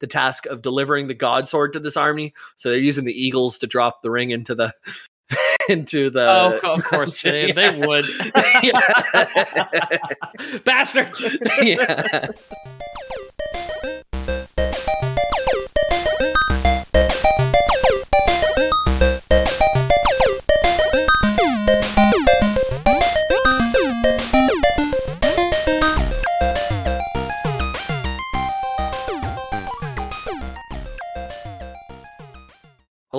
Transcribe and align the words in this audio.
the 0.00 0.06
task 0.06 0.46
of 0.46 0.62
delivering 0.62 1.06
the 1.08 1.14
god 1.14 1.48
sword 1.48 1.72
to 1.72 1.80
this 1.80 1.96
army. 1.96 2.34
So 2.56 2.70
they're 2.70 2.78
using 2.78 3.04
the 3.04 3.12
eagles 3.12 3.58
to 3.60 3.66
drop 3.66 4.02
the 4.02 4.10
ring 4.10 4.30
into 4.30 4.54
the 4.54 4.74
into 5.68 6.10
the 6.10 6.26
Oh, 6.28 6.74
of 6.74 6.84
course 6.84 7.22
they, 7.22 7.52
they 7.52 7.78
would. 7.78 8.04
Bastards. 10.64 11.22
yeah. 11.62 12.28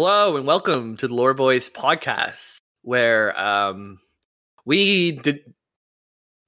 Hello 0.10 0.38
and 0.38 0.48
welcome 0.48 0.96
to 0.96 1.08
the 1.10 1.14
Lore 1.14 1.34
Boys 1.34 1.70
podcast, 1.70 2.60
where 2.82 3.38
um, 3.38 4.00
we 4.64 5.12
did 5.12 5.54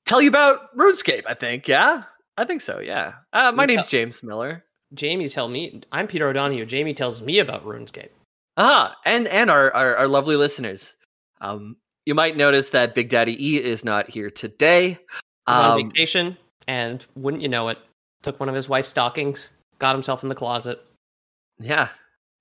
tell 0.05 0.21
you 0.21 0.29
about 0.29 0.73
RuneScape. 0.77 1.23
I 1.27 1.33
think, 1.33 1.67
yeah, 1.67 2.03
I 2.37 2.45
think 2.45 2.61
so. 2.61 2.79
Yeah, 2.79 3.15
uh, 3.33 3.51
my 3.51 3.63
We 3.63 3.73
name's 3.75 3.87
tell- 3.87 3.99
James 3.99 4.23
Miller. 4.23 4.63
Jamie 4.93 5.27
tell 5.27 5.49
me 5.49 5.81
I'm 5.91 6.07
Peter 6.07 6.29
O'Donohue. 6.29 6.65
Jamie 6.67 6.93
tells 6.93 7.21
me 7.21 7.39
about 7.39 7.65
RuneScape. 7.65 8.11
Ah, 8.55 8.95
and 9.03 9.27
and 9.27 9.51
our, 9.51 9.73
our 9.75 9.93
our 9.97 10.07
lovely 10.07 10.37
listeners. 10.37 10.95
Um, 11.41 11.75
you 12.05 12.15
might 12.15 12.37
notice 12.37 12.69
that 12.69 12.95
Big 12.95 13.09
Daddy 13.09 13.35
E 13.45 13.61
is 13.61 13.83
not 13.83 14.09
here 14.09 14.29
today. 14.29 14.91
He's 14.91 14.97
on 15.57 15.81
Um, 15.81 15.89
vacation, 15.89 16.37
and 16.65 17.05
wouldn't 17.17 17.43
you 17.43 17.49
know 17.49 17.67
it, 17.67 17.77
took 18.23 18.39
one 18.39 18.47
of 18.47 18.55
his 18.55 18.69
wife's 18.69 18.87
stockings, 18.87 19.49
got 19.79 19.95
himself 19.95 20.23
in 20.23 20.29
the 20.29 20.35
closet, 20.35 20.81
yeah, 21.59 21.89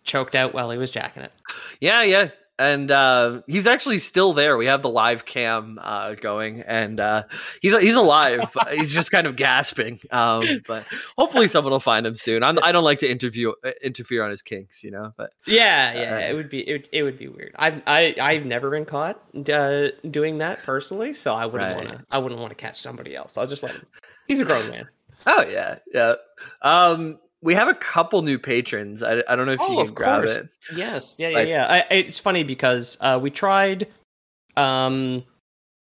choked 0.08 0.34
out 0.34 0.52
while 0.54 0.70
he 0.72 0.78
was 0.78 0.90
jacking 0.90 1.22
it. 1.22 1.32
yeah, 1.80 2.02
yeah. 2.02 2.30
And 2.60 2.90
uh, 2.90 3.42
he's 3.46 3.68
actually 3.68 4.00
still 4.00 4.32
there. 4.32 4.56
We 4.56 4.66
have 4.66 4.82
the 4.82 4.88
live 4.88 5.24
cam 5.24 5.78
uh, 5.80 6.14
going, 6.14 6.62
and 6.62 6.98
uh, 6.98 7.22
he's 7.62 7.72
he's 7.78 7.94
alive. 7.94 8.52
he's 8.72 8.92
just 8.92 9.12
kind 9.12 9.28
of 9.28 9.36
gasping. 9.36 10.00
Um, 10.10 10.42
but 10.66 10.84
hopefully, 11.16 11.46
someone 11.46 11.70
will 11.70 11.78
find 11.78 12.04
him 12.04 12.16
soon. 12.16 12.42
I'm, 12.42 12.58
I 12.64 12.72
don't 12.72 12.82
like 12.82 12.98
to 12.98 13.08
interview 13.08 13.52
uh, 13.64 13.70
interfere 13.80 14.24
on 14.24 14.30
his 14.30 14.42
kinks, 14.42 14.82
you 14.82 14.90
know. 14.90 15.12
But 15.16 15.30
Yeah, 15.46 15.92
yeah, 15.94 16.14
Uh, 16.16 16.30
it 16.30 16.34
would 16.34 16.48
be 16.50 16.68
it, 16.68 16.72
would- 16.72 16.88
it 16.90 17.02
would 17.04 17.16
be 17.16 17.28
weird. 17.28 17.54
I've 17.56 17.80
I 17.86 18.16
I've 18.20 18.44
never 18.44 18.70
been 18.70 18.86
caught 18.86 19.22
uh, 19.52 19.90
doing 20.10 20.38
that 20.38 20.60
personally, 20.64 21.12
so 21.12 21.34
I 21.34 21.46
wouldn't 21.46 21.76
Right. 21.76 21.86
want 21.86 21.96
to 22.00 22.04
I 22.10 22.18
wouldn't 22.18 22.40
want 22.40 22.50
to 22.50 22.56
catch 22.56 22.80
somebody 22.80 23.14
else. 23.14 23.38
I'll 23.38 23.46
just 23.46 23.62
let 23.62 23.76
him. 23.76 23.86
He's 24.26 24.40
a 24.40 24.44
grown 24.44 24.68
man. 24.68 24.88
oh 25.28 25.42
yeah, 25.42 25.76
yeah. 25.94 26.14
Um, 26.62 27.20
we 27.42 27.54
have 27.54 27.68
a 27.68 27.74
couple 27.74 28.22
new 28.22 28.38
patrons. 28.38 29.02
I, 29.02 29.22
I 29.28 29.36
don't 29.36 29.46
know 29.46 29.52
if 29.52 29.60
Oh, 29.60 29.70
you 29.78 29.84
can 29.84 29.94
grab 29.94 30.22
course. 30.22 30.36
it. 30.36 30.48
Yes, 30.74 31.14
yeah, 31.18 31.28
yeah, 31.28 31.36
Like- 31.38 31.48
yeah. 31.48 31.66
I, 31.90 31.94
it's 31.94 32.18
funny 32.18 32.42
because 32.42 32.96
uh, 33.00 33.18
we 33.20 33.30
tried 33.30 33.86
um, 34.56 35.24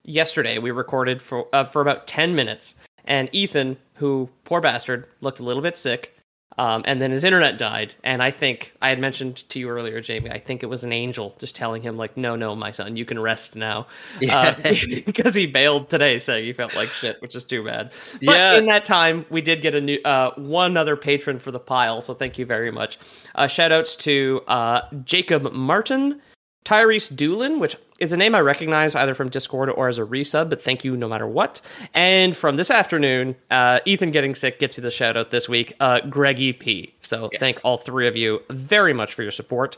yesterday. 0.03 0.57
We 0.57 0.71
recorded 0.71 1.21
for 1.21 1.47
uh, 1.53 1.63
for 1.65 1.81
about 1.81 2.07
ten 2.07 2.35
minutes, 2.35 2.75
and 3.05 3.29
Ethan, 3.31 3.77
who 3.95 4.29
poor 4.43 4.61
bastard, 4.61 5.07
looked 5.21 5.39
a 5.39 5.43
little 5.43 5.63
bit 5.63 5.77
sick. 5.77 6.14
Um, 6.57 6.83
and 6.85 7.01
then 7.01 7.11
his 7.11 7.25
internet 7.25 7.57
died, 7.57 7.95
and 8.01 8.23
I 8.23 8.31
think 8.31 8.71
I 8.81 8.87
had 8.87 8.97
mentioned 8.97 9.43
to 9.49 9.59
you 9.59 9.67
earlier, 9.69 9.99
Jamie. 9.99 10.31
I 10.31 10.39
think 10.39 10.63
it 10.63 10.67
was 10.67 10.85
an 10.85 10.93
angel 10.93 11.35
just 11.37 11.53
telling 11.53 11.81
him, 11.81 11.97
like, 11.97 12.15
"No, 12.15 12.37
no, 12.37 12.55
my 12.55 12.71
son, 12.71 12.95
you 12.95 13.03
can 13.03 13.19
rest 13.19 13.57
now," 13.57 13.87
uh, 14.29 14.55
because 15.05 15.35
he 15.35 15.47
bailed 15.47 15.89
today, 15.89 16.17
saying 16.17 16.45
he 16.45 16.53
felt 16.53 16.73
like 16.73 16.93
shit, 16.93 17.21
which 17.21 17.35
is 17.35 17.43
too 17.43 17.61
bad. 17.65 17.91
But 18.13 18.21
Yeah. 18.37 18.57
in 18.57 18.67
that 18.67 18.85
time, 18.85 19.25
we 19.29 19.41
did 19.41 19.59
get 19.59 19.75
a 19.75 19.81
new 19.81 19.99
uh, 20.05 20.31
one 20.37 20.77
other 20.77 20.95
patron 20.95 21.39
for 21.39 21.51
the 21.51 21.59
pile, 21.59 21.99
so 21.99 22.13
thank 22.13 22.37
you 22.37 22.45
very 22.45 22.71
much. 22.71 22.99
Uh, 23.35 23.47
shout 23.47 23.73
outs 23.73 23.97
to 23.97 24.41
uh, 24.47 24.79
Jacob 25.03 25.51
Martin, 25.51 26.21
Tyrese 26.65 27.15
Doolin, 27.15 27.59
which 27.59 27.75
is 27.99 28.11
a 28.11 28.17
name 28.17 28.35
I 28.35 28.41
recognize 28.41 28.95
either 28.95 29.13
from 29.13 29.29
Discord 29.29 29.69
or 29.69 29.87
as 29.87 29.99
a 29.99 30.01
resub, 30.03 30.49
but 30.49 30.61
thank 30.61 30.83
you 30.83 30.97
no 30.97 31.07
matter 31.07 31.27
what. 31.27 31.61
And 31.93 32.35
from 32.35 32.57
this 32.57 32.69
afternoon, 32.69 33.35
uh, 33.51 33.79
Ethan 33.85 34.11
getting 34.11 34.35
sick 34.35 34.59
gets 34.59 34.75
you 34.77 34.81
the 34.83 34.91
shout 34.91 35.15
out 35.15 35.31
this 35.31 35.47
week, 35.47 35.73
uh, 35.79 36.01
Greggy 36.01 36.51
P. 36.53 36.93
So 37.01 37.29
Yes. 37.31 37.39
thank 37.39 37.59
all 37.63 37.77
three 37.77 38.07
of 38.07 38.17
you 38.17 38.41
very 38.49 38.93
much 38.93 39.13
for 39.13 39.21
your 39.21 39.31
support. 39.31 39.77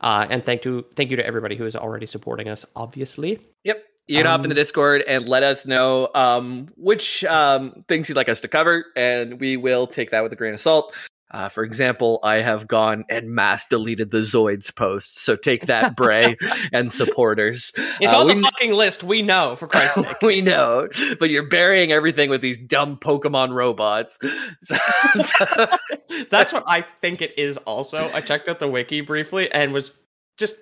Uh, 0.00 0.26
and 0.28 0.44
thank 0.44 0.60
to 0.62 0.84
thank 0.94 1.10
you 1.10 1.16
to 1.16 1.26
everybody 1.26 1.56
who 1.56 1.64
is 1.64 1.74
already 1.74 2.04
supporting 2.06 2.48
us, 2.48 2.66
obviously. 2.76 3.40
Yep. 3.64 3.82
You 4.08 4.18
can 4.18 4.26
hop 4.26 4.44
in 4.44 4.50
the 4.50 4.54
Um, 4.54 4.56
Discord 4.56 5.02
and 5.08 5.26
let 5.28 5.42
us 5.42 5.66
know 5.66 6.10
um, 6.14 6.68
which 6.76 7.24
um, 7.24 7.82
things 7.88 8.08
you'd 8.08 8.14
like 8.14 8.28
us 8.28 8.40
to 8.42 8.48
cover, 8.48 8.84
and 8.94 9.40
we 9.40 9.56
will 9.56 9.86
take 9.86 10.10
that 10.10 10.22
with 10.22 10.32
a 10.32 10.36
grain 10.36 10.54
of 10.54 10.60
salt. 10.60 10.94
Uh, 11.36 11.50
for 11.50 11.64
example, 11.64 12.18
I 12.22 12.36
have 12.36 12.66
gone 12.66 13.04
and 13.10 13.28
mass 13.30 13.66
deleted 13.66 14.10
the 14.10 14.20
Zoids 14.20 14.74
post, 14.74 15.18
so 15.18 15.36
take 15.36 15.66
that, 15.66 15.94
Bray 15.94 16.36
and 16.72 16.90
supporters. 16.90 17.72
It's 18.00 18.10
Uh, 18.14 18.20
on 18.20 18.26
the 18.28 18.40
fucking 18.42 18.72
list. 18.72 19.04
We 19.04 19.20
know, 19.20 19.54
for 19.54 19.66
Christ's 19.66 19.96
sake. 20.06 20.22
we 20.22 20.40
know, 20.40 20.88
but 21.20 21.28
you're 21.28 21.48
burying 21.50 21.92
everything 21.92 22.30
with 22.30 22.40
these 22.40 22.58
dumb 22.60 22.96
Pokemon 22.96 23.52
robots. 23.52 24.18
So- 24.62 24.76
so- 25.22 25.66
That's 26.30 26.54
what 26.54 26.64
I 26.66 26.86
think 27.02 27.20
it 27.20 27.38
is 27.38 27.58
also. 27.58 28.10
I 28.14 28.22
checked 28.22 28.48
out 28.48 28.58
the 28.58 28.68
wiki 28.68 29.02
briefly 29.02 29.52
and 29.52 29.74
was 29.74 29.92
just 30.38 30.56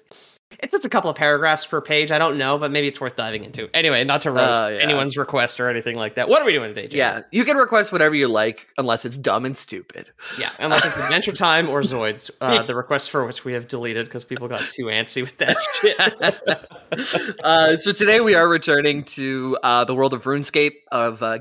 it's 0.60 0.72
just 0.72 0.84
a 0.84 0.88
couple 0.88 1.10
of 1.10 1.16
paragraphs 1.16 1.66
per 1.66 1.81
page. 1.81 2.10
I 2.10 2.19
don't 2.19 2.38
know, 2.38 2.59
but 2.59 2.70
maybe 2.70 2.88
it's 2.88 3.00
worth 3.00 3.16
diving 3.16 3.44
into. 3.44 3.69
Anyway, 3.75 4.04
not 4.04 4.22
to 4.22 4.31
roast 4.31 4.62
Uh, 4.62 4.69
yeah. 4.69 4.78
anyone's 4.82 5.16
request 5.16 5.60
or 5.60 5.69
anything 5.69 5.97
like 5.97 6.15
that. 6.16 6.28
What 6.28 6.42
are 6.42 6.44
we 6.44 6.53
doing 6.53 6.75
today, 6.75 6.88
yeah, 6.97 7.22
you 7.32 7.44
can 7.44 7.56
request 7.56 7.92
whatever 7.92 8.15
you 8.15 8.28
like, 8.28 8.66
unless 8.78 9.04
it's 9.04 9.16
dumb 9.16 9.44
and 9.44 9.56
stupid. 9.56 10.10
Yeah, 10.38 10.50
unless 10.59 10.84
it's 10.84 10.97
Adventure 11.04 11.32
Time 11.32 11.69
or 11.69 11.81
Zoids, 11.82 12.31
uh, 12.41 12.62
the 12.62 12.75
request 12.75 13.10
for 13.10 13.25
which 13.26 13.44
we 13.44 13.53
have 13.54 13.69
deleted 13.69 14.06
because 14.06 14.25
people 14.25 14.48
got 14.48 14.60
too 14.70 14.84
antsy 14.87 15.22
with 15.22 15.37
that 15.38 15.56
shit. 17.28 17.38
uh, 17.44 17.76
so 17.76 17.93
today 17.93 18.20
we 18.20 18.34
are 18.34 18.48
returning 18.48 19.04
to 19.04 19.59
uh, 19.62 19.84
the 19.84 19.94
world 19.94 20.14
of 20.14 20.25
RuneScape 20.25 20.72
of 20.93 21.22
uh. 21.22 21.38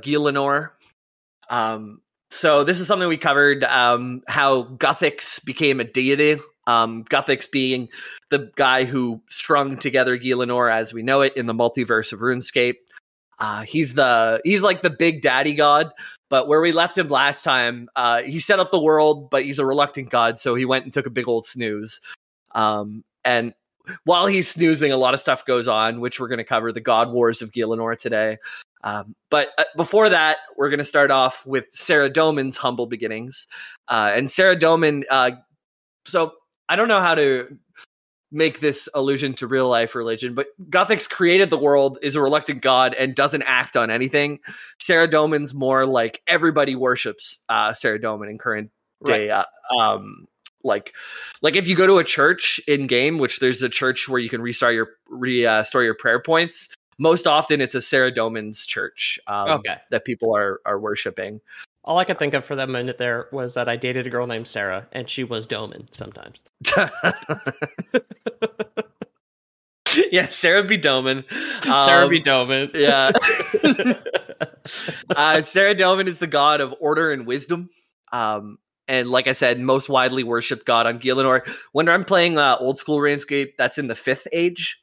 Um, 1.50 2.02
so 2.30 2.64
this 2.64 2.80
is 2.80 2.88
something 2.88 3.08
we 3.08 3.18
covered: 3.18 3.64
um, 3.64 4.22
how 4.28 4.64
Guthix 4.64 5.44
became 5.46 5.80
a 5.80 5.84
deity. 5.84 6.40
Um, 6.66 7.04
Guthix 7.04 7.50
being 7.52 7.90
the 8.34 8.52
guy 8.56 8.84
who 8.84 9.22
strung 9.30 9.78
together 9.78 10.18
Gielinor 10.18 10.74
as 10.74 10.92
we 10.92 11.04
know 11.04 11.22
it 11.22 11.38
in 11.38 11.46
the 11.46 11.54
multiverse 11.54 12.12
of 12.12 12.20
RuneScape. 12.20 12.74
Uh, 13.40 13.62
he's 13.62 13.94
the 13.94 14.42
he's 14.44 14.64
like 14.64 14.82
the 14.82 14.90
big 14.90 15.22
daddy 15.22 15.54
god, 15.54 15.92
but 16.30 16.48
where 16.48 16.62
we 16.62 16.72
left 16.72 16.98
him 16.98 17.08
last 17.10 17.44
time, 17.44 17.90
uh, 17.96 18.24
he 18.24 18.40
set 18.40 18.60
up 18.60 18.72
the 18.72 18.80
world, 18.80 19.30
but 19.30 19.44
he's 19.44 19.60
a 19.60 19.66
reluctant 19.66 20.10
god, 20.10 20.40
so 20.40 20.56
he 20.56 20.66
went 20.66 20.84
and 20.84 20.92
took 20.92 21.06
a 21.06 21.12
big 21.12 21.28
old 21.28 21.46
snooze. 21.46 22.02
Um, 22.56 23.04
and 23.24 23.54
while 24.06 24.26
he's 24.26 24.50
snoozing, 24.50 24.92
a 24.92 24.98
lot 24.98 25.14
of 25.14 25.20
stuff 25.20 25.46
goes 25.46 25.68
on, 25.68 26.00
which 26.00 26.20
we're 26.20 26.28
going 26.28 26.38
to 26.38 26.44
cover 26.44 26.72
the 26.72 26.82
God 26.82 27.12
Wars 27.12 27.42
of 27.42 27.52
Gielinor 27.52 27.98
today. 27.98 28.38
Um, 28.84 29.16
but 29.30 29.50
uh, 29.58 29.64
before 29.78 30.10
that, 30.10 30.38
we're 30.58 30.70
going 30.70 30.80
to 30.80 30.84
start 30.86 31.12
off 31.12 31.46
with 31.46 31.66
Saradomin's 31.72 32.58
humble 32.58 32.88
beginnings. 32.88 33.48
Uh, 33.88 34.12
and 34.14 34.28
Saradomin, 34.28 35.04
uh, 35.10 35.32
so 36.06 36.34
I 36.70 36.76
don't 36.76 36.88
know 36.88 37.02
how 37.02 37.16
to 37.16 37.58
make 38.34 38.60
this 38.60 38.90
allusion 38.94 39.34
to 39.36 39.48
real 39.48 39.70
life 39.70 39.96
religion, 39.96 40.34
but 40.34 40.48
Guthix 40.70 41.08
created 41.10 41.50
the 41.50 41.58
world, 41.58 42.00
is 42.02 42.16
a 42.16 42.22
reluctant 42.22 42.62
god, 42.62 42.94
and 42.96 43.16
doesn't 43.16 43.44
act 43.44 43.78
on 43.78 43.92
anything. 43.92 44.40
Saradomin's 44.82 45.54
more 45.54 45.86
like 45.86 46.22
everybody 46.28 46.76
worships 46.76 47.40
uh, 47.48 47.70
Saradomin 47.70 48.30
in 48.30 48.38
current 48.38 48.72
day. 49.06 49.30
Uh, 49.30 49.44
um, 49.80 50.28
like, 50.64 50.94
like 51.42 51.56
if 51.56 51.68
you 51.68 51.76
go 51.76 51.86
to 51.86 52.00
a 52.00 52.04
church 52.04 52.60
in 52.68 52.88
game, 52.88 53.20
which 53.20 53.40
there's 53.40 53.62
a 53.62 53.70
church 53.70 54.10
where 54.10 54.20
you 54.20 54.30
can 54.30 54.42
restart 54.42 54.74
your 54.74 54.90
restore 55.08 55.84
your 55.84 55.96
prayer 55.96 56.22
points. 56.22 56.70
Most 57.00 57.28
often, 57.28 57.60
it's 57.60 57.76
a 57.76 57.80
Saradomin's 57.80 58.66
church 58.66 59.20
um, 59.28 59.50
Okay. 59.50 59.78
that 59.92 60.06
people 60.06 60.36
are 60.36 60.60
are 60.66 60.80
worshiping. 60.80 61.42
All 61.86 61.98
I 61.98 62.06
could 62.06 62.18
think 62.18 62.34
of 62.34 62.46
for 62.46 62.56
that 62.56 62.70
minute 62.70 62.98
there 62.98 63.28
was 63.32 63.56
that 63.56 63.68
I 63.68 63.76
dated 63.76 64.08
a 64.08 64.10
girl 64.10 64.26
named 64.26 64.48
Sarah, 64.48 64.88
and 64.94 65.10
she 65.10 65.24
was 65.24 65.46
Doman 65.46 65.88
sometimes. 65.92 66.42
yeah, 70.12 70.28
Sarah 70.28 70.64
B. 70.64 70.78
Doman. 70.78 71.24
Sarah 71.62 72.06
Um, 72.06 72.10
B. 72.10 72.20
Doman. 72.20 72.72
Yeah. 72.74 73.12
uh, 73.64 75.42
Saradomin 75.42 76.08
is 76.08 76.20
the 76.20 76.28
god 76.28 76.62
of 76.62 76.74
order 76.80 77.12
and 77.12 77.26
wisdom. 77.26 77.70
Um, 78.12 78.58
and 78.88 79.10
like 79.10 79.28
I 79.28 79.32
said, 79.32 79.60
most 79.60 79.90
widely 79.90 80.24
worshipped 80.24 80.66
god 80.66 80.86
on 80.86 81.00
Gielinor. 81.00 81.48
When 81.72 81.90
I'm 81.90 82.06
playing 82.06 82.38
uh, 82.38 82.58
old 82.60 82.78
school 82.78 82.98
RuneScape, 82.98 83.54
that's 83.58 83.78
in 83.78 83.88
the 83.88 83.96
fifth 83.96 84.28
age. 84.32 84.80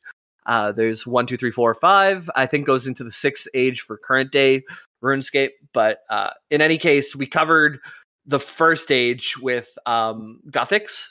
Uh, 0.46 0.72
there's 0.72 1.06
one, 1.06 1.26
two, 1.26 1.36
three, 1.36 1.50
four, 1.50 1.74
five. 1.74 2.30
I 2.34 2.46
think 2.46 2.66
goes 2.66 2.86
into 2.86 3.04
the 3.04 3.12
sixth 3.12 3.46
age 3.54 3.82
for 3.82 3.96
current 3.98 4.32
day 4.32 4.62
RuneScape. 5.02 5.50
But 5.72 5.98
uh, 6.10 6.30
in 6.50 6.60
any 6.60 6.78
case, 6.78 7.14
we 7.14 7.26
covered 7.26 7.78
the 8.26 8.40
first 8.40 8.92
age 8.92 9.36
with 9.38 9.76
um, 9.86 10.40
Guthix, 10.50 11.08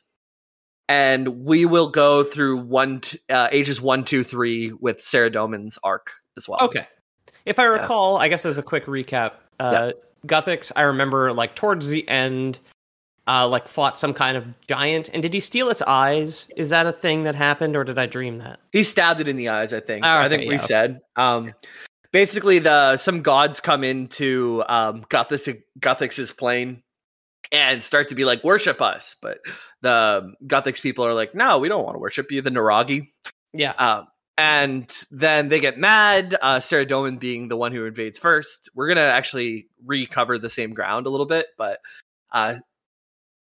and 0.87 1.43
we 1.43 1.65
will 1.65 1.89
go 1.89 2.23
through 2.23 2.63
one 2.63 3.01
t- 3.01 3.19
uh, 3.29 3.47
ages 3.51 3.81
one, 3.81 4.05
two, 4.05 4.23
three 4.23 4.71
with 4.73 4.97
Saradomin's 4.97 5.77
arc 5.83 6.11
as 6.37 6.47
well. 6.47 6.59
Okay. 6.61 6.87
If 7.45 7.59
I 7.59 7.63
recall, 7.63 8.17
I 8.17 8.27
guess 8.27 8.45
as 8.45 8.57
a 8.57 8.63
quick 8.63 8.85
recap, 8.85 9.33
uh, 9.59 9.93
Guthix, 10.27 10.71
I 10.75 10.83
remember 10.83 11.33
like 11.33 11.55
towards 11.55 11.89
the 11.89 12.07
end, 12.07 12.59
uh, 13.27 13.47
like 13.47 13.67
fought 13.67 13.97
some 13.97 14.13
kind 14.13 14.37
of 14.37 14.45
giant. 14.67 15.09
And 15.13 15.23
did 15.23 15.33
he 15.33 15.39
steal 15.39 15.69
its 15.69 15.81
eyes? 15.81 16.49
Is 16.55 16.69
that 16.69 16.85
a 16.85 16.91
thing 16.91 17.23
that 17.23 17.35
happened, 17.35 17.75
or 17.75 17.83
did 17.83 17.97
I 17.97 18.05
dream 18.05 18.37
that? 18.39 18.59
He 18.71 18.83
stabbed 18.83 19.19
it 19.19 19.27
in 19.27 19.35
the 19.35 19.49
eyes. 19.49 19.73
I 19.73 19.79
think. 19.79 20.05
Oh, 20.05 20.09
I 20.09 20.25
okay, 20.25 20.37
think 20.37 20.49
we 20.49 20.55
yeah. 20.55 20.61
said. 20.61 21.01
Um, 21.15 21.53
basically, 22.11 22.59
the 22.59 22.97
some 22.97 23.21
gods 23.21 23.59
come 23.59 23.83
into 23.83 24.63
um, 24.67 25.03
Guthix 25.09 25.61
Guthix' 25.79 26.35
plane 26.35 26.83
and 27.51 27.83
start 27.83 28.09
to 28.09 28.15
be 28.15 28.25
like 28.25 28.43
worship 28.43 28.81
us, 28.81 29.15
but 29.21 29.39
the 29.81 30.33
Guthix 30.45 30.81
people 30.81 31.05
are 31.05 31.13
like, 31.13 31.33
no, 31.33 31.59
we 31.59 31.69
don't 31.69 31.83
want 31.83 31.95
to 31.95 31.99
worship 31.99 32.31
you. 32.31 32.41
The 32.41 32.51
Naragi. 32.51 33.09
Yeah. 33.53 33.71
Um, 33.71 34.07
and 34.37 34.95
then 35.11 35.49
they 35.49 35.59
get 35.59 35.77
mad. 35.77 36.37
Uh, 36.41 36.59
Saradomin 36.59 37.19
being 37.19 37.49
the 37.49 37.57
one 37.57 37.73
who 37.73 37.85
invades 37.85 38.17
first. 38.17 38.69
We're 38.73 38.87
gonna 38.87 39.01
actually 39.01 39.67
recover 39.85 40.37
the 40.37 40.49
same 40.49 40.73
ground 40.73 41.07
a 41.07 41.09
little 41.09 41.25
bit, 41.25 41.47
but 41.57 41.79
uh, 42.31 42.55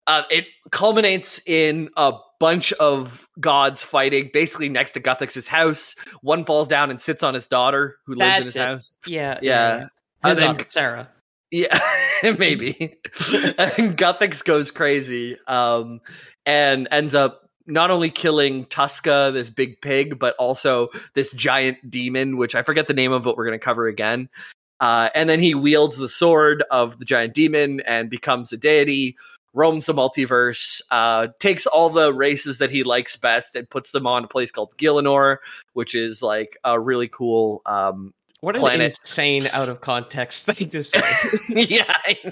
uh, 0.08 0.24
it 0.30 0.46
culminates 0.72 1.42
in 1.48 1.90
a 1.98 2.14
bunch 2.40 2.72
of 2.74 3.28
gods 3.40 3.84
fighting, 3.84 4.30
basically 4.34 4.70
next 4.70 4.94
to 4.94 5.00
Guthix's 5.02 5.48
house. 5.48 5.96
One 6.22 6.46
falls 6.46 6.68
down 6.68 6.90
and 6.90 7.02
sits 7.02 7.24
on 7.24 7.34
his 7.34 7.48
daughter, 7.48 7.98
who 8.06 8.16
lives 8.16 8.38
in 8.38 8.44
his 8.44 8.56
it. 8.56 8.60
house. 8.60 8.98
Yeah. 9.08 9.40
Yeah. 9.42 9.88
And 10.24 10.30
His 10.30 10.40
then- 10.40 10.66
Sarah. 10.70 11.10
Yeah, 11.52 11.80
maybe. 12.24 12.76
and 13.34 13.98
Guthix 13.98 14.44
goes 14.44 14.72
crazy 14.72 15.38
um, 15.48 16.02
and 16.46 16.88
ends 16.92 17.16
up 17.16 17.50
not 17.68 17.92
only 17.92 18.10
killing 18.10 18.66
Tuska, 18.66 19.32
this 19.32 19.50
big 19.50 19.80
pig, 19.82 20.20
but 20.20 20.36
also 20.38 20.90
this 21.14 21.32
giant 21.32 21.78
demon, 21.90 22.38
which 22.38 22.56
I 22.56 22.62
forget 22.64 22.88
the 22.88 22.94
name 22.94 23.12
of, 23.12 23.24
but 23.24 23.38
we're 23.38 23.46
going 23.46 23.58
to 23.58 23.64
cover 23.64 23.88
again. 23.88 24.28
Uh, 24.80 25.10
and 25.16 25.30
then 25.30 25.40
he 25.40 25.56
wields 25.56 25.98
the 25.98 26.10
sword 26.10 26.64
of 26.72 27.00
the 27.00 27.06
giant 27.06 27.34
demon 27.34 27.80
and 27.82 28.10
becomes 28.10 28.52
a 28.52 28.58
deity, 28.58 29.16
roams 29.56 29.88
the 29.88 29.94
multiverse, 29.94 30.81
uh, 30.92 31.28
takes 31.40 31.66
all 31.66 31.90
the 31.90 32.13
races 32.13 32.60
that 32.60 32.69
he 32.69 32.84
likes 32.84 33.16
best 33.16 33.56
and 33.56 33.68
puts 33.69 33.92
them 33.92 34.06
on 34.06 34.25
a 34.25 34.28
place 34.28 34.52
called 34.52 34.78
Gielinor, 34.78 35.38
which 35.74 35.96
is 35.96 36.22
like 36.22 36.57
a 36.63 36.80
really 36.80 37.07
cool. 37.07 37.62
Um, 37.66 38.13
What 38.42 38.57
an 38.57 38.81
insane 38.81 39.48
out 39.48 39.69
of 39.69 39.81
context 39.81 40.46
thing 40.52 40.69
to 40.69 40.84
say. 40.84 41.02
yeah, 41.50 41.92
I 42.06 42.18
know. 42.24 42.31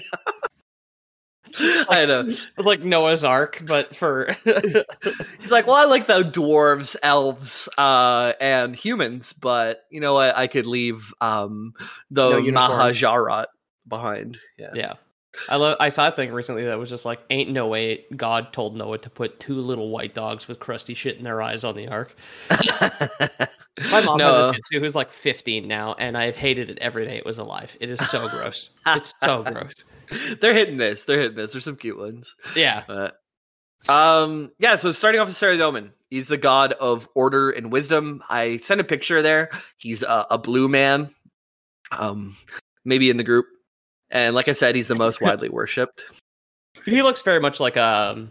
I 1.88 2.04
know. 2.04 2.34
like 2.58 2.82
Noah's 2.82 3.22
Ark, 3.22 3.62
but 3.64 3.94
for 3.94 4.34
He's 5.40 5.52
like, 5.52 5.66
well, 5.66 5.76
I 5.76 5.84
like 5.84 6.06
the 6.08 6.22
dwarves, 6.22 6.96
elves, 7.02 7.68
uh, 7.78 8.32
and 8.40 8.74
humans, 8.74 9.32
but 9.32 9.84
you 9.88 10.00
know 10.00 10.14
what? 10.14 10.36
I 10.36 10.48
could 10.48 10.66
leave 10.66 11.14
um, 11.20 11.74
the 12.10 12.40
No. 12.40 12.40
Mahjarrat 12.40 13.46
behind. 13.86 14.38
Yeah. 14.58 14.72
yeah. 14.74 14.94
I 15.48 15.56
love. 15.56 15.76
I 15.80 15.88
saw 15.88 16.08
a 16.08 16.10
thing 16.10 16.32
recently 16.32 16.64
that 16.64 16.78
was 16.78 16.88
just 16.88 17.04
like, 17.04 17.20
"Ain't 17.30 17.50
no 17.50 17.66
way 17.66 18.04
God 18.16 18.52
told 18.52 18.76
Noah 18.76 18.98
to 18.98 19.10
put 19.10 19.40
two 19.40 19.54
little 19.54 19.90
white 19.90 20.14
dogs 20.14 20.48
with 20.48 20.60
crusty 20.60 20.94
shit 20.94 21.16
in 21.16 21.24
their 21.24 21.42
eyes 21.42 21.64
on 21.64 21.76
the 21.76 21.88
ark." 21.88 22.14
My 23.90 24.00
mom 24.02 24.20
has 24.20 24.38
no, 24.38 24.48
a 24.48 24.54
Shih 24.54 24.60
Tzu 24.60 24.80
who's 24.80 24.94
like 24.94 25.10
15 25.10 25.66
now, 25.66 25.94
and 25.98 26.16
I've 26.16 26.36
hated 26.36 26.70
it 26.70 26.78
every 26.78 27.06
day 27.06 27.16
it 27.16 27.24
was 27.24 27.38
alive. 27.38 27.76
It 27.80 27.90
is 27.90 28.08
so 28.08 28.28
gross. 28.28 28.70
It's 28.86 29.14
so 29.22 29.42
gross. 29.52 29.74
they're 30.40 30.54
hitting 30.54 30.76
this. 30.76 31.04
They're 31.04 31.20
hitting 31.20 31.36
this. 31.36 31.52
There's 31.52 31.64
some 31.64 31.76
cute 31.76 31.98
ones. 31.98 32.34
Yeah. 32.54 32.84
But 32.86 33.20
um 33.88 34.52
yeah, 34.58 34.76
so 34.76 34.92
starting 34.92 35.20
off 35.20 35.26
with 35.26 35.36
Saradomin. 35.36 35.90
He's 36.08 36.28
the 36.28 36.36
god 36.36 36.72
of 36.74 37.08
order 37.14 37.50
and 37.50 37.72
wisdom. 37.72 38.22
I 38.30 38.58
sent 38.58 38.80
a 38.80 38.84
picture 38.84 39.22
there. 39.22 39.50
He's 39.78 40.02
a, 40.02 40.26
a 40.30 40.38
blue 40.38 40.68
man. 40.68 41.12
Um 41.90 42.36
maybe 42.84 43.10
in 43.10 43.16
the 43.16 43.24
group. 43.24 43.46
And 44.10 44.34
like 44.34 44.48
I 44.48 44.52
said, 44.52 44.74
he's 44.76 44.88
the 44.88 44.94
most 44.94 45.20
widely 45.20 45.48
worshipped. 45.48 46.04
He 46.84 47.02
looks 47.02 47.22
very 47.22 47.40
much 47.40 47.60
like 47.60 47.76
um. 47.76 48.30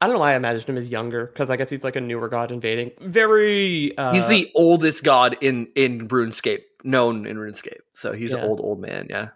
I 0.00 0.06
don't 0.06 0.14
know 0.16 0.20
why 0.20 0.32
I 0.32 0.36
imagined 0.36 0.68
him 0.68 0.76
as 0.76 0.88
younger 0.88 1.26
because 1.26 1.48
I 1.48 1.54
guess 1.56 1.70
he's 1.70 1.84
like 1.84 1.94
a 1.94 2.00
newer 2.00 2.28
god 2.28 2.50
invading. 2.50 2.90
Very. 3.02 3.96
Uh, 3.96 4.12
he's 4.12 4.26
the 4.26 4.50
oldest 4.56 5.04
god 5.04 5.36
in 5.40 5.68
in 5.76 6.08
RuneScape, 6.08 6.62
known 6.82 7.24
in 7.24 7.36
RuneScape. 7.36 7.80
So 7.94 8.12
he's 8.12 8.32
Yeah. 8.32 8.38
an 8.38 8.44
old 8.48 8.60
old 8.60 8.80
man, 8.80 9.06
yeah. 9.08 9.28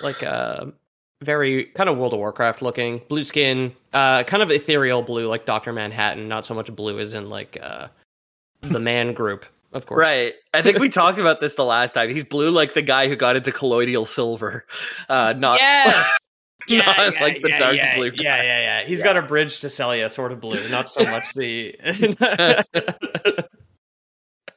like 0.00 0.22
uh, 0.22 0.66
very 1.22 1.64
kind 1.74 1.90
of 1.90 1.98
World 1.98 2.12
of 2.14 2.20
Warcraft 2.20 2.62
looking, 2.62 3.02
blue 3.08 3.24
skin, 3.24 3.74
uh, 3.94 4.22
kind 4.22 4.42
of 4.44 4.50
ethereal 4.52 5.02
blue, 5.02 5.26
like 5.26 5.44
Doctor 5.44 5.72
Manhattan. 5.72 6.28
Not 6.28 6.46
so 6.46 6.54
much 6.54 6.72
blue 6.74 7.00
as 7.00 7.14
in 7.14 7.28
like 7.28 7.58
uh, 7.60 7.88
the 8.60 8.78
man 8.80 9.14
group, 9.14 9.44
of 9.72 9.86
course. 9.86 9.98
Right. 10.00 10.34
I 10.54 10.62
think 10.62 10.78
we 10.78 10.88
talked 10.88 11.18
about 11.18 11.40
this 11.40 11.54
the 11.54 11.64
last 11.64 11.92
time. 11.92 12.10
He's 12.10 12.24
blue 12.24 12.50
like 12.50 12.74
the 12.74 12.82
guy 12.82 13.08
who 13.08 13.16
got 13.16 13.36
into 13.36 13.52
colloidal 13.52 14.06
silver. 14.06 14.66
Uh 15.08 15.34
not 15.36 15.58
Yes. 15.60 16.12
Not 16.70 17.14
like 17.20 17.42
the 17.42 17.48
dark 17.58 17.74
yeah, 17.76 17.96
blue 17.96 18.12
Yeah, 18.14 18.40
yeah, 18.40 18.60
yeah. 18.60 18.84
He's 18.86 19.00
Yeah. 19.00 19.04
got 19.06 19.16
a 19.16 19.22
bridge 19.22 19.58
to 19.62 19.68
Celia, 19.68 20.08
sort 20.08 20.30
of 20.30 20.40
blue, 20.40 20.68
not 20.68 20.88
so 20.88 21.02
much 21.02 21.34
the. 21.34 21.74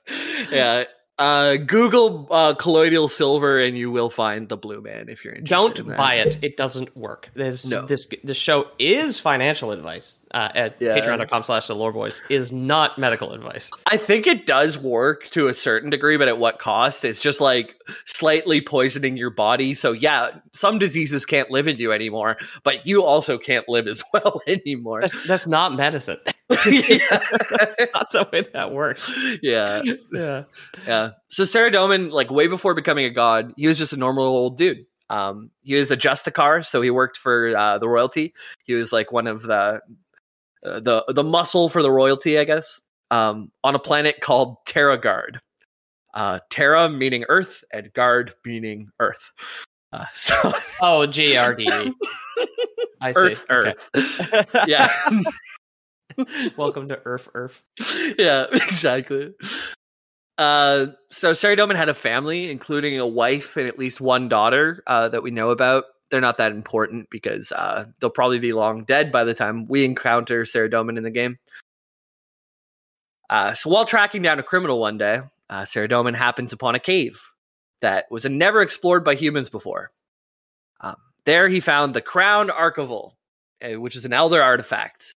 yeah. 0.51 0.83
Uh, 1.17 1.55
Google 1.55 2.27
uh, 2.29 2.53
colloidal 2.55 3.07
silver 3.07 3.57
and 3.57 3.77
you 3.77 3.89
will 3.89 4.09
find 4.09 4.49
the 4.49 4.57
blue 4.57 4.81
man 4.81 5.07
if 5.07 5.23
you're 5.23 5.33
interested. 5.33 5.55
Don't 5.55 5.79
in 5.79 5.95
buy 5.95 6.15
it. 6.15 6.37
It 6.41 6.57
doesn't 6.57 6.95
work. 6.97 7.29
This 7.35 7.65
No. 7.65 7.85
this 7.85 8.05
this 8.25 8.35
show 8.35 8.67
is 8.79 9.17
financial 9.17 9.71
advice 9.71 10.17
uh, 10.33 10.49
at 10.53 10.75
Yeah. 10.81 10.93
patreon.com 10.99 11.43
slash 11.43 11.67
the 11.67 11.75
lore 11.75 11.93
boys 11.93 12.21
is 12.29 12.51
not 12.51 12.97
medical 12.97 13.31
advice. 13.31 13.71
I 13.85 13.95
think 13.95 14.27
it 14.27 14.45
does 14.45 14.77
work 14.77 15.27
to 15.27 15.47
a 15.47 15.53
certain 15.53 15.89
degree, 15.89 16.17
but 16.17 16.27
at 16.27 16.37
what 16.37 16.59
cost? 16.59 17.05
It's 17.05 17.21
just 17.21 17.39
like 17.39 17.77
slightly 18.03 18.59
poisoning 18.59 19.15
your 19.15 19.29
body. 19.29 19.73
So 19.73 19.93
yeah, 19.93 20.31
some 20.51 20.79
diseases 20.79 21.25
can't 21.25 21.49
live 21.49 21.69
in 21.69 21.77
you 21.77 21.93
anymore, 21.93 22.35
but 22.65 22.85
you 22.85 23.03
also 23.03 23.37
can't 23.37 23.69
live 23.69 23.87
as 23.87 24.03
well 24.13 24.41
anymore. 24.47 24.99
That's 24.99 25.27
that's 25.27 25.47
not 25.47 25.75
medicine. 25.75 26.17
yeah. 26.67 27.19
not 27.93 28.11
the 28.11 28.27
way 28.31 28.45
that 28.53 28.71
works. 28.71 29.13
yeah. 29.41 29.81
Yeah. 30.11 30.43
Yeah. 30.85 31.11
So 31.27 31.43
Saradomin, 31.43 32.11
like 32.11 32.29
way 32.29 32.47
before 32.47 32.73
becoming 32.73 33.05
a 33.05 33.09
god, 33.09 33.53
he 33.57 33.67
was 33.67 33.77
just 33.77 33.93
a 33.93 33.97
normal 33.97 34.25
old 34.25 34.57
dude. 34.57 34.85
Um, 35.09 35.51
he 35.61 35.75
was 35.75 35.91
a 35.91 35.97
Justicar, 35.97 36.65
so 36.65 36.81
he 36.81 36.89
worked 36.89 37.17
for 37.17 37.55
uh, 37.55 37.77
the 37.77 37.87
royalty. 37.89 38.33
He 38.63 38.73
was 38.73 38.91
like 38.91 39.11
one 39.11 39.27
of 39.27 39.43
the 39.43 39.81
uh, 40.65 40.79
the 40.79 41.03
the 41.09 41.23
muscle 41.23 41.69
for 41.69 41.81
the 41.81 41.91
royalty, 41.91 42.37
I 42.39 42.43
guess. 42.43 42.81
Um, 43.11 43.51
on 43.63 43.75
a 43.75 43.79
planet 43.79 44.19
called 44.21 44.57
Terra 44.65 44.97
Guard. 44.97 45.39
Uh, 46.13 46.39
Terra 46.49 46.89
meaning 46.89 47.25
Earth, 47.29 47.63
and 47.71 47.91
Guard 47.93 48.33
meaning 48.45 48.89
Earth. 48.99 49.31
Uh, 49.93 50.05
so 50.15 50.53
Oh, 50.81 51.05
G 51.05 51.37
R 51.37 51.53
D. 51.55 51.67
I 53.01 53.11
see. 53.11 53.19
Earth, 53.19 53.45
Earth. 53.49 53.75
Yeah. 54.67 54.91
Welcome 56.57 56.89
to 56.89 57.01
Earth, 57.05 57.29
Earth. 57.33 57.63
yeah, 58.17 58.45
exactly. 58.51 59.33
Uh, 60.37 60.87
so 61.09 61.31
Saradomin 61.31 61.75
had 61.75 61.89
a 61.89 61.93
family, 61.93 62.51
including 62.51 62.99
a 62.99 63.07
wife 63.07 63.57
and 63.57 63.67
at 63.67 63.79
least 63.79 64.01
one 64.01 64.27
daughter 64.27 64.83
uh, 64.87 65.09
that 65.09 65.23
we 65.23 65.31
know 65.31 65.49
about. 65.49 65.85
They're 66.11 66.21
not 66.21 66.37
that 66.37 66.51
important 66.51 67.09
because 67.09 67.51
uh, 67.51 67.85
they'll 67.99 68.09
probably 68.09 68.39
be 68.39 68.53
long 68.53 68.83
dead 68.83 69.11
by 69.11 69.23
the 69.23 69.33
time 69.33 69.67
we 69.67 69.83
encounter 69.85 70.43
Saradomin 70.43 70.97
in 70.97 71.03
the 71.03 71.11
game. 71.11 71.39
Uh, 73.29 73.53
so 73.53 73.69
while 73.69 73.85
tracking 73.85 74.21
down 74.21 74.37
a 74.37 74.43
criminal 74.43 74.79
one 74.79 74.97
day, 74.97 75.21
uh, 75.49 75.63
Saradomin 75.63 76.15
happens 76.15 76.53
upon 76.53 76.75
a 76.75 76.79
cave 76.79 77.19
that 77.81 78.05
was 78.11 78.25
never 78.25 78.61
explored 78.61 79.03
by 79.03 79.15
humans 79.15 79.49
before. 79.49 79.91
Um, 80.81 80.95
there 81.25 81.49
he 81.49 81.59
found 81.59 81.93
the 81.93 82.01
Crown 82.01 82.49
Archival, 82.49 83.13
uh, 83.63 83.79
which 83.79 83.95
is 83.95 84.05
an 84.05 84.13
elder 84.13 84.41
artifact. 84.41 85.15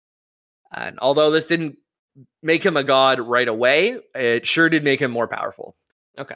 And 0.72 0.98
although 1.00 1.30
this 1.30 1.46
didn't 1.46 1.76
make 2.42 2.64
him 2.64 2.76
a 2.76 2.84
god 2.84 3.20
right 3.20 3.48
away, 3.48 3.98
it 4.14 4.46
sure 4.46 4.68
did 4.68 4.84
make 4.84 5.00
him 5.00 5.10
more 5.10 5.28
powerful. 5.28 5.76
Okay. 6.18 6.34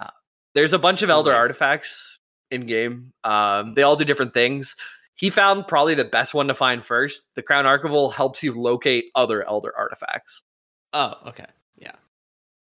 There's 0.54 0.72
a 0.72 0.78
bunch 0.78 1.02
of 1.02 1.10
elder 1.10 1.30
Right. 1.30 1.38
artifacts 1.38 2.18
in 2.50 2.66
game. 2.66 3.12
Um, 3.24 3.74
they 3.74 3.82
all 3.82 3.96
do 3.96 4.04
different 4.04 4.34
things. 4.34 4.76
He 5.14 5.30
found 5.30 5.66
probably 5.68 5.94
the 5.94 6.04
best 6.04 6.34
one 6.34 6.48
to 6.48 6.54
find 6.54 6.84
first. 6.84 7.22
The 7.34 7.42
Crown 7.42 7.64
Archival 7.64 8.12
helps 8.12 8.42
you 8.42 8.58
locate 8.58 9.06
other 9.14 9.46
elder 9.46 9.72
artifacts. 9.76 10.42
Oh, 10.92 11.14
okay. 11.28 11.46
Yeah. 11.76 11.92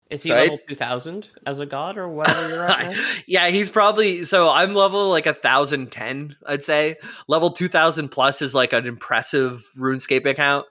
Is 0.09 0.23
he 0.23 0.29
So 0.29 0.35
level 0.35 0.59
two 0.67 0.75
thousand 0.75 1.29
as 1.45 1.59
a 1.59 1.65
god 1.65 1.97
or 1.97 2.07
whatever 2.09 2.49
you're 2.49 2.65
at? 2.67 2.95
yeah, 3.27 3.49
he's 3.49 3.69
probably 3.69 4.23
so 4.23 4.49
I'm 4.49 4.73
level 4.73 5.09
like 5.09 5.27
a 5.27 5.33
thousand 5.33 5.91
ten, 5.91 6.35
I'd 6.47 6.63
say. 6.63 6.97
Level 7.27 7.51
two 7.51 7.67
thousand 7.67 8.09
plus 8.09 8.41
is 8.41 8.55
like 8.55 8.73
an 8.73 8.87
impressive 8.87 9.63
RuneScape 9.77 10.25
account. 10.25 10.65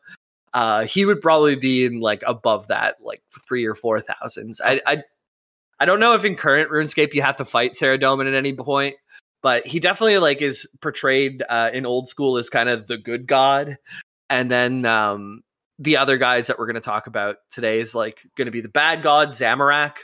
Uh, 0.54 0.84
he 0.84 1.04
would 1.04 1.20
probably 1.20 1.56
be 1.56 1.84
in 1.84 2.00
like 2.00 2.22
above 2.26 2.68
that, 2.68 2.96
like 3.00 3.22
three 3.46 3.64
or 3.64 3.74
four 3.74 4.00
thousands. 4.00 4.60
I, 4.60 4.80
I, 4.86 5.02
I 5.80 5.84
don't 5.84 6.00
know 6.00 6.14
if 6.14 6.24
in 6.24 6.36
current 6.36 6.70
RuneScape 6.70 7.14
you 7.14 7.22
have 7.22 7.36
to 7.36 7.44
fight 7.44 7.72
Saradomin 7.72 8.26
at 8.26 8.34
any 8.34 8.54
point, 8.54 8.96
but 9.42 9.66
he 9.66 9.80
definitely 9.80 10.18
like 10.18 10.42
is 10.42 10.66
portrayed 10.80 11.42
uh, 11.48 11.70
in 11.72 11.86
old 11.86 12.08
school 12.08 12.38
as 12.38 12.48
kind 12.48 12.68
of 12.68 12.86
the 12.86 12.98
good 12.98 13.26
god, 13.26 13.78
and 14.30 14.50
then 14.50 14.84
um, 14.84 15.42
the 15.78 15.96
other 15.96 16.18
guys 16.18 16.48
that 16.48 16.58
we're 16.58 16.66
going 16.66 16.74
to 16.74 16.80
talk 16.80 17.06
about 17.06 17.36
today 17.50 17.78
is 17.78 17.94
like 17.94 18.20
going 18.36 18.46
to 18.46 18.52
be 18.52 18.60
the 18.60 18.68
bad 18.68 19.02
god 19.02 19.30
Zamorak. 19.30 19.94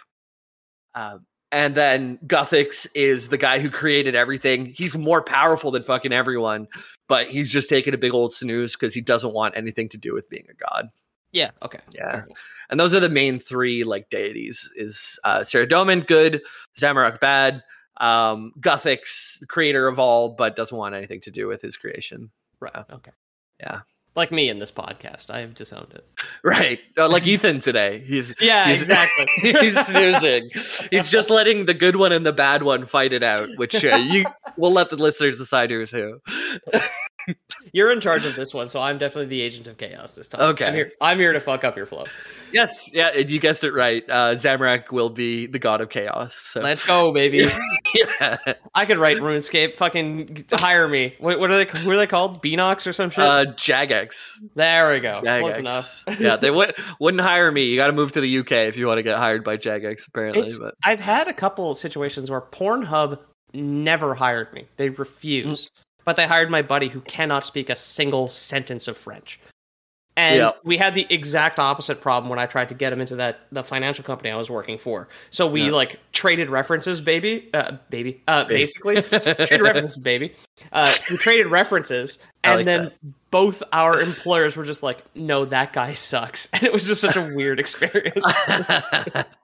Um, 0.94 1.26
and 1.54 1.76
then 1.76 2.18
Guthix 2.26 2.88
is 2.96 3.28
the 3.28 3.38
guy 3.38 3.60
who 3.60 3.70
created 3.70 4.16
everything. 4.16 4.66
He's 4.66 4.96
more 4.96 5.22
powerful 5.22 5.70
than 5.70 5.84
fucking 5.84 6.12
everyone, 6.12 6.66
but 7.08 7.28
he's 7.28 7.52
just 7.52 7.68
taking 7.68 7.94
a 7.94 7.96
big 7.96 8.12
old 8.12 8.34
snooze 8.34 8.74
because 8.74 8.92
he 8.92 9.00
doesn't 9.00 9.32
want 9.32 9.56
anything 9.56 9.88
to 9.90 9.96
do 9.96 10.12
with 10.12 10.28
being 10.28 10.46
a 10.50 10.54
god. 10.54 10.88
yeah. 11.30 11.52
Okay. 11.62 11.78
Yeah. 11.94 12.24
And 12.70 12.80
those 12.80 12.92
are 12.92 13.00
the 13.00 13.08
main 13.08 13.38
three 13.38 13.84
like 13.84 14.10
deities 14.10 14.68
is 14.74 15.16
uh 15.22 15.40
Saradomin, 15.40 16.08
good, 16.08 16.42
Zamorak 16.76 17.20
bad, 17.20 17.62
um, 17.98 18.52
Guthix, 18.58 19.46
creator 19.46 19.86
of 19.86 20.00
all, 20.00 20.30
but 20.30 20.56
doesn't 20.56 20.76
want 20.76 20.96
anything 20.96 21.20
to 21.20 21.30
do 21.30 21.46
with 21.46 21.62
his 21.62 21.76
creation. 21.76 22.30
Right. 22.58 22.74
Okay. 22.90 23.12
Yeah. 23.60 23.82
Like 24.16 24.30
me 24.30 24.48
in 24.48 24.60
this 24.60 24.70
podcast, 24.70 25.28
I 25.30 25.40
have 25.40 25.54
disowned 25.54 25.92
it. 25.94 26.04
Right. 26.44 26.78
Uh, 26.96 27.08
like 27.08 27.26
Ethan 27.26 27.58
today. 27.60 28.04
He's 28.06 28.32
Yeah. 28.40 28.66
He's- 28.66 28.80
exactly. 28.82 29.26
he's 29.60 29.86
snoozing. 29.86 30.50
He's 30.90 31.08
just 31.08 31.30
letting 31.30 31.66
the 31.66 31.74
good 31.74 31.96
one 31.96 32.12
and 32.12 32.24
the 32.24 32.32
bad 32.32 32.62
one 32.62 32.86
fight 32.86 33.12
it 33.12 33.22
out, 33.22 33.48
which 33.56 33.82
uh, 33.84 33.96
you 33.96 34.24
we'll 34.56 34.72
let 34.72 34.90
the 34.90 34.96
listeners 34.96 35.38
decide 35.38 35.70
who's 35.70 35.90
who. 35.90 36.20
You're 37.72 37.90
in 37.92 38.00
charge 38.00 38.26
of 38.26 38.36
this 38.36 38.52
one, 38.54 38.68
so 38.68 38.80
I'm 38.80 38.98
definitely 38.98 39.26
the 39.26 39.40
agent 39.40 39.66
of 39.66 39.78
chaos 39.78 40.14
this 40.14 40.28
time. 40.28 40.40
Okay. 40.42 40.66
I'm 40.66 40.74
here, 40.74 40.92
I'm 41.00 41.18
here 41.18 41.32
to 41.32 41.40
fuck 41.40 41.64
up 41.64 41.76
your 41.76 41.86
flow. 41.86 42.04
Yes, 42.52 42.88
yeah, 42.92 43.16
you 43.16 43.40
guessed 43.40 43.64
it 43.64 43.72
right. 43.72 44.04
Uh, 44.08 44.34
Zamorak 44.36 44.92
will 44.92 45.10
be 45.10 45.46
the 45.46 45.58
god 45.58 45.80
of 45.80 45.90
chaos. 45.90 46.34
So 46.34 46.60
Let's 46.60 46.84
go, 46.84 47.12
baby. 47.12 47.50
yeah. 47.94 48.36
I 48.74 48.84
could 48.86 48.98
write 48.98 49.16
RuneScape. 49.18 49.76
Fucking 49.76 50.44
hire 50.52 50.86
me. 50.86 51.14
What, 51.18 51.40
what 51.40 51.50
are 51.50 51.64
they? 51.64 51.78
Who 51.80 51.90
are 51.90 51.96
they 51.96 52.06
called? 52.06 52.42
Beanox 52.42 52.86
or 52.86 52.92
some 52.92 53.10
shit? 53.10 53.24
Uh, 53.24 53.46
Jagex. 53.56 54.30
there 54.54 54.90
we 54.92 55.00
go. 55.00 55.14
Jagex. 55.14 55.40
Close 55.40 55.58
enough. 55.58 56.04
yeah, 56.20 56.36
they 56.36 56.50
would, 56.52 56.74
wouldn't 57.00 57.22
hire 57.22 57.50
me. 57.50 57.64
You 57.64 57.76
got 57.76 57.88
to 57.88 57.92
move 57.92 58.12
to 58.12 58.20
the 58.20 58.38
UK 58.38 58.52
if 58.52 58.76
you 58.76 58.86
want 58.86 58.98
to 58.98 59.02
get 59.02 59.16
hired 59.16 59.42
by 59.44 59.56
Jagex, 59.56 60.06
apparently. 60.06 60.42
It's- 60.42 60.58
But 60.58 60.74
I've 60.84 61.00
had 61.00 61.26
a 61.26 61.32
couple 61.32 61.74
situations 61.74 62.30
where 62.30 62.40
Pornhub 62.40 63.18
never 63.52 64.14
hired 64.14 64.52
me. 64.52 64.66
They 64.76 64.88
refused. 64.90 65.70
But 66.04 66.16
they 66.16 66.26
hired 66.26 66.50
my 66.50 66.62
buddy 66.62 66.88
who 66.88 67.00
cannot 67.02 67.46
speak 67.46 67.70
a 67.70 67.76
single 67.76 68.28
sentence 68.28 68.88
of 68.88 68.96
French. 68.96 69.40
And 70.16 70.36
Yeah. 70.36 70.50
we 70.62 70.76
had 70.76 70.94
the 70.94 71.06
exact 71.10 71.58
opposite 71.58 72.00
problem 72.00 72.30
when 72.30 72.38
I 72.38 72.46
tried 72.46 72.68
to 72.68 72.74
get 72.74 72.92
him 72.92 73.00
into 73.00 73.16
that 73.16 73.40
the 73.50 73.64
financial 73.64 74.04
company 74.04 74.30
I 74.30 74.36
was 74.36 74.48
working 74.48 74.78
for. 74.78 75.08
So 75.30 75.44
we 75.44 75.64
Yeah. 75.64 75.70
like 75.72 75.98
traded 76.12 76.50
references, 76.50 77.00
baby, 77.00 77.50
uh, 77.52 77.72
baby, 77.90 78.22
uh, 78.28 78.44
Baby. 78.44 78.54
basically 78.60 79.02
traded 79.02 79.60
references, 79.62 79.98
baby. 79.98 80.32
Uh, 80.70 80.94
we 81.10 81.16
traded 81.16 81.48
references, 81.48 82.20
and 82.44 82.58
like 82.58 82.64
then 82.64 82.92
both 83.32 83.60
our 83.72 84.00
employers 84.00 84.56
were 84.56 84.64
just 84.64 84.84
like, 84.84 85.02
"No, 85.16 85.44
that 85.46 85.72
guy 85.72 85.94
sucks," 85.94 86.46
and 86.52 86.62
it 86.62 86.72
was 86.72 86.86
just 86.86 87.00
such 87.00 87.16
a 87.16 87.22
weird 87.34 87.58
experience. 87.58 88.32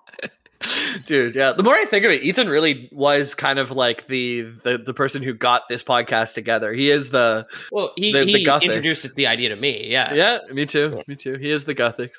Dude, 1.07 1.35
yeah. 1.35 1.53
The 1.53 1.63
more 1.63 1.75
I 1.75 1.85
think 1.85 2.05
of 2.05 2.11
it, 2.11 2.23
Ethan 2.23 2.49
really 2.49 2.89
was 2.93 3.35
kind 3.35 3.59
of 3.59 3.71
like 3.71 4.07
the 4.09 4.43
the, 4.63 4.77
the 4.79 4.93
person 4.93 5.23
who 5.23 5.33
got 5.33 5.69
this 5.69 5.83
podcast 5.83 6.35
together. 6.35 6.73
He 6.75 6.91
is 6.91 7.11
the 7.11 7.47
Well, 7.73 7.93
he, 7.97 8.13
The- 8.13 8.25
the 8.25 8.39
he 8.39 8.45
Guthix. 8.47 8.63
introduced 8.63 9.15
the 9.15 9.27
idea 9.27 9.49
to 9.51 9.57
me. 9.57 9.87
Yeah. 9.91 10.13
Yeah, 10.13 10.39
me 10.53 10.67
too. 10.67 11.03
Me 11.07 11.17
too. 11.17 11.35
He 11.37 11.51
is 11.51 11.65
the 11.65 11.75
Guthix. 11.75 12.11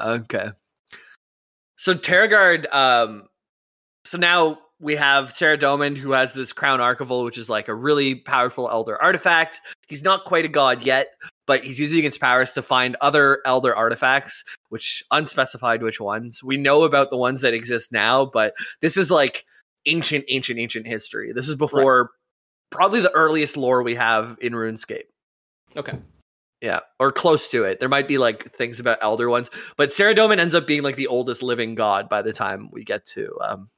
Okay. 0.00 0.50
So 1.76 1.94
Terragard, 1.94 2.72
um 2.72 3.24
so 4.04 4.18
now 4.18 4.58
we 4.82 4.96
have 4.96 5.32
Saradomin 5.32 5.96
who 5.96 6.10
has 6.10 6.34
this 6.34 6.52
crown 6.52 6.80
archival, 6.80 7.24
which 7.24 7.38
is 7.38 7.48
like 7.48 7.68
a 7.68 7.74
really 7.74 8.16
powerful 8.16 8.68
elder 8.68 9.00
artifact. 9.00 9.60
He's 9.86 10.02
not 10.02 10.24
quite 10.24 10.44
a 10.44 10.48
god 10.48 10.82
yet, 10.82 11.14
but 11.46 11.62
he's 11.62 11.78
using 11.78 12.04
its 12.04 12.18
powers 12.18 12.52
to 12.54 12.62
find 12.62 12.96
other 13.00 13.40
elder 13.46 13.74
artifacts, 13.74 14.44
which 14.70 15.04
unspecified 15.12 15.82
which 15.82 16.00
ones. 16.00 16.42
We 16.42 16.56
know 16.56 16.82
about 16.82 17.10
the 17.10 17.16
ones 17.16 17.42
that 17.42 17.54
exist 17.54 17.92
now, 17.92 18.26
but 18.26 18.54
this 18.80 18.96
is 18.96 19.08
like 19.08 19.44
ancient, 19.86 20.24
ancient, 20.28 20.58
ancient 20.58 20.86
history. 20.88 21.32
This 21.32 21.48
is 21.48 21.54
before 21.54 22.10
probably 22.70 23.00
the 23.00 23.12
earliest 23.12 23.56
lore 23.56 23.84
we 23.84 23.94
have 23.94 24.36
in 24.40 24.52
RuneScape. 24.52 25.04
Okay. 25.76 25.96
Yeah, 26.60 26.80
or 26.98 27.12
close 27.12 27.48
to 27.50 27.64
it. 27.64 27.78
There 27.78 27.88
might 27.88 28.08
be 28.08 28.18
like 28.18 28.52
things 28.52 28.80
about 28.80 28.98
elder 29.00 29.28
ones, 29.28 29.48
but 29.76 29.90
Saradomin 29.90 30.38
ends 30.38 30.56
up 30.56 30.66
being 30.66 30.82
like 30.82 30.96
the 30.96 31.06
oldest 31.06 31.42
living 31.42 31.76
god 31.76 32.08
by 32.08 32.22
the 32.22 32.32
time 32.32 32.68
we 32.72 32.82
get 32.82 33.04
to. 33.06 33.28
Um, 33.40 33.68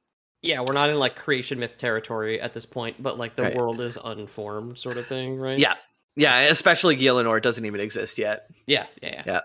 Yeah, 0.45 0.61
we're 0.61 0.75
not 0.75 0.91
in 0.91 0.99
like 0.99 1.17
creation 1.17 1.59
myth 1.59 1.79
territory 1.79 2.41
at 2.41 2.53
this 2.53 2.67
point, 2.67 3.03
but 3.03 3.19
like 3.19 3.35
the 3.35 3.45
Right. 3.45 3.55
world 3.57 3.81
is 3.81 3.97
unformed, 4.05 4.79
sort 4.79 4.99
of 4.99 5.07
thing, 5.07 5.37
right? 5.39 5.59
yeah, 5.59 5.75
yeah, 6.17 6.41
especially 6.41 6.97
Gielinor 6.97 7.41
doesn't 7.43 7.65
even 7.65 7.81
exist 7.81 8.19
yet. 8.19 8.47
Yeah. 8.67 8.87
Yeah. 9.03 9.23
yeah. 9.27 9.41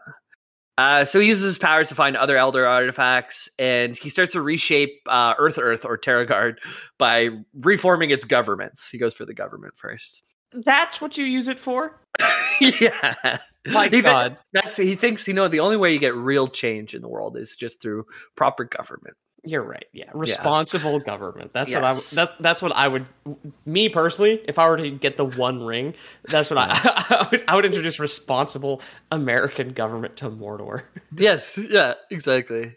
Uh, 0.77 1.03
so 1.05 1.19
he 1.19 1.27
uses 1.27 1.43
his 1.43 1.57
powers 1.57 1.89
to 1.89 1.95
find 1.95 2.15
other 2.15 2.37
elder 2.37 2.65
artifacts, 2.65 3.49
and 3.59 3.95
he 3.97 4.09
starts 4.09 4.31
to 4.31 4.41
reshape 4.41 4.91
uh, 5.07 5.33
Earth 5.37 5.57
Earth 5.57 5.83
or 5.83 5.97
Terragard 5.97 6.55
by 6.97 7.29
reforming 7.53 8.11
its 8.11 8.23
governments. 8.23 8.89
He 8.89 8.97
goes 8.97 9.13
for 9.13 9.25
the 9.25 9.33
government 9.33 9.73
first. 9.77 10.23
That's 10.53 11.01
what 11.01 11.17
you 11.17 11.25
use 11.25 11.47
it 11.49 11.59
for? 11.59 11.99
yeah, 12.61 13.39
My 13.67 13.85
He 13.85 13.89
thi- 13.89 14.01
God. 14.01 14.37
that's 14.53 14.77
he 14.77 14.95
thinks 14.95 15.27
you 15.27 15.33
know 15.33 15.47
the 15.49 15.59
only 15.59 15.75
way 15.77 15.91
you 15.93 15.99
get 15.99 16.15
real 16.15 16.47
change 16.47 16.93
in 16.95 17.01
the 17.01 17.09
world 17.09 17.35
is 17.37 17.55
just 17.57 17.81
through 17.81 18.05
proper 18.37 18.63
government. 18.63 19.15
You're 19.43 19.63
right. 19.63 19.85
Yeah. 19.93 20.09
Responsible 20.13 20.99
government. 20.99 21.53
That's 21.53 21.73
what 21.73 21.83
I 21.83 21.93
Yes. 21.93 22.09
that, 22.11 22.41
that's 22.41 22.61
what 22.61 22.75
I 22.75 22.87
would 22.87 23.05
me 23.65 23.89
personally, 23.89 24.41
if 24.47 24.59
I 24.59 24.67
were 24.67 24.77
to 24.77 24.89
get 24.89 25.17
the 25.17 25.25
one 25.25 25.63
ring, 25.63 25.93
that's 26.25 26.49
what 26.49 26.57
I 26.57 26.67
I 26.73 27.27
would 27.31 27.43
I 27.47 27.55
would 27.55 27.65
introduce 27.65 27.99
responsible 27.99 28.81
American 29.11 29.73
government 29.73 30.17
to 30.17 30.29
Mordor. 30.29 30.83
yes, 31.17 31.57
yeah, 31.57 31.93
exactly. 32.09 32.75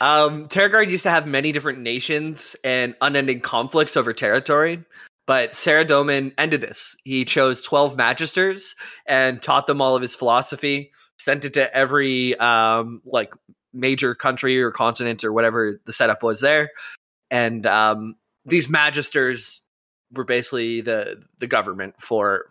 um, 0.00 0.48
Terragard 0.48 0.90
used 0.90 1.02
to 1.04 1.10
have 1.10 1.26
many 1.26 1.52
different 1.52 1.80
nations 1.80 2.54
and 2.62 2.94
unending 3.00 3.40
conflicts 3.40 3.96
over 3.96 4.12
territory, 4.12 4.84
but 5.26 5.50
Saradomin 5.50 6.32
ended 6.36 6.60
this. 6.60 6.96
He 7.04 7.24
chose 7.24 7.62
12 7.62 7.96
magisters 7.96 8.74
and 9.06 9.42
taught 9.42 9.66
them 9.66 9.80
all 9.80 9.96
of 9.96 10.02
his 10.02 10.14
philosophy, 10.14 10.92
sent 11.16 11.44
it 11.44 11.54
to 11.54 11.74
every 11.74 12.36
um, 12.38 13.00
like 13.04 13.32
major 13.72 14.14
country 14.14 14.60
or 14.60 14.70
continent 14.70 15.24
or 15.24 15.32
whatever 15.32 15.80
the 15.84 15.92
setup 15.92 16.22
was 16.22 16.40
there. 16.40 16.70
And 17.30 17.66
um, 17.66 18.16
these 18.44 18.68
magisters 18.68 19.60
were 20.12 20.24
basically 20.24 20.82
the 20.82 21.22
the 21.38 21.46
government 21.46 21.94
for 21.98 22.46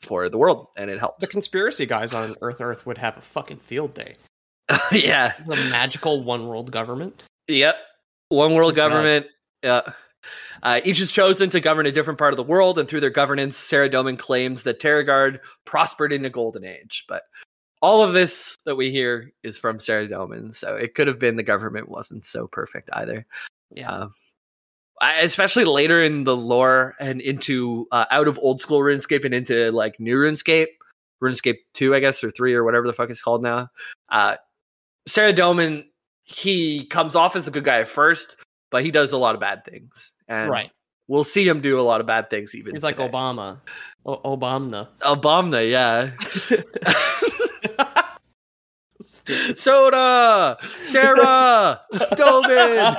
for 0.00 0.28
the 0.28 0.38
world 0.38 0.68
and 0.76 0.90
it 0.90 0.98
helped. 0.98 1.20
The 1.20 1.26
conspiracy 1.26 1.86
guys 1.86 2.14
on 2.14 2.36
Earth 2.40 2.60
Earth 2.60 2.86
would 2.86 2.98
have 2.98 3.16
a 3.16 3.20
fucking 3.20 3.58
field 3.58 3.94
day. 3.94 4.16
yeah. 4.92 5.34
The 5.46 5.56
magical 5.56 6.22
one 6.22 6.46
world 6.46 6.70
government. 6.70 7.22
Yep. 7.48 7.76
One 8.28 8.54
world 8.54 8.74
government. 8.74 9.26
Yeah. 9.62 9.92
Uh, 10.62 10.80
each 10.84 11.00
is 11.00 11.10
chosen 11.10 11.48
to 11.50 11.60
govern 11.60 11.86
a 11.86 11.92
different 11.92 12.18
part 12.18 12.32
of 12.32 12.36
the 12.36 12.42
world, 12.42 12.78
and 12.78 12.86
through 12.86 13.00
their 13.00 13.08
governance, 13.08 13.56
Sarah 13.56 13.88
Saradomin 13.88 14.18
claims 14.18 14.64
that 14.64 14.78
Terragard 14.78 15.40
prospered 15.64 16.12
in 16.12 16.24
a 16.24 16.30
golden 16.30 16.64
age. 16.64 17.04
But 17.08 17.22
all 17.82 18.02
of 18.02 18.12
this 18.12 18.58
that 18.66 18.76
we 18.76 18.90
hear 18.90 19.32
is 19.42 19.56
from 19.56 19.80
Sarah 19.80 20.06
Saradomin, 20.06 20.54
so 20.54 20.76
it 20.76 20.94
could 20.94 21.06
have 21.06 21.18
been 21.18 21.36
the 21.36 21.42
government 21.42 21.88
wasn't 21.88 22.24
so 22.24 22.46
perfect 22.46 22.90
either. 22.92 23.26
Yeah. 23.74 23.90
Uh, 23.90 24.08
I- 25.00 25.20
especially 25.20 25.64
later 25.64 26.02
in 26.02 26.24
the 26.24 26.36
lore 26.36 26.94
and 27.00 27.20
into 27.20 27.86
uh, 27.90 28.04
out 28.10 28.28
of 28.28 28.38
old 28.38 28.60
school 28.60 28.80
RuneScape 28.80 29.24
and 29.24 29.34
into 29.34 29.72
like 29.72 29.98
new 29.98 30.16
RuneScape, 30.16 30.66
RuneScape 31.22 31.58
two, 31.72 31.94
I 31.94 32.00
guess, 32.00 32.22
or 32.22 32.30
three, 32.30 32.54
or 32.54 32.64
whatever 32.64 32.86
the 32.86 32.92
fuck 32.92 33.08
it's 33.08 33.22
called 33.22 33.42
now. 33.42 33.68
Uh, 34.10 34.36
Saradomin, 35.08 35.84
he 36.24 36.84
comes 36.84 37.14
off 37.16 37.34
as 37.34 37.48
a 37.48 37.50
good 37.50 37.64
guy 37.64 37.80
at 37.80 37.88
first, 37.88 38.36
but 38.70 38.84
he 38.84 38.90
does 38.90 39.12
a 39.12 39.18
lot 39.18 39.34
of 39.34 39.40
bad 39.40 39.64
things, 39.64 40.12
and 40.28 40.50
right. 40.50 40.70
we'll 41.08 41.24
see 41.24 41.48
him 41.48 41.62
do 41.62 41.80
a 41.80 41.82
lot 41.82 42.02
of 42.02 42.06
bad 42.06 42.28
things. 42.28 42.54
Even 42.54 42.74
He's 42.74 42.84
like. 42.84 42.98
Obama. 42.98 43.60
O- 44.04 44.36
Obama. 44.36 44.88
Obama, 45.00 45.68
yeah. 45.68 46.10
Stupid. 49.12 49.58
Soda, 49.58 50.56
Sarah, 50.82 51.80
Doman. 52.16 52.94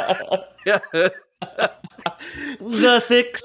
Yeah. 0.65 0.79
the 2.59 3.01
thick. 3.07 3.37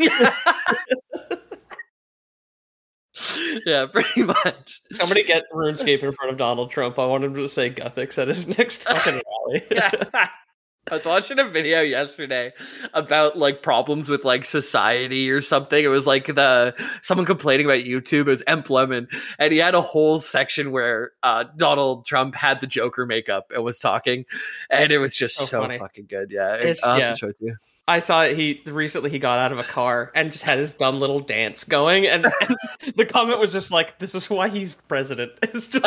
yeah, 3.66 3.86
pretty 3.86 4.24
much. 4.24 4.80
Somebody 4.92 5.22
get 5.22 5.44
RuneScape 5.54 6.02
in 6.02 6.10
front 6.10 6.32
of 6.32 6.38
Donald 6.38 6.72
Trump. 6.72 6.98
I 6.98 7.06
want 7.06 7.22
him 7.22 7.34
to 7.34 7.48
say 7.48 7.70
Guthix 7.70 8.18
at 8.18 8.26
his 8.26 8.48
next 8.48 8.82
fucking 8.82 9.22
Definitely. 9.70 10.12
I 10.90 10.94
was 10.96 11.04
watching 11.04 11.38
a 11.38 11.44
video 11.44 11.80
yesterday 11.80 12.52
about 12.94 13.38
like 13.38 13.62
problems 13.62 14.08
with 14.08 14.24
like 14.24 14.44
society 14.44 15.30
or 15.30 15.40
something. 15.40 15.82
It 15.84 15.88
was 15.88 16.06
like 16.06 16.26
the 16.26 16.74
someone 17.02 17.26
complaining 17.26 17.66
about 17.66 17.80
YouTube. 17.84 18.22
It 18.22 18.26
was 18.26 18.42
EmpLemon, 18.44 19.08
and 19.38 19.52
he 19.52 19.58
had 19.58 19.74
a 19.74 19.80
whole 19.80 20.20
section 20.20 20.72
where 20.72 21.12
uh, 21.22 21.44
Donald 21.56 22.06
Trump 22.06 22.34
had 22.34 22.60
the 22.60 22.66
Joker 22.66 23.06
makeup 23.06 23.50
and 23.54 23.64
was 23.64 23.78
talking, 23.78 24.24
and 24.70 24.90
it 24.92 24.98
was 24.98 25.14
just 25.14 25.36
So 25.36 25.44
so, 25.44 25.60
funny. 25.62 25.78
fucking 25.78 26.06
good. 26.08 26.30
Yeah, 26.30 26.54
It's- 26.56 26.82
I'll 26.84 26.92
have 26.94 27.00
yeah. 27.00 27.10
to 27.12 27.16
show 27.16 27.28
it 27.28 27.36
to 27.38 27.44
you. 27.46 27.56
I 27.86 28.00
saw 28.00 28.22
it. 28.24 28.36
He 28.36 28.60
recently 28.66 29.08
he 29.08 29.18
got 29.18 29.38
out 29.38 29.50
of 29.50 29.58
a 29.58 29.64
car 29.64 30.12
and 30.14 30.30
just 30.30 30.44
had 30.44 30.58
his 30.58 30.74
dumb 30.74 31.00
little 31.00 31.20
dance 31.20 31.64
going, 31.64 32.06
and, 32.06 32.26
and 32.26 32.56
the 32.96 33.06
comment 33.06 33.38
was 33.38 33.50
just 33.50 33.70
like, 33.72 33.98
"This 33.98 34.14
is 34.14 34.28
why 34.28 34.48
he's 34.48 34.74
president." 34.74 35.32
It's 35.42 35.66
just 35.66 35.86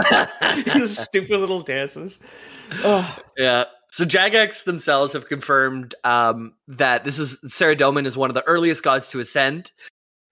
his 0.68 0.98
stupid 0.98 1.40
little 1.40 1.62
dances. 1.62 2.20
Oh, 2.84 3.18
Yeah. 3.38 3.66
So 3.92 4.06
Jagex 4.06 4.64
themselves 4.64 5.12
have 5.14 5.28
confirmed 5.28 5.96
um, 6.06 6.54
that 6.70 7.04
this 7.04 7.20
is 7.20 7.40
Saradomin 7.46 8.06
is 8.06 8.16
one 8.16 8.30
of 8.30 8.34
the 8.34 8.48
earliest 8.48 8.84
gods 8.84 9.10
to 9.10 9.20
ascend, 9.20 9.72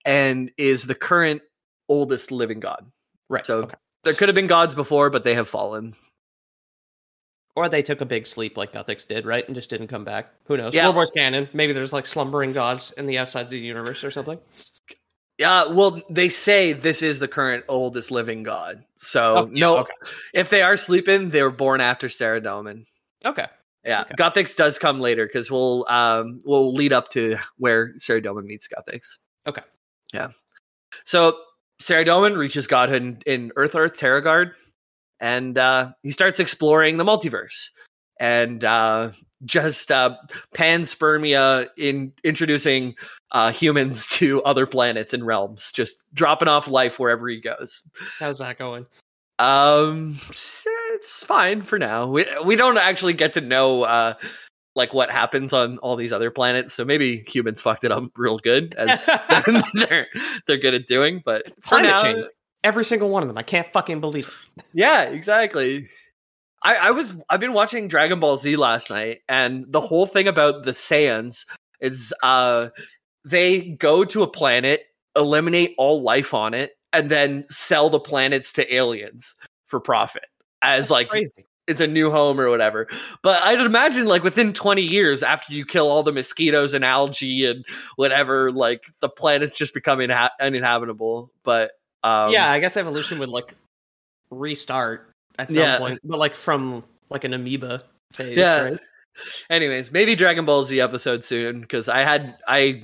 and 0.06 0.50
is 0.58 0.86
the 0.86 0.96
current 0.96 1.42
oldest 1.90 2.32
living 2.32 2.62
god. 2.62 2.86
right. 3.28 3.46
So 3.46 3.64
okay. 3.64 3.76
there 4.04 4.14
could 4.14 4.30
have 4.30 4.36
been 4.36 4.48
gods 4.48 4.74
before, 4.74 5.10
but 5.10 5.26
they 5.26 5.36
have 5.36 5.50
fallen. 5.50 5.96
Or 7.56 7.68
they 7.68 7.82
took 7.82 8.00
a 8.00 8.06
big 8.06 8.26
sleep 8.26 8.56
like 8.56 8.72
Guthix 8.72 9.06
did, 9.06 9.26
right, 9.26 9.46
and 9.46 9.54
just 9.54 9.70
didn't 9.70 9.88
come 9.88 10.06
back. 10.06 10.32
Who 10.46 10.56
knows? 10.56 10.74
Yeah. 10.74 10.86
World 10.86 10.96
War's 10.96 11.12
canon. 11.12 11.50
Maybe 11.52 11.74
there's 11.74 11.92
like 11.92 12.06
slumbering 12.06 12.54
gods 12.54 12.92
in 12.92 13.08
the 13.08 13.18
outsides 13.18 13.52
of 13.52 13.60
the 13.60 13.66
universe 13.66 14.06
or 14.06 14.12
something. 14.12 14.40
Yeah, 15.38 15.68
well, 15.68 16.02
they 16.10 16.30
say 16.30 16.72
this 16.74 17.02
is 17.02 17.20
the 17.20 17.28
current 17.28 17.66
oldest 17.68 18.12
living 18.12 18.44
god. 18.44 18.86
So 18.96 19.36
Oh, 19.36 19.50
yeah, 19.52 19.60
no, 19.60 19.78
okay. 19.80 19.94
if 20.34 20.50
they 20.50 20.62
are 20.62 20.78
sleeping, 20.78 21.30
they 21.30 21.42
were 21.42 21.50
born 21.50 21.82
after 21.82 22.08
Saradomin. 22.08 22.86
Okay. 23.26 23.46
Yeah, 23.86 24.02
Okay. 24.02 24.16
Guthix 24.16 24.58
does 24.58 24.78
come 24.78 25.00
later 25.00 25.26
because 25.26 25.50
we'll 25.50 25.86
um 25.90 26.40
we'll 26.44 26.74
lead 26.74 26.92
up 26.94 27.10
to 27.10 27.38
where 27.58 27.94
Saradomin 27.94 28.44
meets 28.44 28.68
Guthix. 28.68 29.18
Okay. 29.48 29.62
Yeah. 30.14 30.30
So 31.06 31.38
Saradomin 31.82 32.38
reaches 32.38 32.68
godhood 32.68 33.02
in, 33.02 33.22
in 33.26 33.52
Earth 33.56 33.76
Earth 33.76 33.98
Terragard, 33.98 34.52
and 35.20 35.58
uh, 35.58 35.92
he 36.04 36.12
starts 36.12 36.40
exploring 36.40 36.98
the 36.98 37.06
multiverse 37.06 37.70
and 38.20 38.66
uh, 38.66 39.12
just 39.46 39.92
uh, 39.92 40.16
panspermia 40.54 41.68
in 41.78 42.12
introducing 42.24 42.96
uh, 43.32 43.52
humans 43.52 44.06
to 44.12 44.44
other 44.44 44.66
planets 44.66 45.14
and 45.14 45.26
realms, 45.26 45.72
just 45.72 46.04
dropping 46.14 46.50
off 46.50 46.68
life 46.68 47.00
wherever 47.00 47.28
he 47.30 47.40
goes. 47.40 47.84
How's 48.20 48.40
that 48.40 48.58
going? 48.58 48.86
Um, 49.40 50.20
it's 50.30 51.24
fine 51.24 51.62
for 51.62 51.80
now. 51.80 52.08
We 52.08 52.26
we 52.46 52.56
don't 52.56 52.78
actually 52.78 53.14
get 53.14 53.34
to 53.34 53.42
know 53.42 53.84
uh 53.84 54.16
like 54.76 54.94
what 54.94 55.10
happens 55.12 55.54
on 55.54 55.78
all 55.80 55.96
these 55.96 56.14
other 56.14 56.30
planets, 56.30 56.74
so 56.74 56.86
maybe 56.86 57.24
humans 57.28 57.62
fucked 57.62 57.84
it 57.84 57.92
up 57.92 58.04
real 58.16 58.38
good 58.38 58.76
as 58.76 59.06
they're 59.74 60.08
they're 60.46 60.58
good 60.58 60.74
at 60.74 60.88
doing. 60.88 61.22
But 61.24 61.48
for 61.62 61.78
Climate 61.78 61.90
now, 61.90 62.02
change. 62.02 62.26
Every 62.64 62.84
single 62.84 63.10
one 63.10 63.24
of 63.24 63.30
them. 63.30 63.38
I 63.38 63.44
can't 63.44 63.72
fucking 63.72 64.02
believe 64.02 64.28
it. 64.58 64.64
yeah, 64.74 65.04
exactly. 65.04 65.88
I, 66.64 66.76
I 66.76 66.92
was 66.92 67.14
I've 67.30 67.40
been 67.40 67.54
watching 67.54 67.88
Dragon 67.88 68.20
Ball 68.20 68.38
Z 68.38 68.58
last 68.58 68.90
night, 68.90 69.20
and 69.30 69.66
the 69.70 69.82
whole 69.82 70.06
thing 70.06 70.28
about 70.28 70.66
the 70.66 70.72
Saiyans 70.72 71.46
is 71.80 72.14
uh 72.22 72.70
they 73.24 73.62
go 73.62 74.04
to 74.06 74.24
a 74.24 74.28
planet, 74.28 74.82
eliminate 75.16 75.76
all 75.78 76.02
life 76.02 76.34
on 76.34 76.54
it, 76.54 76.72
and 76.94 77.10
then 77.10 77.46
sell 77.48 77.90
the 77.90 78.00
planets 78.00 78.54
to 78.54 78.74
aliens 78.74 79.36
for 79.68 79.80
profit 79.80 80.26
as 80.62 80.90
like 80.92 81.10
Crazy. 81.10 81.46
it's 81.68 81.80
a 81.80 81.88
new 81.88 82.10
home 82.12 82.40
or 82.40 82.50
whatever. 82.50 82.88
But 83.22 83.42
I'd 83.44 83.60
imagine 83.62 84.06
like 84.06 84.24
within 84.24 84.54
20 84.54 84.82
years 84.82 85.22
after 85.24 85.54
you 85.54 85.66
kill 85.66 85.90
all 85.90 86.04
the 86.04 86.12
mosquitoes 86.12 86.74
and 86.74 86.84
algae 86.84 87.46
and 87.46 87.64
whatever, 87.96 88.52
like 88.52 88.82
the 89.02 89.10
planet's 89.10 89.54
just 89.54 89.74
becoming 89.74 90.10
ha- 90.10 90.32
uninhabitable. 90.42 91.32
But 91.44 91.72
um, 92.04 92.32
yeah, 92.32 92.52
I 92.52 92.60
guess 92.60 92.76
evolution 92.78 93.20
would 93.20 93.30
like 93.30 93.54
restart 94.32 95.12
at 95.38 95.50
some 95.50 95.58
Yeah. 95.58 95.78
point, 95.78 96.00
but 96.04 96.20
like 96.20 96.36
from 96.36 96.84
like 97.10 97.24
an 97.24 97.34
amoeba 97.34 97.84
phase, 98.12 98.38
Yeah. 98.38 98.62
right? 98.62 98.80
Anyways, 99.50 99.92
maybe 99.92 100.16
Dragon 100.16 100.46
Ball 100.46 100.64
Z 100.66 100.80
episode 100.80 101.24
soon 101.24 101.62
because 101.62 101.90
I 101.90 102.00
had 102.00 102.38
I 102.48 102.84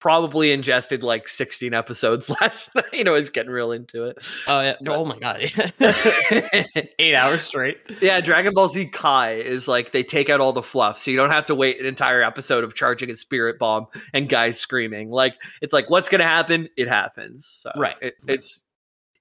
probably 0.00 0.52
ingested 0.52 1.02
like 1.02 1.26
16 1.28 1.74
episodes 1.74 2.30
last 2.40 2.74
night. 2.74 2.84
You 2.92 3.04
know, 3.04 3.12
I 3.12 3.18
was 3.18 3.30
getting 3.30 3.50
real 3.50 3.72
into 3.72 4.04
it. 4.04 4.18
Oh 4.46 4.60
yeah. 4.60 4.76
Oh 4.88 5.04
my 5.04 5.18
god. 5.18 5.40
Eight 6.98 7.14
hours 7.14 7.42
straight. 7.42 7.78
yeah, 8.00 8.20
Dragon 8.20 8.54
Ball 8.54 8.68
Z 8.68 8.86
Kai 8.86 9.34
is 9.34 9.68
like 9.68 9.92
they 9.92 10.02
take 10.02 10.28
out 10.28 10.40
all 10.40 10.52
the 10.52 10.62
fluff, 10.62 11.00
so 11.00 11.10
you 11.10 11.16
don't 11.16 11.30
have 11.30 11.46
to 11.46 11.54
wait 11.54 11.80
an 11.80 11.86
entire 11.86 12.22
episode 12.22 12.64
of 12.64 12.74
charging 12.74 13.10
a 13.10 13.16
spirit 13.16 13.58
bomb 13.58 13.86
and 14.12 14.28
guys 14.28 14.58
screaming. 14.58 15.10
Like 15.10 15.34
it's 15.60 15.72
like 15.72 15.88
what's 15.90 16.08
gonna 16.08 16.24
happen? 16.24 16.68
It 16.76 16.88
happens. 16.88 17.58
So 17.60 17.70
Right. 17.76 17.96
it, 18.00 18.14
it's 18.26 18.64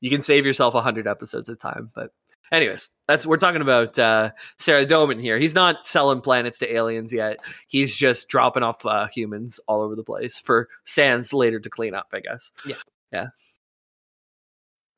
you 0.01 0.09
can 0.09 0.21
save 0.21 0.45
yourself 0.45 0.73
hundred 0.75 1.07
episodes 1.07 1.49
of 1.49 1.59
time. 1.59 1.91
But 1.95 2.11
anyways, 2.51 2.89
that's 3.07 3.25
we're 3.25 3.38
talking 3.38 3.62
about 3.62 3.97
uh, 3.97 4.31
Saradomin 4.60 5.21
here. 5.21 5.39
He's 5.39 5.55
not 5.55 5.86
selling 5.86 6.21
planets 6.21 6.57
to 6.60 6.73
aliens 6.73 7.13
yet. 7.13 7.39
He's 7.67 7.95
just 7.95 8.27
dropping 8.27 8.63
off 8.63 8.86
uh, 8.86 9.07
humans 9.07 9.60
all 9.67 9.81
over 9.81 9.95
the 9.95 10.03
place 10.03 10.38
for 10.38 10.69
Sans 10.86 11.33
later 11.33 11.60
to 11.60 11.69
clean 11.69 11.93
up. 11.93 12.07
I 12.13 12.19
guess. 12.19 12.51
Yeah. 12.65 12.75
Yeah. 13.12 13.27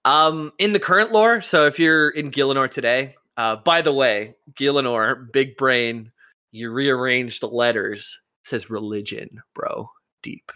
Um, 0.05 0.53
in 0.57 0.71
the 0.73 0.79
current 0.79 1.11
lore, 1.11 1.41
so 1.41 1.65
if 1.65 1.77
you're 1.77 2.09
in 2.09 2.31
Gielinor 2.31 2.69
today, 2.69 3.15
uh, 3.37 3.57
by 3.57 3.81
the 3.81 3.93
way, 3.93 4.35
Gielinor, 4.53 5.31
big 5.31 5.57
brain, 5.57 6.11
you 6.51 6.71
rearrange 6.71 7.39
the 7.39 7.47
letters. 7.47 8.19
It 8.41 8.47
says 8.47 8.69
religion, 8.69 9.41
bro. 9.53 9.89
Deep. 10.23 10.51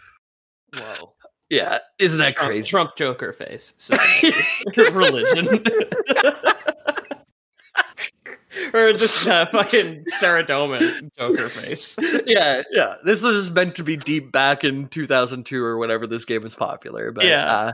Whoa. 0.74 1.14
Yeah, 1.50 1.78
isn't 1.98 2.18
that 2.18 2.34
Trump, 2.34 2.48
crazy? 2.48 2.68
Trump 2.68 2.96
Joker 2.96 3.32
face. 3.32 3.74
So, 3.78 3.96
religion. 4.92 5.62
or 8.74 8.92
just 8.92 9.26
uh, 9.26 9.46
fucking 9.46 10.04
Saradomin 10.20 11.10
Joker 11.18 11.48
face. 11.48 11.96
yeah, 12.26 12.62
yeah. 12.72 12.96
This 13.04 13.22
was 13.22 13.50
meant 13.50 13.76
to 13.76 13.82
be 13.84 13.96
deep 13.96 14.32
back 14.32 14.64
in 14.64 14.88
2002 14.88 15.62
or 15.64 15.78
whenever 15.78 16.06
this 16.06 16.24
game 16.24 16.42
was 16.42 16.54
popular. 16.54 17.12
But 17.12 17.24
Yeah. 17.26 17.44
uh, 17.52 17.72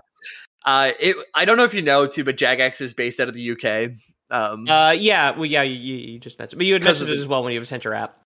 uh, 0.66 0.90
it. 1.00 1.16
I 1.34 1.44
don't 1.44 1.56
know 1.56 1.64
if 1.64 1.74
you 1.74 1.82
know 1.82 2.06
too, 2.06 2.22
but 2.24 2.36
Jagex 2.36 2.80
is 2.80 2.92
based 2.94 3.18
out 3.18 3.28
of 3.28 3.34
the 3.34 3.50
UK. 3.52 3.92
Um, 4.30 4.68
Uh, 4.68 4.92
yeah, 4.96 5.30
well, 5.32 5.46
yeah, 5.46 5.62
you, 5.62 5.74
you 5.74 5.94
you 6.12 6.18
just 6.20 6.38
mentioned, 6.38 6.58
but 6.58 6.66
you 6.66 6.74
had 6.74 6.82
'Cause 6.82 7.00
mentioned 7.00 7.16
it 7.18 7.20
as 7.20 7.26
well 7.26 7.42
when 7.42 7.52
you 7.52 7.64
sent 7.64 7.82
your 7.84 7.94
app. 7.94 8.16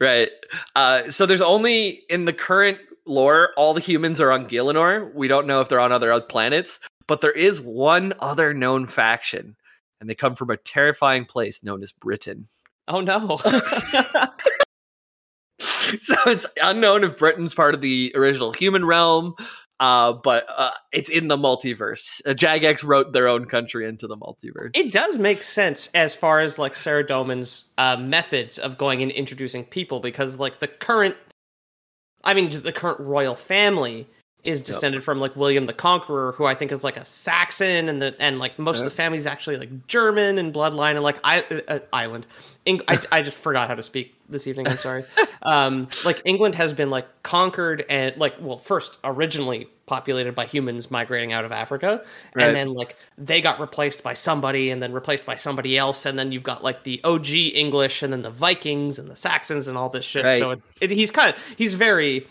Right. 0.00 0.28
Uh, 0.74 1.08
so 1.10 1.26
there's 1.26 1.40
only 1.40 2.02
in 2.10 2.24
the 2.24 2.32
current 2.32 2.78
lore, 3.06 3.50
all 3.56 3.72
the 3.72 3.80
humans 3.80 4.20
are 4.20 4.32
on 4.32 4.48
Gielinor. 4.48 5.14
We 5.14 5.28
don't 5.28 5.46
know 5.46 5.60
if 5.60 5.68
they're 5.68 5.80
on 5.80 5.92
other 5.92 6.20
planets, 6.20 6.78
but 7.06 7.20
there 7.20 7.30
is 7.32 7.60
one 7.60 8.12
other 8.20 8.52
known 8.52 8.86
faction, 8.86 9.56
and 10.00 10.08
they 10.08 10.14
come 10.14 10.34
from 10.34 10.50
a 10.50 10.56
terrifying 10.56 11.24
place 11.24 11.62
known 11.62 11.82
as 11.82 11.92
Britain. 11.92 12.48
Oh 12.88 13.00
no. 13.00 13.40
so 16.00 16.16
it's 16.26 16.46
unknown 16.62 17.04
if 17.04 17.18
Britain's 17.18 17.54
part 17.54 17.74
of 17.74 17.80
the 17.80 18.12
original 18.14 18.52
human 18.52 18.84
realm, 18.84 19.34
uh, 19.80 20.12
but 20.12 20.46
uh, 20.54 20.70
it's 20.92 21.10
in 21.10 21.28
the 21.28 21.36
multiverse. 21.36 22.20
Uh, 22.26 22.30
Jagex 22.30 22.84
wrote 22.84 23.12
their 23.12 23.28
own 23.28 23.46
country 23.46 23.86
into 23.86 24.06
the 24.06 24.16
multiverse. 24.16 24.70
It 24.74 24.92
does 24.92 25.18
make 25.18 25.42
sense 25.42 25.90
as 25.94 26.14
far 26.14 26.40
as 26.40 26.58
like 26.58 26.74
Saradomin's 26.74 27.64
uh, 27.78 27.96
methods 27.96 28.58
of 28.58 28.78
going 28.78 29.02
and 29.02 29.10
introducing 29.10 29.64
people 29.64 30.00
because 30.00 30.38
like 30.38 30.60
the 30.60 30.68
current, 30.68 31.16
I 32.24 32.34
mean 32.34 32.50
the 32.50 32.72
current 32.72 33.00
royal 33.00 33.34
family 33.34 34.08
is 34.46 34.62
descended 34.62 35.02
from 35.02 35.20
like 35.20 35.34
William 35.36 35.66
the 35.66 35.72
Conqueror, 35.72 36.32
who 36.32 36.44
I 36.46 36.54
think 36.54 36.72
is 36.72 36.82
like 36.84 36.96
a 36.96 37.04
Saxon, 37.04 37.88
and 37.88 38.00
the 38.00 38.14
and 38.20 38.38
like 38.38 38.58
most 38.58 38.76
of 38.78 38.82
Yeah. 38.84 38.88
the 38.90 38.94
family's 38.94 39.26
actually 39.26 39.56
like 39.56 39.86
German 39.86 40.38
and 40.38 40.54
bloodline, 40.54 40.92
and 40.92 41.02
like 41.02 41.18
I, 41.24 41.42
uh, 41.68 41.80
Island. 41.92 42.26
Eng- 42.66 42.82
I 42.88 43.00
I 43.12 43.22
just 43.22 43.40
forgot 43.42 43.68
how 43.68 43.74
to 43.74 43.82
speak 43.82 44.14
this 44.28 44.46
evening. 44.46 44.66
I'm 44.68 44.78
sorry. 44.78 45.04
um, 45.42 45.88
like 46.04 46.22
England 46.24 46.54
has 46.56 46.72
been 46.72 46.90
like 46.90 47.06
conquered 47.22 47.84
and 47.88 48.16
like 48.16 48.34
well 48.40 48.56
first 48.58 48.98
originally 49.04 49.68
populated 49.86 50.34
by 50.34 50.44
humans 50.46 50.90
migrating 50.90 51.32
out 51.32 51.44
of 51.44 51.52
Africa, 51.52 52.04
Right. 52.34 52.46
and 52.46 52.56
then 52.56 52.74
like 52.74 52.96
they 53.16 53.40
got 53.40 53.60
replaced 53.60 54.02
by 54.02 54.14
somebody 54.14 54.70
and 54.70 54.82
then 54.82 54.92
replaced 54.92 55.24
by 55.24 55.36
somebody 55.36 55.78
else 55.78 56.04
and 56.06 56.18
then 56.18 56.32
you've 56.32 56.42
got 56.42 56.64
like 56.64 56.82
the 56.82 57.00
OG 57.04 57.28
English 57.54 58.02
and 58.02 58.12
then 58.12 58.22
the 58.22 58.30
Vikings 58.30 58.98
and 58.98 59.08
the 59.08 59.14
Saxons 59.16 59.68
and 59.68 59.78
all 59.78 59.88
this 59.88 60.04
shit. 60.04 60.24
Right. 60.24 60.38
So 60.40 60.50
it, 60.52 60.60
it, 60.80 60.90
he's 60.90 61.12
kind 61.12 61.34
of 61.34 61.40
he's 61.56 61.74
very 61.74 62.26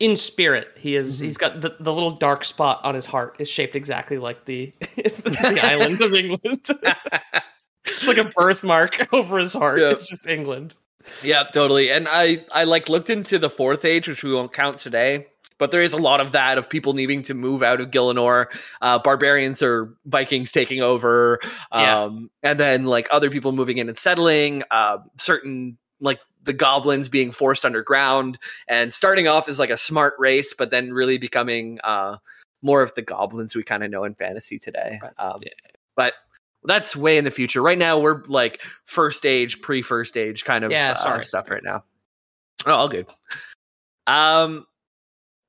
in 0.00 0.16
spirit. 0.16 0.68
He 0.76 0.96
is 0.96 1.16
Mm-hmm. 1.16 1.24
he's 1.26 1.36
got 1.36 1.60
the, 1.60 1.76
the 1.78 1.92
little 1.92 2.12
dark 2.12 2.42
spot 2.44 2.80
on 2.82 2.94
his 2.96 3.06
heart 3.06 3.36
is 3.38 3.48
shaped 3.48 3.76
exactly 3.76 4.18
like 4.18 4.44
the 4.46 4.72
the 4.96 5.60
island 5.62 6.00
of 6.00 6.12
England. 6.14 6.66
it's 7.86 8.06
like 8.08 8.18
a 8.18 8.24
birthmark 8.36 9.08
over 9.14 9.38
his 9.38 9.52
heart. 9.52 9.78
Yeah. 9.80 9.90
It's 9.90 10.08
just 10.08 10.26
England. 10.26 10.74
Yeah, 11.22 11.44
totally. 11.44 11.90
And 11.90 12.08
I 12.08 12.44
I 12.52 12.64
like 12.64 12.88
looked 12.88 13.10
into 13.10 13.38
the 13.38 13.50
fourth 13.50 13.84
age, 13.84 14.08
which 14.08 14.22
we 14.22 14.34
won't 14.34 14.52
count 14.52 14.78
today, 14.78 15.26
but 15.58 15.70
there 15.70 15.82
is 15.82 15.92
a 15.94 15.98
lot 15.98 16.20
of 16.20 16.32
that 16.32 16.58
of 16.58 16.68
people 16.68 16.92
needing 16.92 17.22
to 17.24 17.34
move 17.34 17.62
out 17.62 17.80
of 17.80 17.90
Gielinor, 17.90 18.46
uh, 18.82 18.98
barbarians 18.98 19.62
or 19.62 19.94
Vikings 20.04 20.52
taking 20.52 20.82
over, 20.82 21.40
Yeah. 21.72 22.02
um, 22.04 22.30
and 22.42 22.60
then 22.60 22.84
like 22.84 23.08
other 23.10 23.30
people 23.30 23.52
moving 23.52 23.78
in 23.78 23.88
and 23.88 23.96
settling, 23.98 24.62
uh, 24.70 24.98
certain 25.16 25.78
like 26.00 26.20
the 26.42 26.52
goblins 26.52 27.08
being 27.08 27.32
forced 27.32 27.64
underground 27.64 28.38
and 28.68 28.92
starting 28.92 29.28
off 29.28 29.48
as 29.48 29.58
like 29.58 29.70
a 29.70 29.76
smart 29.76 30.14
race, 30.18 30.54
but 30.56 30.70
then 30.70 30.92
really 30.92 31.18
becoming 31.18 31.78
uh, 31.84 32.16
more 32.62 32.82
of 32.82 32.94
the 32.94 33.02
goblins 33.02 33.54
we 33.54 33.62
kind 33.62 33.82
of 33.82 33.90
know 33.90 34.04
in 34.04 34.14
fantasy 34.14 34.58
today. 34.58 34.98
Right. 35.02 35.12
Um, 35.18 35.40
Yeah. 35.42 35.50
But 35.96 36.14
that's 36.64 36.96
way 36.96 37.18
in 37.18 37.24
the 37.24 37.30
future. 37.30 37.62
Right 37.62 37.76
now, 37.76 37.98
we're 37.98 38.22
like 38.26 38.62
first 38.84 39.26
age, 39.26 39.60
pre 39.60 39.82
first 39.82 40.16
age 40.16 40.44
kind 40.44 40.64
of 40.64 40.70
Yeah, 40.70 40.94
uh, 40.98 41.20
stuff 41.20 41.50
right 41.50 41.64
now. 41.64 41.84
Oh, 42.64 42.72
all 42.72 42.88
good. 42.88 43.06
Um, 44.06 44.66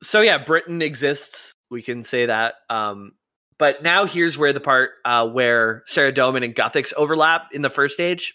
so 0.01 0.21
yeah, 0.21 0.37
Britain 0.37 0.81
exists. 0.81 1.53
We 1.69 1.81
can 1.81 2.03
say 2.03 2.25
that. 2.25 2.55
Um, 2.69 3.13
but 3.57 3.83
now 3.83 4.05
here's 4.05 4.37
where 4.37 4.53
the 4.53 4.59
part 4.59 4.91
uh, 5.05 5.27
where 5.27 5.83
Sarah 5.85 6.11
Saradomin 6.11 6.43
and 6.43 6.55
Guthix 6.55 6.93
overlap 6.95 7.49
in 7.53 7.61
the 7.61 7.69
first 7.69 7.93
stage. 7.93 8.33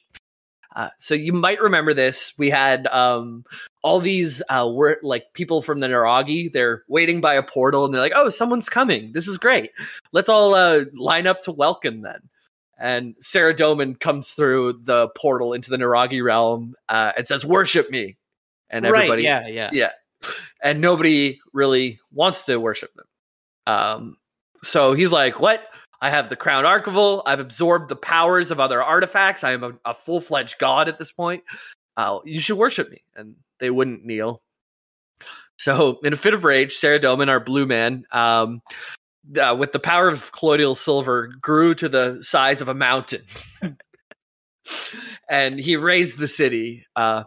Uh, 0.76 0.90
so 0.98 1.14
you 1.14 1.32
might 1.32 1.60
remember 1.60 1.94
this. 1.94 2.34
We 2.36 2.50
had 2.50 2.86
um, 2.88 3.46
all 3.82 3.98
these 3.98 4.42
uh, 4.50 4.70
were 4.70 5.00
like 5.02 5.32
people 5.32 5.62
from 5.62 5.80
the 5.80 5.88
Naragi. 5.88 6.52
They're 6.52 6.84
waiting 6.86 7.22
by 7.22 7.32
a 7.34 7.42
portal, 7.42 7.86
and 7.86 7.94
they're 7.94 8.00
like, 8.02 8.12
"Oh, 8.14 8.28
someone's 8.28 8.68
coming! 8.68 9.12
This 9.12 9.26
is 9.26 9.38
great. 9.38 9.70
Let's 10.12 10.28
all 10.28 10.54
uh, 10.54 10.84
line 10.94 11.26
up 11.26 11.40
to 11.42 11.52
welcome 11.52 12.02
them." 12.02 12.28
And 12.78 13.16
Saradomin 13.22 13.98
comes 13.98 14.32
through 14.32 14.74
the 14.82 15.08
portal 15.16 15.54
into 15.54 15.70
the 15.70 15.78
Naragi 15.78 16.22
realm 16.22 16.74
uh, 16.90 17.12
and 17.16 17.26
says, 17.26 17.46
"Worship 17.46 17.90
me!" 17.90 18.18
And 18.68 18.84
everybody, 18.84 19.26
right, 19.26 19.46
yeah, 19.46 19.48
yeah. 19.48 19.70
yeah, 19.72 20.30
and 20.62 20.82
nobody 20.82 21.40
really 21.54 22.00
wants 22.12 22.44
to 22.46 22.60
worship 22.60 22.92
them. 22.94 23.06
Um, 23.66 24.16
so 24.62 24.92
he's 24.92 25.10
like, 25.10 25.40
"What? 25.40 25.62
I 26.00 26.10
have 26.10 26.28
the 26.28 26.36
crown 26.36 26.64
archival. 26.64 27.22
I've 27.26 27.40
absorbed 27.40 27.88
the 27.88 27.96
powers 27.96 28.50
of 28.50 28.60
other 28.60 28.82
artifacts. 28.82 29.44
I 29.44 29.52
am 29.52 29.64
a, 29.64 29.72
a 29.84 29.94
full 29.94 30.20
fledged 30.20 30.58
god 30.58 30.88
at 30.88 30.98
this 30.98 31.12
point. 31.12 31.44
Uh, 31.96 32.18
you 32.24 32.40
should 32.40 32.58
worship 32.58 32.90
me." 32.90 33.02
And 33.14 33.36
they 33.58 33.70
wouldn't 33.70 34.04
kneel. 34.04 34.42
So, 35.58 35.98
in 36.04 36.12
a 36.12 36.16
fit 36.16 36.34
of 36.34 36.44
rage, 36.44 36.74
Saradomin, 36.74 37.28
our 37.28 37.40
blue 37.40 37.66
man, 37.66 38.04
um, 38.12 38.60
uh, 39.40 39.56
with 39.58 39.72
the 39.72 39.78
power 39.78 40.08
of 40.08 40.30
colloidal 40.32 40.74
silver, 40.74 41.30
grew 41.40 41.74
to 41.76 41.88
the 41.88 42.22
size 42.22 42.60
of 42.60 42.68
a 42.68 42.74
mountain, 42.74 43.22
and 45.30 45.58
he 45.58 45.76
raised 45.76 46.18
the 46.18 46.28
city. 46.28 46.86
Uh, 46.94 47.24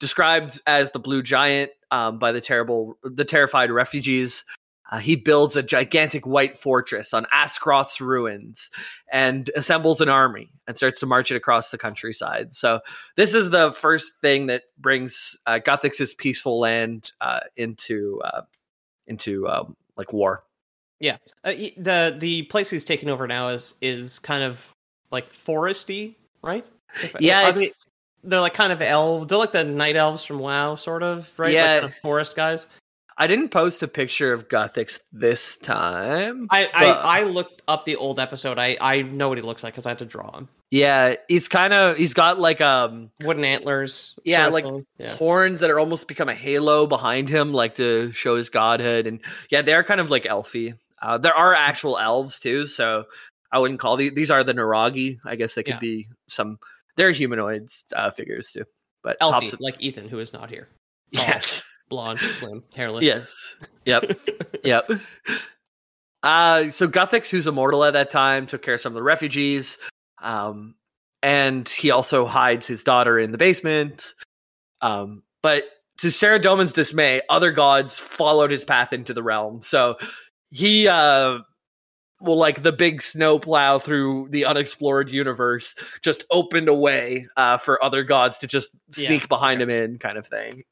described 0.00 0.60
as 0.66 0.92
the 0.92 0.98
blue 0.98 1.22
giant 1.22 1.70
um, 1.90 2.18
by 2.18 2.32
the 2.32 2.40
terrible, 2.40 2.98
the 3.02 3.24
terrified 3.24 3.70
refugees. 3.70 4.44
Uh, 4.90 4.98
he 4.98 5.16
builds 5.16 5.56
a 5.56 5.62
gigantic 5.64 6.26
white 6.26 6.58
fortress 6.58 7.12
on 7.12 7.26
Askroth's 7.34 8.00
ruins 8.00 8.70
and 9.12 9.50
assembles 9.56 10.00
an 10.00 10.08
army 10.08 10.48
and 10.68 10.76
starts 10.76 11.00
to 11.00 11.06
march 11.06 11.30
it 11.32 11.36
across 11.36 11.70
the 11.70 11.78
countryside. 11.78 12.54
So 12.54 12.80
this 13.16 13.34
is 13.34 13.50
the 13.50 13.72
first 13.72 14.20
thing 14.20 14.46
that 14.46 14.62
brings 14.78 15.36
uh, 15.46 15.58
Guthix's 15.64 16.14
peaceful 16.14 16.60
land 16.60 17.10
uh, 17.20 17.40
into 17.56 18.20
uh, 18.24 18.42
into 19.08 19.48
um, 19.48 19.76
like 19.96 20.12
war. 20.12 20.44
Uh, 21.44 21.52
y- 21.58 21.72
the 21.76 22.14
the 22.18 22.42
place 22.44 22.70
he's 22.70 22.84
taking 22.84 23.08
over 23.08 23.26
now 23.26 23.48
is 23.48 23.74
is 23.80 24.18
kind 24.20 24.44
of 24.44 24.72
like 25.10 25.30
foresty, 25.30 26.14
right? 26.42 26.64
If- 27.02 27.16
Yeah, 27.20 27.40
I 27.40 27.48
it's- 27.50 27.84
they're 28.22 28.40
like 28.40 28.54
kind 28.54 28.72
of 28.72 28.80
elves. 28.82 29.26
They're 29.26 29.38
like 29.38 29.52
the 29.52 29.62
night 29.64 29.96
elves 29.96 30.24
from 30.24 30.38
WoW, 30.38 30.74
sort 30.76 31.02
of, 31.02 31.36
right? 31.38 31.52
Yeah. 31.52 31.62
like 31.74 31.80
kind 31.82 31.92
of 31.92 31.98
forest 32.02 32.34
guys. 32.36 32.66
I 33.18 33.26
didn't 33.26 33.48
post 33.48 33.82
a 33.82 33.88
picture 33.88 34.32
of 34.32 34.48
Guthix 34.48 35.00
this 35.12 35.56
time. 35.58 36.48
I 36.50 36.68
I, 36.74 36.86
I 37.20 37.22
looked 37.24 37.62
up 37.66 37.84
the 37.84 37.96
old 37.96 38.20
episode. 38.20 38.58
I 38.58 38.76
I 38.80 39.02
know 39.02 39.28
what 39.28 39.38
he 39.38 39.42
looks 39.42 39.62
like 39.64 39.72
because 39.74 39.86
I 39.86 39.90
had 39.90 39.98
to 40.00 40.04
draw 40.04 40.36
him. 40.36 40.48
yeah, 40.70 41.14
he's 41.28 41.48
kind 41.48 41.72
of 41.72 41.96
he's 41.96 42.12
got 42.14 42.38
like 42.38 42.60
um 42.60 43.10
Wooden 43.22 43.44
antlers. 43.44 44.14
Yeah, 44.24 44.48
like 44.48 44.64
yeah. 44.98 45.14
horns 45.16 45.60
that 45.60 45.70
are 45.70 45.78
almost 45.80 46.08
become 46.08 46.28
a 46.28 46.34
halo 46.34 46.86
behind 46.86 47.28
him, 47.28 47.52
like 47.54 47.76
to 47.76 48.12
show 48.12 48.36
his 48.36 48.50
godhood. 48.50 49.06
And 49.06 49.20
yeah, 49.50 49.62
they're 49.62 49.84
kind 49.84 50.00
of 50.00 50.10
like 50.10 50.24
elfy. 50.24 50.76
Uh, 51.00 51.18
there 51.18 51.34
are 51.34 51.54
actual 51.54 51.98
elves 51.98 52.38
too, 52.40 52.66
so 52.66 53.04
I 53.52 53.58
wouldn't 53.60 53.80
call 53.80 53.96
these. 53.96 54.12
These 54.14 54.30
are 54.30 54.42
the 54.44 54.54
Naragi. 54.54 55.18
I 55.24 55.36
guess 55.36 55.54
they 55.54 55.62
could 55.62 55.74
Yeah. 55.74 55.80
be 55.80 56.08
some. 56.28 56.58
They're 56.96 57.12
humanoids 57.12 57.84
uh, 57.94 58.10
figures 58.10 58.50
too, 58.52 58.64
but 59.02 59.16
Elfie, 59.20 59.50
tops. 59.50 59.60
like 59.60 59.76
Ethan, 59.78 60.08
who 60.08 60.18
is 60.18 60.32
not 60.32 60.48
here. 60.50 60.68
yes, 61.10 61.62
Blonde, 61.88 62.20
slim, 62.20 62.62
hairless. 62.74 63.04
yes, 63.04 63.28
yep, 63.84 64.04
yep. 64.64 64.88
Uh, 66.22 66.70
so 66.70 66.88
Guthix, 66.88 67.30
who's 67.30 67.46
immortal 67.46 67.84
at 67.84 67.92
that 67.92 68.10
time, 68.10 68.46
took 68.46 68.62
care 68.62 68.74
of 68.74 68.80
some 68.80 68.90
of 68.92 68.94
the 68.94 69.02
refugees. 69.02 69.78
Um, 70.20 70.74
and 71.22 71.68
he 71.68 71.90
also 71.90 72.26
hides 72.26 72.66
his 72.66 72.82
daughter 72.82 73.18
in 73.18 73.30
the 73.32 73.38
basement. 73.38 74.14
Um, 74.80 75.22
but 75.42 75.64
to 75.98 76.08
Saradomin's 76.08 76.72
dismay, 76.72 77.20
other 77.30 77.52
gods 77.52 77.98
followed 77.98 78.50
his 78.50 78.64
path 78.64 78.92
into 78.92 79.14
the 79.14 79.22
realm. 79.22 79.62
So 79.62 79.96
he, 80.50 80.88
uh, 80.88 81.38
well, 82.20 82.36
like 82.36 82.62
the 82.62 82.72
big 82.72 83.02
snowplow 83.02 83.78
through 83.78 84.28
the 84.30 84.46
unexplored 84.46 85.08
universe, 85.08 85.74
just 86.02 86.24
opened 86.30 86.68
a 86.68 86.74
way 86.74 87.26
uh, 87.36 87.58
for 87.58 87.82
other 87.84 88.02
gods 88.02 88.38
to 88.38 88.46
just 88.46 88.70
Yeah, 88.96 89.06
sneak 89.06 89.28
behind 89.28 89.62
him 89.62 89.70
in, 89.70 89.98
kind 89.98 90.18
of 90.18 90.26
thing. 90.26 90.64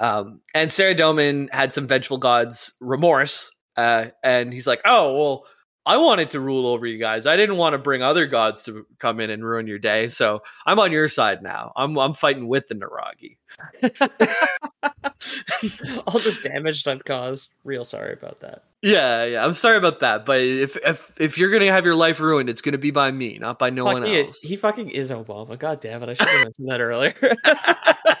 Um, 0.00 0.40
and 0.54 0.70
Saradomin 0.70 1.52
had 1.52 1.72
some 1.72 1.86
vengeful 1.86 2.18
gods 2.18 2.72
remorse, 2.80 3.50
uh, 3.76 4.06
and 4.22 4.52
he's 4.52 4.66
like, 4.66 4.80
"Oh 4.84 5.16
well, 5.16 5.44
I 5.86 5.96
wanted 5.96 6.30
to 6.30 6.40
rule 6.40 6.66
over 6.66 6.86
you 6.86 6.98
guys. 6.98 7.26
I 7.26 7.36
didn't 7.36 7.56
want 7.56 7.72
to 7.72 7.78
bring 7.78 8.02
other 8.02 8.26
gods 8.26 8.62
to 8.64 8.86
come 8.98 9.20
in 9.20 9.30
and 9.30 9.44
ruin 9.44 9.66
your 9.66 9.78
day. 9.78 10.08
So 10.08 10.42
I'm 10.66 10.78
on 10.78 10.92
your 10.92 11.08
side 11.08 11.42
now. 11.42 11.72
I'm 11.76 11.98
I'm 11.98 12.14
fighting 12.14 12.48
with 12.48 12.66
the 12.68 12.74
Naragi." 12.74 13.36
All 16.06 16.18
this 16.20 16.40
damage 16.42 16.86
I've 16.86 17.04
caused. 17.04 17.48
Real 17.64 17.84
sorry 17.84 18.12
about 18.12 18.40
that. 18.40 18.64
Yeah, 18.82 19.24
yeah. 19.24 19.44
I'm 19.44 19.54
sorry 19.54 19.76
about 19.76 19.98
that, 20.00 20.24
but 20.24 20.40
if 20.40 20.76
if 20.84 21.12
if 21.20 21.36
you're 21.36 21.50
gonna 21.50 21.72
have 21.72 21.84
your 21.84 21.96
life 21.96 22.20
ruined, 22.20 22.48
it's 22.48 22.60
gonna 22.60 22.78
be 22.78 22.92
by 22.92 23.10
me, 23.10 23.38
not 23.40 23.58
by 23.58 23.70
no 23.70 23.84
Fuck, 23.84 23.94
one 23.94 24.02
he, 24.04 24.20
else. 24.20 24.40
he 24.40 24.54
fucking 24.54 24.90
is 24.90 25.10
Obama. 25.10 25.58
God 25.58 25.80
damn 25.80 26.00
it! 26.04 26.08
I 26.08 26.14
should 26.14 26.28
have 26.28 26.44
mentioned 26.44 26.68
that 26.68 26.80
earlier. 26.80 27.14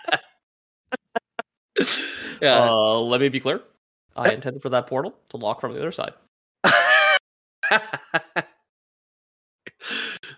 yeah. 2.42 2.68
Uh, 2.68 3.00
let 3.00 3.20
me 3.20 3.28
be 3.28 3.40
clear. 3.40 3.60
I 4.16 4.30
intended 4.32 4.62
for 4.62 4.70
that 4.70 4.86
portal 4.86 5.14
to 5.30 5.36
lock 5.36 5.60
from 5.60 5.74
the 5.74 5.78
other 5.78 5.92
side. 5.92 6.12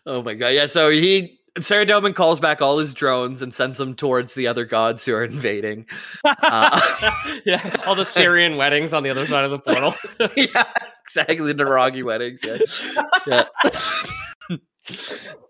oh 0.06 0.22
my 0.22 0.34
god! 0.34 0.48
Yeah. 0.48 0.66
So 0.66 0.90
he 0.90 1.40
Saradomin 1.58 2.14
calls 2.14 2.40
back 2.40 2.62
all 2.62 2.78
his 2.78 2.94
drones 2.94 3.42
and 3.42 3.52
sends 3.52 3.78
them 3.78 3.94
towards 3.94 4.34
the 4.34 4.46
other 4.46 4.64
gods 4.64 5.04
who 5.04 5.14
are 5.14 5.24
invading. 5.24 5.86
Uh, 6.24 6.80
yeah, 7.44 7.82
all 7.86 7.94
the 7.94 8.04
Syrian 8.04 8.56
weddings 8.56 8.92
on 8.92 9.02
the 9.02 9.10
other 9.10 9.26
side 9.26 9.44
of 9.44 9.50
the 9.50 9.58
portal. 9.58 9.94
yeah, 10.36 10.64
exactly. 11.06 11.52
The 11.52 11.64
Naragi 11.64 12.02
weddings. 12.02 12.42
Yeah. 12.44 13.44
yeah. 13.64 13.70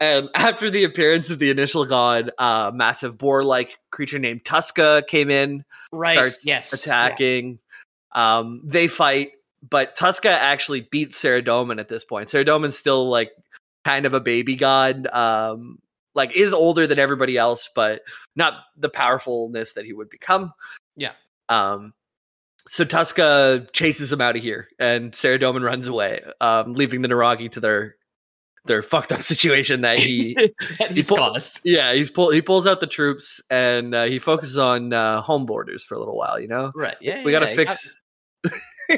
And 0.01 0.29
after 0.35 0.71
the 0.71 0.85
appearance 0.85 1.31
of 1.31 1.39
the 1.39 1.51
initial 1.51 1.85
god, 1.85 2.31
uh, 2.39 2.71
massive 2.75 3.19
boar-like 3.19 3.79
creature 3.91 4.19
named 4.19 4.45
Tuska 4.45 5.07
came 5.07 5.31
in, 5.31 5.65
right. 5.93 6.13
starts 6.13 6.47
yes. 6.47 6.73
attacking. 6.73 7.59
Um, 8.13 8.63
they 8.65 8.89
fight, 8.89 9.29
but 9.69 9.97
Tuska 9.97 10.31
actually 10.31 10.83
beats 10.83 11.21
Saradomin 11.21 11.79
at 11.81 11.89
this 11.89 12.05
point. 12.05 12.29
Saradomin's 12.29 12.79
still 12.79 13.09
like 13.09 13.33
kind 13.85 14.07
of 14.07 14.15
a 14.15 14.21
baby 14.21 14.57
god. 14.57 15.07
Um, 15.07 15.79
like 16.15 16.37
is 16.37 16.53
older 16.53 16.87
than 16.87 16.99
everybody 16.99 17.37
else, 17.37 17.69
but 17.75 18.03
not 18.37 18.55
the 18.77 18.89
powerfulness 18.89 19.75
that 19.75 19.85
he 19.85 19.93
would 19.93 20.11
become. 20.11 20.53
Yeah. 20.97 21.13
Um, 21.49 21.95
so 22.67 22.85
Tuska 22.85 23.73
chases 23.73 24.13
him 24.13 24.21
out 24.21 24.37
of 24.37 24.43
here, 24.43 24.69
and 24.79 25.13
Saradomin 25.13 25.65
runs 25.65 25.87
away, 25.87 26.21
um, 26.41 26.75
leaving 26.75 27.03
the 27.03 27.09
Naragi 27.09 27.51
to 27.53 27.61
their 27.61 27.97
their 28.67 28.83
fucked 28.83 29.13
up 29.13 29.23
situation 29.35 29.81
that 29.83 29.99
he 29.99 30.35
that 30.79 30.91
he's 30.93 31.09
pull- 31.09 31.17
caused. 31.19 31.61
yeah 31.65 31.93
he's 31.95 32.11
pull 32.11 32.31
he 32.31 32.43
pulls 32.43 32.67
out 32.67 32.81
the 32.81 32.87
troops 32.87 33.41
and 33.51 33.95
uh, 33.95 34.05
he 34.05 34.19
focuses 34.19 34.57
on 34.59 34.93
uh, 34.93 35.21
home 35.23 35.47
borders 35.47 35.83
for 35.85 35.95
a 35.95 35.99
little 35.99 36.17
while. 36.17 36.39
You 36.41 36.49
know, 36.49 36.73
Right. 36.75 36.97
Yeah. 37.01 37.25
we 37.25 37.31
gotta 37.33 37.49
yeah, 37.49 37.55
fix 37.55 38.05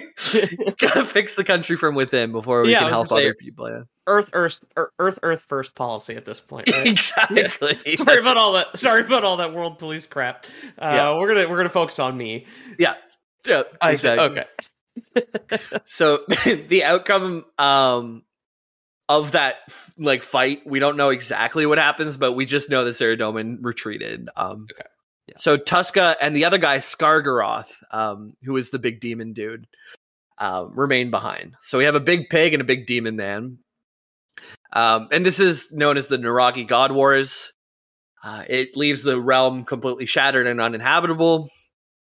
gotta 0.81 1.05
fix 1.05 1.35
the 1.35 1.45
country 1.45 1.77
from 1.77 1.95
within 1.95 2.33
before 2.33 2.63
we 2.63 2.73
Yeah, 2.73 2.81
can 2.81 2.89
help 2.89 3.13
other 3.13 3.35
people. 3.35 3.69
Yeah, 3.69 3.83
Earth, 4.07 4.31
Earth, 4.33 4.59
Earth, 4.99 5.19
Earth, 5.23 5.45
first 5.49 5.75
policy 5.75 6.15
at 6.17 6.25
this 6.25 6.41
point. 6.41 6.69
Right? 6.71 6.87
exactly. 6.87 7.47
sorry 7.97 8.21
about 8.21 8.37
all 8.37 8.53
that. 8.55 8.79
Sorry 8.79 9.03
about 9.03 9.23
all 9.25 9.37
that 9.39 9.53
world 9.53 9.79
police 9.79 10.07
crap. 10.07 10.47
Uh, 10.79 10.93
Yeah. 10.95 11.19
We're 11.19 11.35
gonna 11.35 11.49
we're 11.51 11.57
gonna 11.59 11.69
focus 11.69 11.99
on 11.99 12.17
me. 12.17 12.47
yeah, 12.79 12.95
yeah, 13.47 13.63
I 13.81 13.95
said- 13.97 14.19
exactly. 14.19 14.43
Okay. 15.17 15.81
so 15.85 16.21
the 16.69 16.85
outcome 16.85 17.45
um 17.59 18.23
of 19.21 19.33
that 19.33 19.57
like 19.99 20.23
fight 20.23 20.61
we 20.67 20.79
don't 20.79 20.97
know 20.97 21.11
exactly 21.11 21.67
what 21.67 21.79
happens 21.79 22.17
but 22.17 22.33
we 22.33 22.45
just 22.45 22.71
know 22.71 22.85
that 22.85 22.93
Saradomin 22.93 23.59
retreated 23.61 24.29
um 24.37 24.67
Okay. 24.73 24.89
Yeah. 25.29 25.35
so 25.39 25.57
Tuska 25.57 26.17
and 26.21 26.35
the 26.35 26.45
other 26.45 26.59
guy 26.59 26.79
Skargaroth 26.79 27.69
um, 27.93 28.35
who 28.43 28.57
is 28.57 28.71
the 28.71 28.79
big 28.79 29.01
demon 29.01 29.33
dude, 29.33 29.67
um, 30.39 30.77
remain 30.77 31.11
behind. 31.11 31.55
So 31.61 31.79
we 31.79 31.85
have 31.85 31.95
a 31.95 32.01
big 32.01 32.29
pig 32.31 32.55
and 32.55 32.61
a 32.61 32.65
big 32.65 32.87
demon 32.87 33.17
man. 33.17 33.59
Um, 34.73 35.09
and 35.13 35.25
this 35.25 35.39
is 35.39 35.71
known 35.73 35.97
as 35.97 36.09
the 36.09 36.17
Naragi 36.17 36.67
God 36.67 36.93
Wars. 36.93 37.53
Uh, 38.25 38.45
it 38.49 38.77
leaves 38.77 39.03
the 39.03 39.21
realm 39.21 39.65
completely 39.65 40.07
shattered 40.07 40.47
and 40.47 40.61
uninhabitable. 40.61 41.51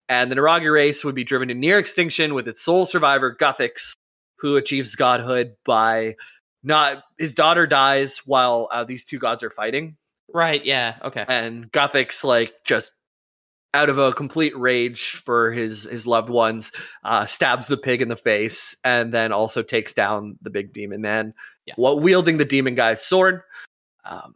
And 0.09 0.31
the 0.31 0.37
Naragi 0.37 0.73
race 0.73 1.05
would 1.05 1.15
be 1.15 1.25
driven 1.25 1.49
to 1.49 1.55
near 1.55 1.79
extinction 1.79 2.35
with 2.35 2.47
its 2.49 2.63
sole 2.63 2.85
survivor, 2.85 3.35
Guthix, 3.35 3.93
who 4.39 4.57
achieves 4.57 4.97
godhood 4.97 5.55
by 5.65 6.17
not 6.63 7.03
his 7.19 7.35
daughter 7.35 7.67
dies 7.67 8.19
while 8.25 8.69
uh, 8.73 8.85
these 8.85 9.07
two 9.07 9.19
gods 9.19 9.43
are 9.43 9.51
fighting. 9.51 9.97
Right. 10.33 10.65
Yeah. 10.65 10.97
Okay. 11.03 11.25
And 11.27 11.71
Guthix, 11.73 12.23
like, 12.23 12.53
just 12.65 12.93
out 13.73 13.89
of 13.89 13.99
a 13.99 14.13
complete 14.13 14.57
rage 14.59 15.23
for 15.25 15.53
his 15.53 15.85
his 15.85 16.07
loved 16.07 16.29
ones, 16.31 16.73
uh, 17.05 17.27
stabs 17.27 17.69
the 17.69 17.77
pig 17.77 18.03
in 18.03 18.09
the 18.09 18.17
face, 18.17 18.77
and 18.85 19.13
then 19.13 19.33
also 19.33 19.63
takes 19.63 19.95
down 19.95 20.37
the 20.43 20.51
big 20.51 20.73
demon 20.73 21.01
man, 21.01 21.35
Yeah. 21.67 21.75
while 21.77 21.99
wielding 22.01 22.37
the 22.39 22.45
demon 22.45 22.75
guy's 22.75 23.05
sword. 23.05 23.43
Um, 24.05 24.35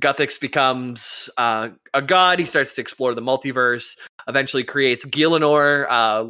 Guthix 0.00 0.40
becomes 0.40 1.28
uh, 1.36 1.68
a 1.92 2.02
god. 2.02 2.38
He 2.38 2.44
starts 2.46 2.74
to 2.76 2.80
explore 2.80 3.14
the 3.14 3.20
multiverse. 3.20 3.96
Eventually, 4.28 4.64
creates 4.64 5.04
Gielinor, 5.06 5.86
uh, 5.90 6.28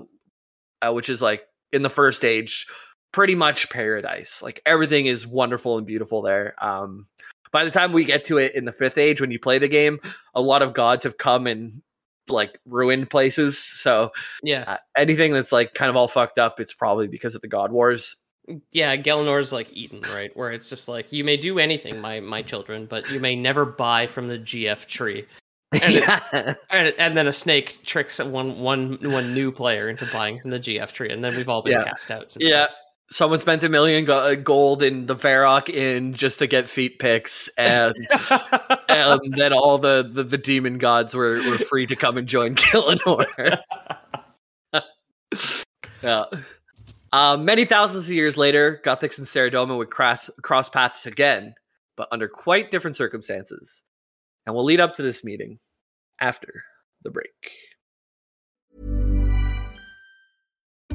uh, 0.86 0.92
which 0.92 1.08
is 1.08 1.22
like 1.22 1.42
in 1.72 1.82
the 1.82 1.90
first 1.90 2.24
age, 2.24 2.66
pretty 3.12 3.34
much 3.34 3.68
paradise. 3.70 4.42
Like 4.42 4.60
everything 4.66 5.06
is 5.06 5.26
wonderful 5.26 5.78
and 5.78 5.86
beautiful 5.86 6.22
there. 6.22 6.54
Um, 6.64 7.06
by 7.52 7.64
the 7.64 7.70
time 7.70 7.92
we 7.92 8.04
get 8.04 8.24
to 8.24 8.38
it 8.38 8.54
in 8.54 8.64
the 8.64 8.72
fifth 8.72 8.96
age, 8.98 9.20
when 9.20 9.30
you 9.30 9.38
play 9.38 9.58
the 9.58 9.68
game, 9.68 10.00
a 10.34 10.40
lot 10.40 10.62
of 10.62 10.72
gods 10.74 11.04
have 11.04 11.18
come 11.18 11.46
and 11.46 11.82
like 12.28 12.58
ruined 12.66 13.10
places. 13.10 13.58
So 13.58 14.10
Yeah. 14.42 14.64
uh, 14.66 14.76
anything 14.96 15.32
that's 15.32 15.52
like 15.52 15.74
kind 15.74 15.90
of 15.90 15.96
all 15.96 16.08
fucked 16.08 16.38
up, 16.38 16.60
it's 16.60 16.72
probably 16.72 17.08
because 17.08 17.34
of 17.34 17.42
the 17.42 17.48
God 17.48 17.70
Wars. 17.72 18.16
Yeah. 18.72 18.96
Gielinor's 18.96 19.52
like 19.52 19.68
Eden, 19.72 20.02
right? 20.12 20.34
Where 20.36 20.50
it's 20.50 20.70
just 20.70 20.88
like 20.88 21.12
you 21.12 21.24
may 21.24 21.36
do 21.36 21.58
anything, 21.58 22.00
my 22.00 22.20
my 22.20 22.40
children, 22.42 22.86
but 22.86 23.10
you 23.10 23.20
may 23.20 23.36
never 23.36 23.64
buy 23.66 24.06
from 24.06 24.28
the 24.28 24.38
GF 24.38 24.86
tree. 24.86 25.26
And, 25.82 25.94
yeah. 25.94 26.54
and, 26.70 26.92
and 26.98 27.16
then 27.16 27.26
a 27.26 27.32
snake 27.32 27.78
tricks 27.82 28.18
one 28.18 28.58
one 28.58 28.98
one 29.10 29.32
new 29.32 29.50
player 29.50 29.88
into 29.88 30.04
buying 30.12 30.38
from 30.38 30.50
the 30.50 30.60
GF 30.60 30.92
tree, 30.92 31.08
and 31.08 31.24
then 31.24 31.34
we've 31.34 31.48
all 31.48 31.62
been 31.62 31.72
Yeah. 31.72 31.84
cast 31.84 32.10
out. 32.10 32.30
Since 32.30 32.44
yeah. 32.50 32.66
Someone 33.12 33.38
spent 33.38 33.62
a 33.62 33.68
million 33.68 34.04
go- 34.04 34.18
uh, 34.18 34.34
gold 34.34 34.82
in 34.82 35.06
the 35.06 35.14
Varrock 35.14 35.68
Inn 35.68 36.14
just 36.14 36.38
to 36.38 36.46
get 36.46 36.68
feet 36.68 36.98
picks, 36.98 37.48
and 37.58 37.94
then. 38.10 38.40
and 38.88 39.34
then 39.34 39.52
all 39.52 39.78
the, 39.78 40.08
the, 40.10 40.24
the 40.24 40.38
demon 40.38 40.78
gods 40.78 41.14
were, 41.14 41.42
were 41.48 41.58
free 41.58 41.86
to 41.86 41.96
come 41.96 42.16
and 42.16 42.26
join 42.26 42.54
Gielinor. 42.56 43.58
yeah. 46.02 46.24
Um, 47.12 47.44
many 47.44 47.66
thousands 47.66 48.06
of 48.06 48.14
years 48.14 48.36
later, 48.38 48.80
Guthix 48.84 49.18
and 49.18 49.26
Saradomin 49.26 49.76
would 49.76 49.90
cross, 49.90 50.30
cross 50.42 50.68
paths 50.70 51.04
again, 51.04 51.54
but 51.96 52.08
under 52.10 52.28
quite 52.28 52.70
different 52.70 52.96
circumstances. 52.96 53.82
And 54.46 54.54
we'll 54.54 54.64
lead 54.64 54.80
up 54.80 54.94
to 54.94 55.02
this 55.02 55.22
meeting 55.22 55.58
after 56.20 56.64
the 57.02 57.10
break. 57.10 57.28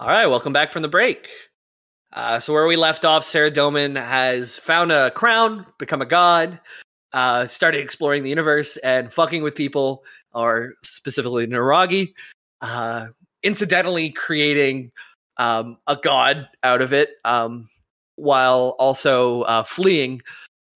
All 0.00 0.08
right, 0.08 0.24
welcome 0.24 0.54
back 0.54 0.70
from 0.70 0.80
the 0.80 0.88
break. 0.88 1.28
Uh, 2.10 2.40
so 2.40 2.54
where 2.54 2.66
we 2.66 2.74
left 2.74 3.04
off, 3.04 3.22
Saradomin 3.22 4.02
has 4.02 4.56
found 4.56 4.90
a 4.90 5.10
crown, 5.10 5.66
become 5.78 6.00
a 6.00 6.06
god, 6.06 6.58
uh, 7.12 7.46
started 7.46 7.82
exploring 7.82 8.22
the 8.22 8.30
universe 8.30 8.78
and 8.78 9.12
fucking 9.12 9.42
with 9.42 9.54
people, 9.54 10.02
or 10.32 10.72
specifically 10.82 11.46
Naragi, 11.46 12.14
uh, 12.62 13.08
incidentally 13.42 14.08
creating 14.08 14.90
um, 15.36 15.76
a 15.86 15.96
god 15.96 16.48
out 16.62 16.80
of 16.80 16.94
it, 16.94 17.10
um, 17.26 17.68
while 18.16 18.76
also 18.78 19.42
uh, 19.42 19.64
fleeing. 19.64 20.22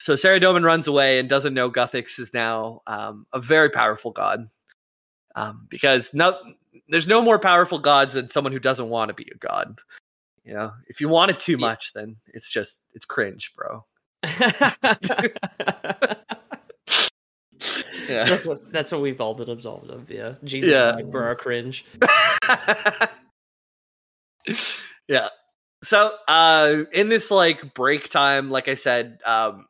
So 0.00 0.12
Saradomin 0.12 0.64
runs 0.64 0.86
away 0.86 1.18
and 1.18 1.30
doesn't 1.30 1.54
know 1.54 1.70
Guthix 1.70 2.20
is 2.20 2.34
now 2.34 2.82
um, 2.86 3.26
a 3.32 3.40
very 3.40 3.70
powerful 3.70 4.10
god. 4.10 4.50
Um, 5.34 5.66
because 5.70 6.12
no, 6.12 6.38
there's 6.88 7.08
no 7.08 7.22
more 7.22 7.38
powerful 7.38 7.78
gods 7.78 8.12
than 8.14 8.28
someone 8.28 8.52
who 8.52 8.58
doesn't 8.58 8.88
want 8.88 9.08
to 9.08 9.14
be 9.14 9.26
a 9.34 9.38
god. 9.38 9.78
You 10.44 10.54
know, 10.54 10.72
if 10.88 11.00
you 11.00 11.08
want 11.08 11.30
it 11.30 11.38
too 11.38 11.56
much, 11.56 11.92
then 11.94 12.16
it's 12.34 12.50
just 12.50 12.80
it's 12.92 13.04
cringe, 13.06 13.52
bro. 13.56 13.84
Yeah. 18.08 18.24
that's 18.24 18.46
what 18.46 18.70
that's 18.72 18.92
what 18.92 19.00
we've 19.00 19.20
all 19.20 19.34
been 19.34 19.48
absolved 19.48 19.90
of. 19.90 20.10
Yeah, 20.10 20.34
Jesus 20.44 20.70
Yeah. 20.72 20.92
died 20.92 21.10
for 21.10 21.24
our 21.24 21.34
cringe. 21.34 21.86
yeah. 25.08 25.28
So, 25.82 26.12
uh, 26.28 26.82
in 26.92 27.08
this 27.08 27.30
like 27.30 27.74
break 27.74 28.10
time, 28.10 28.50
like 28.50 28.68
I 28.68 28.74
said, 28.74 29.18
um, 29.24 29.66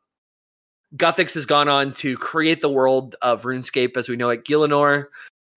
Guthix 0.96 1.34
has 1.34 1.46
gone 1.46 1.68
on 1.68 1.92
to 1.92 2.16
create 2.16 2.60
the 2.60 2.68
world 2.68 3.16
of 3.22 3.42
RuneScape 3.42 3.96
as 3.96 4.08
we 4.08 4.16
know 4.16 4.30
it. 4.30 4.44
Gielinor 4.44 5.06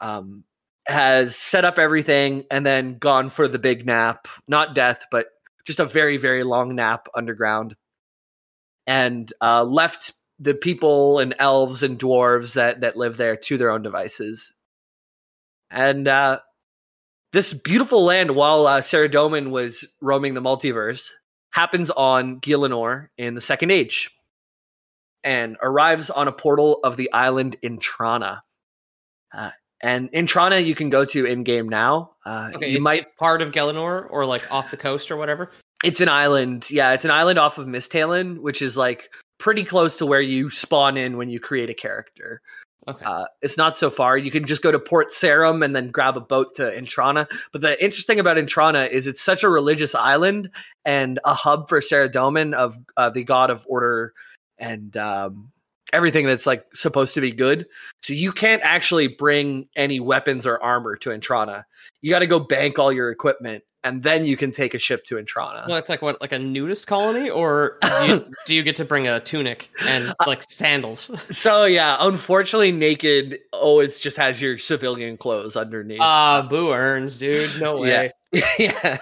um, 0.01 0.43
has 0.87 1.35
set 1.35 1.65
up 1.65 1.77
everything 1.77 2.45
and 2.49 2.65
then 2.65 2.97
gone 2.97 3.29
for 3.29 3.47
the 3.47 3.59
big 3.59 3.85
nap, 3.85 4.27
not 4.47 4.73
death, 4.73 5.05
but 5.11 5.27
just 5.65 5.79
a 5.79 5.85
very, 5.85 6.17
very 6.17 6.43
long 6.43 6.75
nap 6.75 7.07
underground, 7.13 7.75
and 8.85 9.31
uh, 9.41 9.63
left 9.63 10.13
the 10.39 10.53
people 10.53 11.19
and 11.19 11.35
elves 11.39 11.83
and 11.83 11.99
dwarves 11.99 12.53
that 12.53 12.81
that 12.81 12.95
live 12.95 13.17
there 13.17 13.35
to 13.35 13.57
their 13.57 13.71
own 13.71 13.81
devices. 13.81 14.53
And 15.69 16.07
uh, 16.07 16.39
this 17.33 17.53
beautiful 17.53 18.05
land, 18.05 18.31
while 18.31 18.65
uh, 18.65 18.81
Saradomin 18.81 19.51
was 19.51 19.85
roaming 20.01 20.33
the 20.35 20.41
multiverse, 20.41 21.09
happens 21.51 21.89
on 21.89 22.39
Gielinor 22.39 23.07
in 23.17 23.35
the 23.35 23.41
Second 23.41 23.71
Age, 23.71 24.09
and 25.23 25.57
arrives 25.61 26.09
on 26.09 26.29
a 26.29 26.31
portal 26.31 26.79
of 26.83 26.95
the 26.95 27.11
island 27.11 27.57
Entrana. 27.61 28.39
Uh, 29.33 29.51
and 29.81 30.11
Entrana 30.11 30.63
you 30.65 30.75
can 30.75 30.89
go 30.89 31.05
to 31.05 31.25
in 31.25 31.43
game 31.43 31.69
now. 31.69 32.11
Uh, 32.25 32.51
Okay, 32.55 32.69
you 32.69 32.77
it's, 32.77 32.83
might 32.83 33.15
part 33.17 33.41
of 33.41 33.51
Gielinor 33.51 34.07
or 34.09 34.25
like 34.25 34.49
off 34.51 34.71
the 34.71 34.77
coast 34.77 35.11
or 35.11 35.17
whatever. 35.17 35.51
it's 35.83 36.01
an 36.01 36.09
island. 36.09 36.69
Yeah, 36.71 36.93
it's 36.93 37.05
an 37.05 37.11
island 37.11 37.37
off 37.39 37.57
of 37.57 37.67
Misthalin, 37.67 38.39
which 38.39 38.61
is 38.61 38.75
like 38.77 39.09
pretty 39.39 39.63
close 39.63 39.97
to 39.97 40.05
where 40.05 40.21
you 40.21 40.49
spawn 40.49 40.97
in 40.97 41.17
when 41.17 41.29
you 41.29 41.39
create 41.39 41.69
a 41.69 41.73
character. 41.73 42.41
Okay. 42.87 43.05
Uh, 43.05 43.25
it's 43.41 43.57
not 43.57 43.75
so 43.75 43.89
far. 43.89 44.17
You 44.17 44.31
can 44.31 44.45
just 44.45 44.61
go 44.61 44.71
to 44.71 44.79
Port 44.79 45.09
Sarim 45.09 45.63
and 45.63 45.75
then 45.75 45.91
grab 45.91 46.15
a 46.15 46.21
boat 46.21 46.55
to 46.55 46.63
Entrana. 46.63 47.27
But 47.51 47.61
the 47.61 47.83
interesting 47.83 48.17
about 48.17 48.37
Entrana 48.37 48.89
is 48.89 49.07
it's 49.07 49.21
such 49.21 49.43
a 49.43 49.49
religious 49.49 49.93
island 49.93 50.49
and 50.85 51.19
a 51.25 51.33
hub 51.33 51.67
for 51.67 51.81
Saradomin 51.81 52.53
of 52.53 52.77
uh, 52.95 53.09
the 53.09 53.25
god 53.25 53.49
of 53.49 53.65
order 53.67 54.13
and 54.57 54.95
um, 54.95 55.51
everything 55.93 56.25
that's 56.25 56.45
like 56.45 56.65
supposed 56.73 57.13
to 57.15 57.21
be 57.21 57.31
good. 57.31 57.65
So 58.01 58.13
you 58.13 58.31
can't 58.31 58.61
actually 58.63 59.07
bring 59.07 59.67
any 59.75 59.99
weapons 59.99 60.45
or 60.45 60.61
armor 60.61 60.95
to 60.97 61.09
Entrana. 61.09 61.63
You 62.01 62.09
got 62.09 62.19
to 62.19 62.27
go 62.27 62.39
bank 62.39 62.79
all 62.79 62.91
your 62.91 63.09
equipment 63.11 63.63
and 63.87 64.03
then 64.03 64.25
you 64.25 64.35
can 64.35 64.51
take 64.51 64.73
a 64.73 64.79
ship 64.79 65.05
to 65.05 65.15
Entrana. 65.15 65.65
Well, 65.67 65.77
it's 65.77 65.87
like 65.87 66.01
what, 66.01 66.19
like 66.19 66.33
a 66.33 66.39
nudist 66.39 66.87
colony, 66.87 67.29
or 67.29 67.77
do 67.81 68.05
you, 68.05 68.31
do 68.45 68.55
you 68.55 68.63
get 68.63 68.75
to 68.77 68.85
bring 68.85 69.07
a 69.07 69.19
tunic 69.21 69.69
and 69.87 70.13
like 70.25 70.43
sandals? 70.49 71.09
So 71.37 71.65
yeah, 71.65 71.97
unfortunately, 71.99 72.71
naked 72.71 73.39
always 73.53 73.99
just 73.99 74.17
has 74.17 74.41
your 74.41 74.57
civilian 74.57 75.17
clothes 75.17 75.55
underneath. 75.55 75.99
Ah, 76.01 76.45
boo 76.47 76.71
earns, 76.71 77.17
dude. 77.17 77.61
No 77.61 77.77
way. 77.81 78.11
yeah, 78.57 78.97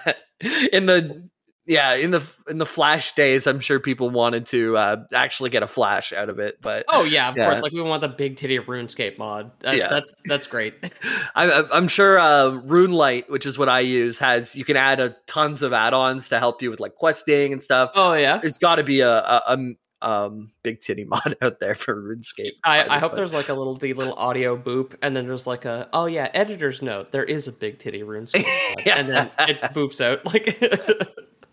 in 0.72 0.86
the 0.86 1.28
yeah 1.66 1.94
in 1.94 2.10
the 2.12 2.22
in 2.48 2.58
the 2.58 2.66
flash 2.66 3.14
days, 3.14 3.46
I'm 3.46 3.60
sure 3.60 3.80
people 3.80 4.10
wanted 4.10 4.46
to 4.46 4.76
uh, 4.76 4.96
actually 5.12 5.50
get 5.50 5.62
a 5.62 5.66
flash 5.66 6.12
out 6.12 6.28
of 6.28 6.38
it, 6.38 6.58
but 6.62 6.84
Oh 6.88 7.04
yeah, 7.04 7.28
of 7.28 7.36
Yeah. 7.36 7.50
course. 7.50 7.62
Like 7.62 7.72
we 7.72 7.80
want 7.82 8.00
the 8.00 8.08
big 8.08 8.36
titty 8.36 8.58
RuneScape 8.58 9.18
mod. 9.18 9.50
That, 9.60 9.76
Yeah. 9.76 9.88
that's 9.88 10.14
that's 10.26 10.46
great. 10.46 10.74
I, 11.34 11.64
I'm 11.72 11.88
sure 11.88 12.18
uh, 12.18 12.50
RuneLite, 12.66 13.28
which 13.30 13.46
is 13.46 13.58
what 13.58 13.68
I 13.68 13.80
use, 13.80 14.18
has 14.18 14.54
you 14.54 14.64
can 14.64 14.76
add 14.76 15.00
a 15.00 15.16
tons 15.26 15.62
of 15.62 15.72
add-ons 15.72 16.28
to 16.30 16.38
help 16.38 16.62
you 16.62 16.70
with 16.70 16.80
like 16.80 16.94
questing 16.94 17.52
and 17.52 17.62
stuff. 17.62 17.90
Oh 17.94 18.12
yeah. 18.14 18.38
There's 18.38 18.58
got 18.58 18.76
to 18.76 18.84
be 18.84 19.00
a, 19.00 19.10
a, 19.18 19.42
um 19.48 19.76
um 20.02 20.50
big 20.62 20.78
titty 20.80 21.04
mod 21.08 21.36
out 21.40 21.58
there 21.58 21.74
for 21.74 21.94
RuneScape. 22.00 22.52
I, 22.62 22.86
I 22.86 22.98
hope 22.98 23.12
but- 23.12 23.16
there's 23.16 23.32
like 23.34 23.48
a 23.48 23.54
little 23.54 23.74
the 23.74 23.92
little 23.94 24.14
audio 24.14 24.56
boop, 24.56 24.94
and 25.02 25.16
then 25.16 25.26
there's 25.26 25.46
like 25.46 25.64
a 25.64 25.88
oh 25.92 26.04
yeah, 26.06 26.28
editor's 26.34 26.82
note. 26.82 27.12
There 27.12 27.24
is 27.24 27.48
a 27.48 27.52
big 27.52 27.78
titty 27.78 28.02
RuneScape, 28.02 28.44
mod," 28.44 28.86
and 28.86 29.08
then 29.08 29.30
it 29.48 29.60
boops 29.74 30.00
out 30.04 30.24
like. 30.26 30.62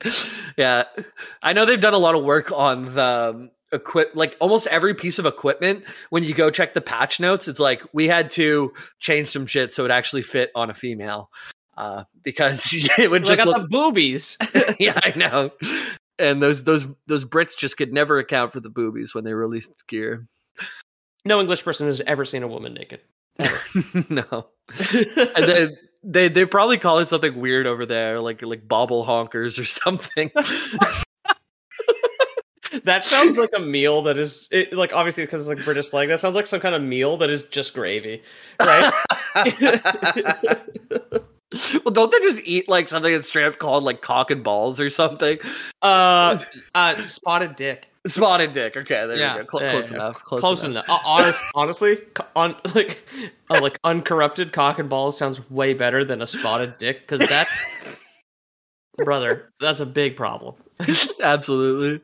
yeah. 0.57 0.83
I 1.41 1.53
know 1.53 1.65
they've 1.65 1.79
done 1.79 1.93
a 1.93 1.99
lot 1.99 2.15
of 2.15 2.23
work 2.23 2.51
on 2.51 2.93
the 2.93 3.33
um, 3.33 3.51
equip 3.71 4.15
like 4.15 4.37
almost 4.39 4.67
every 4.67 4.93
piece 4.93 5.19
of 5.19 5.25
equipment 5.25 5.83
when 6.09 6.23
you 6.23 6.33
go 6.33 6.51
check 6.51 6.75
the 6.75 6.81
patch 6.81 7.19
notes 7.19 7.47
it's 7.47 7.59
like 7.59 7.83
we 7.91 8.07
had 8.07 8.29
to 8.29 8.71
change 8.99 9.29
some 9.29 9.47
shit 9.47 9.73
so 9.73 9.83
it 9.83 9.89
actually 9.89 10.21
fit 10.21 10.51
on 10.53 10.69
a 10.69 10.75
female 10.75 11.31
uh 11.75 12.03
because 12.21 12.71
it 12.99 13.09
would 13.09 13.25
just 13.25 13.43
look 13.43 13.59
the 13.63 13.67
boobies. 13.67 14.37
yeah 14.79 14.99
i 15.03 15.11
know. 15.17 15.49
And 16.19 16.41
those 16.41 16.63
those 16.63 16.85
those 17.07 17.25
brits 17.25 17.57
just 17.57 17.75
could 17.75 17.91
never 17.91 18.19
account 18.19 18.51
for 18.51 18.59
the 18.59 18.69
boobies 18.69 19.15
when 19.15 19.23
they 19.23 19.33
released 19.33 19.83
gear. 19.87 20.27
No 21.25 21.39
English 21.39 21.63
person 21.63 21.87
has 21.87 22.01
ever 22.01 22.23
seen 22.23 22.43
a 22.43 22.47
woman 22.47 22.73
naked. 22.75 23.01
no. 24.09 24.47
And 25.35 25.45
then 25.45 25.77
they 26.03 26.27
they 26.27 26.45
probably 26.45 26.77
call 26.77 26.99
it 26.99 27.07
something 27.07 27.39
weird 27.39 27.65
over 27.65 27.85
there 27.85 28.19
like 28.19 28.41
like 28.41 28.67
bobble 28.67 29.05
honkers 29.05 29.59
or 29.59 29.65
something 29.65 30.31
That 32.85 33.05
sounds 33.05 33.37
like 33.37 33.51
a 33.55 33.59
meal 33.59 34.01
that 34.03 34.17
is 34.17 34.47
it, 34.51 34.73
like 34.73 34.93
obviously 34.93 35.23
because 35.23 35.41
it's 35.41 35.47
like 35.47 35.63
British 35.63 35.89
slang. 35.89 36.07
That 36.09 36.19
sounds 36.19 36.35
like 36.35 36.47
some 36.47 36.59
kind 36.59 36.73
of 36.73 36.81
meal 36.81 37.17
that 37.17 37.29
is 37.29 37.43
just 37.43 37.73
gravy, 37.73 38.23
right? 38.59 38.91
well, 41.85 41.91
don't 41.91 42.11
they 42.11 42.19
just 42.19 42.41
eat 42.45 42.67
like 42.67 42.89
something 42.89 43.13
that's 43.13 43.27
straight 43.27 43.45
up 43.45 43.59
called 43.59 43.83
like 43.83 44.01
cock 44.01 44.31
and 44.31 44.43
balls 44.43 44.79
or 44.79 44.89
something? 44.89 45.37
uh, 45.83 46.39
uh, 46.73 46.95
spotted 47.07 47.55
dick. 47.55 47.89
Spotted 48.05 48.51
dick. 48.51 48.75
Okay, 48.75 49.07
there 49.07 49.15
Yeah, 49.17 49.37
you 49.37 49.43
go. 49.43 49.59
Cl- 49.59 49.63
yeah, 49.63 49.71
close 49.71 49.89
yeah. 49.91 49.95
enough. 49.97 50.23
Close, 50.23 50.39
Close 50.41 50.63
enough. 50.63 50.85
enough. 50.85 50.99
Uh, 51.03 51.07
honest, 51.07 51.43
honestly, 51.55 51.97
on 52.35 52.55
like 52.75 53.05
uh, 53.49 53.61
like 53.61 53.79
uncorrupted 53.83 54.51
cock 54.51 54.77
and 54.79 54.89
balls 54.89 55.17
sounds 55.17 55.49
way 55.49 55.73
better 55.73 56.03
than 56.03 56.21
a 56.21 56.27
spotted 56.27 56.77
dick 56.77 57.07
because 57.07 57.27
that's 57.29 57.65
brother. 58.97 59.49
That's 59.59 59.79
a 59.79 59.85
big 59.85 60.15
problem. 60.17 60.55
Absolutely. 61.21 62.01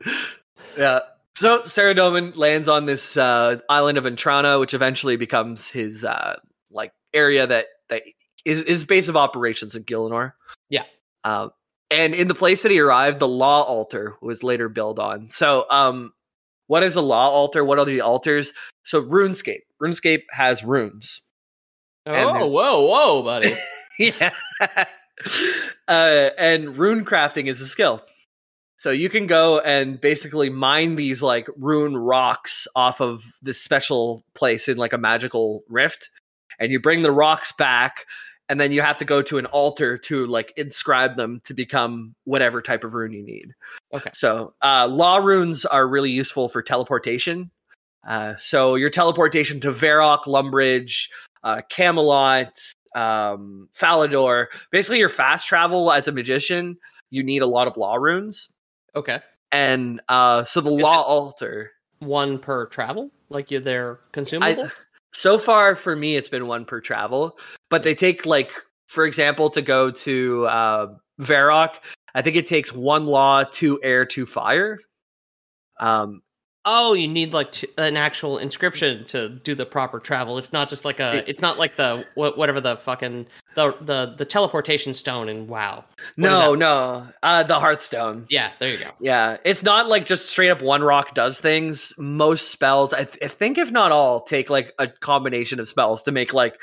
Yeah. 0.78 1.00
So 1.34 1.62
Sarah 1.62 1.94
Saradomin 1.94 2.36
lands 2.36 2.68
on 2.68 2.86
this 2.86 3.16
uh, 3.16 3.56
island 3.68 3.98
of 3.98 4.04
Entrana, 4.04 4.58
which 4.60 4.74
eventually 4.74 5.16
becomes 5.16 5.68
his 5.68 6.04
uh, 6.04 6.36
like 6.70 6.92
area 7.12 7.46
that 7.46 7.66
that 7.90 8.02
is 8.44 8.64
his 8.66 8.84
base 8.84 9.08
of 9.08 9.16
operations 9.16 9.74
in 9.76 9.84
Gielinor. 9.84 10.32
Yeah. 10.70 10.84
Um, 11.24 11.52
and 11.90 12.14
in 12.14 12.28
the 12.28 12.34
place 12.34 12.62
that 12.62 12.70
he 12.72 12.80
arrived, 12.80 13.20
the 13.20 13.28
law 13.28 13.62
altar 13.62 14.16
was 14.20 14.42
later 14.42 14.68
built 14.68 14.98
on. 14.98 15.28
So, 15.28 15.66
um, 15.70 16.12
what 16.66 16.82
is 16.82 16.96
a 16.96 17.00
law 17.00 17.28
altar? 17.28 17.64
What 17.64 17.78
are 17.78 17.84
the 17.84 18.00
altars? 18.00 18.52
So, 18.84 19.02
RuneScape. 19.02 19.62
RuneScape 19.82 20.22
has 20.30 20.64
runes. 20.64 21.22
Oh, 22.06 22.50
whoa, 22.50 22.86
whoa, 22.86 23.22
buddy. 23.22 23.56
yeah. 23.98 24.32
uh, 25.88 26.30
and 26.38 26.76
rune 26.78 27.04
crafting 27.04 27.46
is 27.46 27.60
a 27.60 27.66
skill. 27.66 28.02
So 28.80 28.90
you 28.90 29.10
can 29.10 29.26
go 29.26 29.60
and 29.60 30.00
basically 30.00 30.48
mine 30.48 30.96
these 30.96 31.20
like 31.20 31.46
rune 31.58 31.98
rocks 31.98 32.66
off 32.74 33.02
of 33.02 33.22
this 33.42 33.60
special 33.60 34.24
place 34.34 34.68
in 34.68 34.78
like 34.78 34.94
a 34.94 34.98
magical 34.98 35.64
rift, 35.68 36.08
and 36.58 36.72
you 36.72 36.80
bring 36.80 37.02
the 37.02 37.12
rocks 37.12 37.52
back, 37.52 38.06
and 38.50 38.60
then 38.60 38.72
you 38.72 38.82
have 38.82 38.98
to 38.98 39.04
go 39.04 39.22
to 39.22 39.38
an 39.38 39.46
altar 39.46 39.96
to 39.96 40.26
like 40.26 40.52
inscribe 40.56 41.16
them 41.16 41.40
to 41.44 41.54
become 41.54 42.16
whatever 42.24 42.60
type 42.60 42.82
of 42.82 42.94
rune 42.94 43.12
you 43.12 43.22
need. 43.22 43.54
Okay. 43.94 44.10
So 44.12 44.54
uh, 44.60 44.88
law 44.88 45.18
runes 45.18 45.64
are 45.64 45.86
really 45.86 46.10
useful 46.10 46.48
for 46.48 46.60
teleportation. 46.60 47.52
Uh, 48.06 48.34
so 48.38 48.74
your 48.74 48.90
teleportation 48.90 49.60
to 49.60 49.70
Varrock, 49.70 50.24
Lumbridge, 50.24 51.08
uh, 51.44 51.62
Camelot, 51.70 52.52
um, 52.96 53.68
Falador. 53.78 54.46
Basically, 54.72 54.98
your 54.98 55.08
fast 55.08 55.46
travel 55.46 55.92
as 55.92 56.08
a 56.08 56.12
magician, 56.12 56.76
you 57.10 57.22
need 57.22 57.42
a 57.42 57.46
lot 57.46 57.68
of 57.68 57.76
law 57.76 57.94
runes. 57.94 58.48
Okay, 58.96 59.20
And 59.52 60.00
uh, 60.08 60.42
so 60.42 60.60
the 60.60 60.72
Is 60.74 60.82
law 60.82 61.02
altar. 61.02 61.70
one 62.00 62.40
per 62.40 62.66
travel. 62.66 63.12
Like 63.28 63.52
you, 63.52 63.60
they're 63.60 64.00
consumables. 64.12 64.74
So 65.12 65.38
far 65.38 65.74
for 65.74 65.96
me, 65.96 66.16
it's 66.16 66.28
been 66.28 66.46
one 66.46 66.64
per 66.64 66.80
travel, 66.80 67.38
but 67.68 67.82
they 67.82 67.94
take 67.94 68.26
like, 68.26 68.52
for 68.86 69.04
example, 69.04 69.50
to 69.50 69.62
go 69.62 69.90
to 69.90 70.46
uh, 70.46 70.94
Varrock, 71.20 71.76
I 72.14 72.22
think 72.22 72.36
it 72.36 72.46
takes 72.46 72.72
one 72.72 73.06
law, 73.06 73.44
two 73.44 73.80
air, 73.82 74.04
two 74.04 74.26
fire. 74.26 74.78
Um, 75.78 76.22
Oh, 76.66 76.92
you 76.92 77.08
need 77.08 77.32
like 77.32 77.52
t- 77.52 77.68
an 77.78 77.96
actual 77.96 78.36
inscription 78.36 79.06
to 79.06 79.30
do 79.30 79.54
the 79.54 79.64
proper 79.64 79.98
travel. 79.98 80.36
It's 80.36 80.52
not 80.52 80.68
just 80.68 80.84
like 80.84 81.00
a. 81.00 81.24
It's 81.28 81.40
not 81.40 81.58
like 81.58 81.76
the 81.76 82.04
wha- 82.16 82.32
whatever 82.32 82.60
the 82.60 82.76
fucking 82.76 83.26
the 83.54 83.74
the 83.80 84.14
the 84.18 84.26
teleportation 84.26 84.92
stone 84.92 85.30
and 85.30 85.48
WoW. 85.48 85.76
What 85.76 85.86
no, 86.16 86.54
no, 86.54 87.06
uh, 87.22 87.44
the 87.44 87.58
Hearthstone. 87.58 88.26
Yeah, 88.28 88.50
there 88.58 88.68
you 88.68 88.76
go. 88.78 88.90
Yeah, 89.00 89.38
it's 89.42 89.62
not 89.62 89.88
like 89.88 90.04
just 90.04 90.28
straight 90.28 90.50
up 90.50 90.60
one 90.60 90.82
rock 90.82 91.14
does 91.14 91.40
things. 91.40 91.94
Most 91.96 92.50
spells, 92.50 92.92
I, 92.92 93.04
th- 93.04 93.24
I 93.24 93.28
think, 93.28 93.56
if 93.56 93.70
not 93.70 93.90
all, 93.90 94.20
take 94.20 94.50
like 94.50 94.74
a 94.78 94.86
combination 94.86 95.60
of 95.60 95.68
spells 95.68 96.02
to 96.02 96.12
make 96.12 96.34
like, 96.34 96.56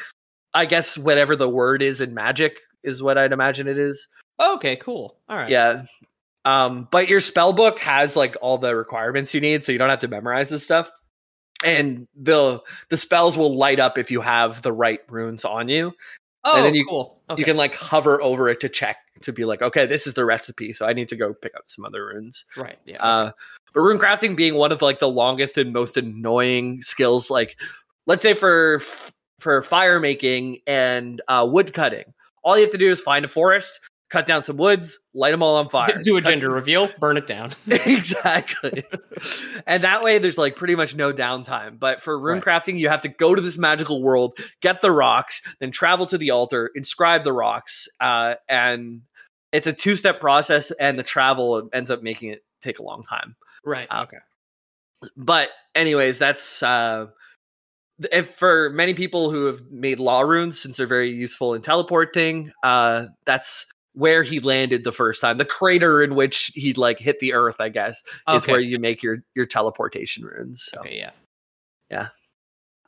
I 0.53 0.65
guess 0.65 0.95
whatever 0.95 1.35
the 1.35 1.49
word 1.49 1.81
is 1.81 2.01
in 2.01 2.13
magic 2.13 2.59
is 2.83 3.01
what 3.01 3.17
I'd 3.17 3.31
imagine 3.33 3.67
it 3.67 3.79
is. 3.79 4.07
Okay, 4.39 4.75
cool. 4.75 5.17
All 5.27 5.37
right. 5.37 5.49
Yeah. 5.49 5.85
Um, 6.47 6.87
but 6.91 7.09
your 7.09 7.19
spell 7.19 7.51
book 7.53 7.79
has 7.79 8.15
like 8.15 8.35
all 8.41 8.57
the 8.57 8.75
requirements 8.75 9.33
you 9.33 9.41
need, 9.41 9.63
so 9.65 9.71
you 9.71 9.77
don't 9.77 9.89
have 9.89 9.99
to 9.99 10.07
memorize 10.07 10.49
this 10.49 10.63
stuff. 10.63 10.89
And 11.63 12.07
the 12.15 12.61
the 12.89 12.97
spells 12.97 13.35
will 13.35 13.55
light 13.57 13.79
up 13.79 13.97
if 13.97 14.11
you 14.11 14.21
have 14.21 14.61
the 14.61 14.71
right 14.71 14.99
runes 15.09 15.43
on 15.43 15.67
you. 15.69 15.91
Oh, 16.43 16.55
And 16.57 16.65
then 16.65 16.73
you- 16.75 16.85
cool. 16.87 17.21
Okay. 17.29 17.41
You 17.41 17.45
can 17.45 17.57
like 17.57 17.75
hover 17.75 18.21
over 18.21 18.47
it 18.47 18.59
to 18.61 18.69
check 18.69 18.97
to 19.23 19.33
be 19.33 19.43
like, 19.43 19.61
okay, 19.61 19.85
this 19.85 20.07
is 20.07 20.13
the 20.13 20.23
recipe, 20.23 20.71
so 20.71 20.85
I 20.85 20.93
need 20.93 21.09
to 21.09 21.15
go 21.17 21.33
pick 21.33 21.53
up 21.55 21.63
some 21.67 21.83
other 21.83 22.05
runes. 22.05 22.45
right. 22.55 22.77
Yeah. 22.85 23.03
Uh, 23.03 23.31
but 23.73 23.81
rune 23.81 23.97
crafting 23.99 24.35
being 24.35 24.55
one 24.55 24.71
of 24.71 24.81
like 24.81 24.99
the 24.99 25.09
longest 25.09 25.57
and 25.57 25.73
most 25.73 25.97
annoying 25.97 26.81
skills, 26.81 27.29
like 27.29 27.57
let's 28.05 28.21
say 28.21 28.33
for 28.33 28.81
for 29.39 29.61
fire 29.63 29.99
making 29.99 30.59
and 30.67 31.21
uh, 31.27 31.45
wood 31.49 31.73
cutting, 31.73 32.05
all 32.43 32.55
you 32.55 32.63
have 32.63 32.71
to 32.71 32.77
do 32.77 32.89
is 32.91 33.01
find 33.01 33.25
a 33.25 33.27
forest, 33.27 33.79
cut 34.09 34.25
down 34.27 34.41
some 34.43 34.57
woods, 34.57 34.99
light 35.13 35.31
them 35.31 35.43
all 35.43 35.55
on 35.57 35.67
fire, 35.69 35.97
do 36.03 36.15
a 36.17 36.21
Cut- 36.21 36.29
gender 36.29 36.49
reveal, 36.49 36.89
burn 36.99 37.17
it 37.17 37.27
down. 37.27 37.51
exactly. 37.67 38.83
and 39.65 39.83
that 39.83 40.03
way, 40.03 40.17
there's 40.17 40.37
like 40.37 40.55
pretty 40.55 40.75
much 40.75 40.95
no 40.95 41.11
downtime. 41.11 41.77
But 41.79 42.01
for 42.01 42.17
rune 42.19 42.35
Right. 42.39 42.63
crafting, 42.63 42.79
you 42.79 42.89
have 42.89 43.01
to 43.01 43.09
go 43.09 43.35
to 43.35 43.41
this 43.41 43.57
magical 43.57 44.01
world, 44.01 44.37
get 44.61 44.81
the 44.81 44.91
rocks, 44.91 45.41
then 45.59 45.71
travel 45.71 46.05
to 46.07 46.17
the 46.17 46.31
altar, 46.31 46.71
inscribe 46.75 47.23
the 47.23 47.33
rocks, 47.33 47.87
uh, 47.99 48.35
and 48.47 49.01
it's 49.51 49.67
a 49.67 49.73
two 49.73 49.95
step 49.95 50.19
process. 50.19 50.71
And 50.71 50.97
the 50.99 51.03
travel 51.03 51.69
ends 51.73 51.89
up 51.91 52.01
making 52.03 52.31
it 52.31 52.43
take 52.61 52.79
a 52.79 52.83
long 52.83 53.03
time. 53.03 53.35
right. 53.65 53.87
Uh, 53.91 54.01
okay. 54.03 54.17
But 55.15 55.49
anyways, 55.75 56.17
that's 56.17 56.63
uh 56.63 57.07
if 58.11 58.29
for 58.35 58.69
many 58.71 58.93
people 58.93 59.29
who 59.31 59.45
have 59.45 59.61
made 59.71 59.99
law 59.99 60.21
runes 60.21 60.59
since 60.59 60.77
they're 60.77 60.87
very 60.87 61.11
useful 61.11 61.53
in 61.53 61.61
teleporting, 61.61 62.51
uh 62.63 63.05
that's 63.25 63.67
where 63.97 64.21
he 64.21 64.39
landed 64.39 64.83
the 64.83 64.91
first 64.91 65.21
time. 65.21 65.37
The 65.37 65.45
crater 65.45 66.03
in 66.03 66.13
which 66.15 66.51
he 66.53 66.73
like 66.73 66.99
hit 66.99 67.19
the 67.19 67.33
earth, 67.33 67.55
I 67.59 67.69
guess, 67.69 68.03
is 68.29 68.45
where 68.47 68.59
you 68.59 68.77
make 68.79 69.01
your 69.01 69.17
your 69.35 69.45
teleportation 69.47 70.23
runes. 70.23 70.63
So, 70.71 70.81
Okay. 70.81 71.09
Yeah. 71.89 72.09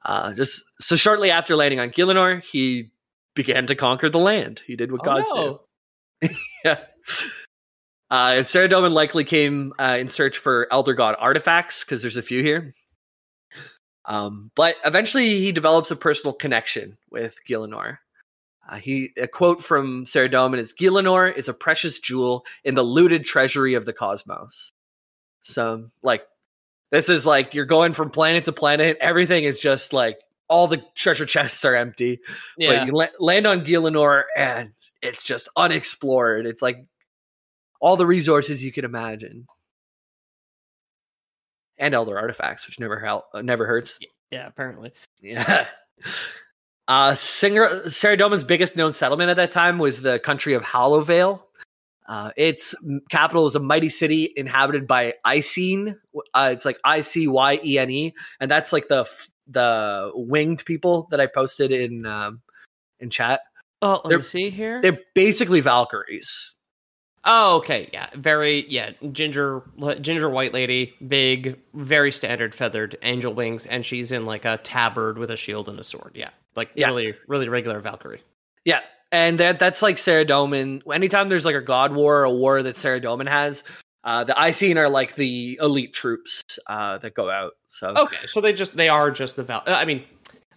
uh 0.05 0.34
just 0.34 0.63
so 0.79 0.95
shortly 0.95 1.31
after 1.31 1.55
landing 1.55 1.79
on 1.79 1.89
Gielinor, 1.89 2.43
he 2.43 2.91
began 3.36 3.65
to 3.67 3.75
conquer 3.75 4.09
the 4.09 4.19
land. 4.19 4.61
He 4.67 4.75
did 4.75 4.91
what 4.91 5.01
Oh, 5.01 5.05
gods 5.05 5.29
no. 5.34 5.61
do. 6.21 6.29
Yeah. 6.65 6.79
Uh, 8.11 8.34
and 8.38 8.45
Saradomin 8.45 8.91
likely 8.91 9.23
came 9.23 9.71
uh, 9.79 9.97
in 9.99 10.07
search 10.07 10.38
for 10.39 10.67
Elder 10.71 10.93
God 10.95 11.15
artifacts 11.19 11.84
because 11.84 12.01
there's 12.01 12.17
a 12.17 12.21
few 12.23 12.41
here. 12.41 12.73
Um, 14.05 14.49
but 14.55 14.75
eventually, 14.84 15.39
he 15.39 15.51
develops 15.51 15.91
a 15.91 15.95
personal 15.95 16.34
connection 16.34 16.97
with 17.11 17.36
Gielinor. 17.47 17.97
Uh, 18.70 18.76
he 18.76 19.11
a 19.17 19.28
quote 19.28 19.63
from 19.63 20.05
Saradomin 20.05 20.59
is 20.59 20.74
Gielinor 20.74 21.36
is 21.36 21.47
a 21.49 21.53
precious 21.53 21.99
jewel 21.99 22.45
in 22.63 22.76
the 22.76 22.84
looted 22.84 23.26
treasury 23.26 23.74
of 23.74 23.86
the 23.86 23.93
cosmos. 23.93 24.72
So 25.41 25.89
like 26.03 26.24
this 26.91 27.09
is 27.09 27.26
like 27.26 27.53
you're 27.55 27.65
going 27.65 27.93
from 27.93 28.11
planet 28.11 28.45
to 28.45 28.51
planet. 28.51 28.97
Everything 29.01 29.43
is 29.43 29.59
just 29.59 29.91
like 29.91 30.20
all 30.49 30.67
the 30.67 30.84
treasure 30.95 31.26
chests 31.26 31.65
are 31.65 31.76
empty. 31.76 32.20
Yeah. 32.57 32.80
But 32.80 32.88
you 32.88 32.93
la- 32.93 33.07
land 33.20 33.47
on 33.47 33.65
Gielinor 33.65 34.24
and 34.38 34.72
it's 35.01 35.24
just 35.24 35.49
unexplored. 35.55 36.45
It's 36.45 36.61
like 36.61 36.86
all 37.82 37.97
the 37.97 38.05
resources 38.05 38.63
you 38.63 38.72
can 38.72 38.86
imagine. 38.86 39.47
And 41.78 41.95
elder 41.95 42.20
artifacts, 42.20 42.67
which 42.67 42.80
never 42.80 42.99
help, 42.99 43.26
uh, 43.34 43.41
never 43.41 43.65
hurts. 43.65 43.99
yeah, 44.32 44.45
apparently. 44.45 44.91
Yeah. 45.22 45.67
Uh, 46.89 47.13
Singer, 47.13 47.67
Saradomin's 47.85 48.43
biggest 48.43 48.75
known 48.75 48.93
settlement 48.93 49.29
at 49.29 49.35
that 49.35 49.51
time 49.51 49.77
was 49.77 50.01
the 50.01 50.17
country 50.17 50.55
of 50.55 50.63
Hallowvale. 50.63 51.39
Uh, 52.07 52.31
its 52.35 52.73
capital 53.11 53.45
is 53.45 53.53
a 53.55 53.59
mighty 53.59 53.89
city 53.89 54.33
inhabited 54.35 54.87
by 54.87 55.13
Icyene. 55.23 55.95
Uh, 56.33 56.49
it's 56.51 56.65
like 56.65 56.79
I 56.83 57.01
C 57.01 57.27
Y 57.27 57.59
E 57.63 57.77
N 57.77 57.91
E, 57.91 58.15
and 58.39 58.49
that's 58.49 58.73
like 58.73 58.87
the 58.87 59.07
the 59.47 60.11
winged 60.15 60.65
people 60.65 61.07
that 61.11 61.19
I 61.19 61.27
posted 61.27 61.71
in 61.71 62.07
um, 62.07 62.41
in 62.99 63.11
chat. 63.11 63.41
Oh, 63.83 64.01
let 64.03 64.09
They're- 64.09 64.17
me 64.17 64.23
see 64.23 64.49
here. 64.49 64.81
They're 64.81 64.97
basically 65.13 65.61
Valkyries. 65.61 66.55
Oh, 67.32 67.57
okay, 67.57 67.88
yeah, 67.93 68.09
very, 68.15 68.67
yeah, 68.69 68.89
ginger, 69.11 69.61
ginger 70.01 70.32
white 70.32 70.51
lady, 70.51 70.95
big, 71.07 71.59
very 71.75 72.11
standard 72.11 72.55
feathered 72.55 72.97
angel 73.03 73.36
wings, 73.36 73.67
and 73.67 73.86
she's 73.86 74.11
in 74.11 74.25
like 74.25 74.45
a 74.45 74.57
tabard 74.57 75.19
with 75.19 75.30
a 75.30 75.38
shield 75.38 75.69
and 75.69 75.80
a 75.80 75.84
sword. 75.84 76.13
Yeah, 76.15 76.32
like 76.55 76.71
Yeah. 76.73 76.88
really, 76.88 77.13
really 77.27 77.47
regular 77.47 77.80
Valkyrie. 77.82 78.23
Yeah, 78.65 78.80
and 79.11 79.39
that 79.39 79.59
that's 79.59 79.84
like 79.84 79.97
Saradomin. 79.97 80.82
Anytime 80.91 81.30
there's 81.30 81.45
like 81.45 81.53
a 81.55 81.61
god 81.61 81.93
war 81.93 82.21
or 82.21 82.23
a 82.23 82.32
war 82.32 82.63
that 82.63 82.73
Saradomin 82.73 83.27
has, 83.30 83.63
uh, 84.03 84.23
the 84.23 84.34
Icyene 84.34 84.77
are 84.77 84.89
like 84.89 85.13
the 85.13 85.59
elite 85.61 85.93
troops 85.93 86.41
uh, 86.65 86.97
that 86.97 87.13
go 87.13 87.30
out. 87.30 87.51
So 87.69 87.89
Okay, 87.89 88.25
so 88.25 88.41
they 88.41 88.53
just 88.53 88.75
they 88.75 88.89
are 88.89 89.11
just 89.11 89.36
the 89.36 89.43
Val. 89.43 89.61
I 89.67 89.86
mean, 89.86 90.03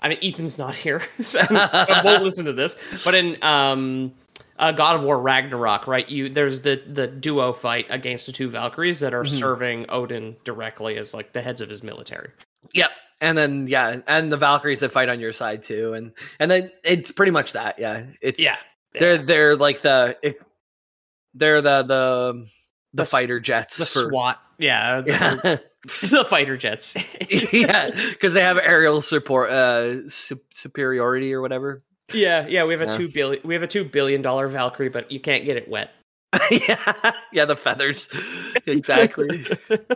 I 0.00 0.08
mean, 0.08 0.18
Ethan's 0.22 0.56
not 0.56 0.74
here, 0.74 1.02
so 1.20 1.38
I 1.50 2.00
won't 2.02 2.22
listen 2.22 2.46
to 2.46 2.54
this. 2.54 2.78
But 3.04 3.14
in 3.14 3.36
um, 3.42 4.14
uh, 4.62 4.72
God 4.72 4.96
of 4.96 5.02
War 5.02 5.20
Ragnarok, 5.20 5.86
right? 5.86 6.08
You 6.08 6.28
there's 6.30 6.60
the 6.60 6.82
the 6.86 7.06
duo 7.06 7.52
fight 7.52 7.86
against 7.90 8.26
the 8.26 8.32
two 8.32 8.48
Valkyries 8.48 9.00
that 9.00 9.12
are 9.12 9.24
Mhm. 9.24 9.38
serving 9.38 9.86
Odin 9.90 10.36
directly 10.44 10.96
as 10.96 11.12
like 11.12 11.32
the 11.34 11.42
heads 11.42 11.60
of 11.60 11.68
his 11.68 11.82
military. 11.82 12.30
Yep. 12.72 12.90
And 13.20 13.36
then 13.38 13.66
yeah, 13.68 14.00
and 14.06 14.32
the 14.32 14.36
Valkyries 14.36 14.80
that 14.80 14.90
fight 14.92 15.08
on 15.08 15.20
your 15.20 15.32
side 15.32 15.62
too, 15.62 15.92
and 15.94 16.12
and 16.40 16.50
then 16.50 16.72
it's 16.84 17.12
pretty 17.12 17.32
much 17.32 17.52
that. 17.52 17.78
Yeah, 17.78 18.04
it's 18.20 18.40
yeah, 18.40 18.56
They're 18.94 19.18
they're 19.18 19.56
like 19.56 19.82
the 19.82 20.16
it, 20.22 20.40
they're 21.34 21.62
the 21.62 21.82
the 21.82 22.46
the, 22.94 23.02
The 23.02 23.06
fighter 23.06 23.38
jets. 23.40 23.76
the 23.78 23.86
for- 23.86 24.08
SWAT. 24.10 24.40
Yeah, 24.58 25.00
the, 25.02 25.10
Yeah, 25.10 25.56
the 26.08 26.24
fighter 26.24 26.56
jets. 26.56 26.96
yeah, 27.52 27.90
because 28.10 28.32
they 28.34 28.42
have 28.42 28.58
aerial 28.58 29.00
support 29.02 29.50
uh 29.50 30.08
su- 30.08 30.40
superiority 30.50 31.32
or 31.32 31.40
whatever. 31.40 31.82
Yeah, 32.12 32.46
yeah. 32.46 32.64
We 32.64 32.72
have 32.74 32.82
a 32.82 32.86
Yeah. 32.86 32.90
two 32.98 33.08
billion. 33.08 33.42
We 33.44 33.54
have 33.54 33.62
a 33.62 33.66
two 33.66 33.84
billion 33.84 34.22
dollar 34.22 34.48
Valkyrie, 34.48 34.88
but 34.90 35.10
you 35.10 35.20
can't 35.20 35.44
get 35.44 35.56
it 35.56 35.68
wet. 35.68 35.90
yeah, 36.50 37.12
yeah, 37.32 37.44
the 37.44 37.56
feathers. 37.56 38.08
exactly. 38.66 39.44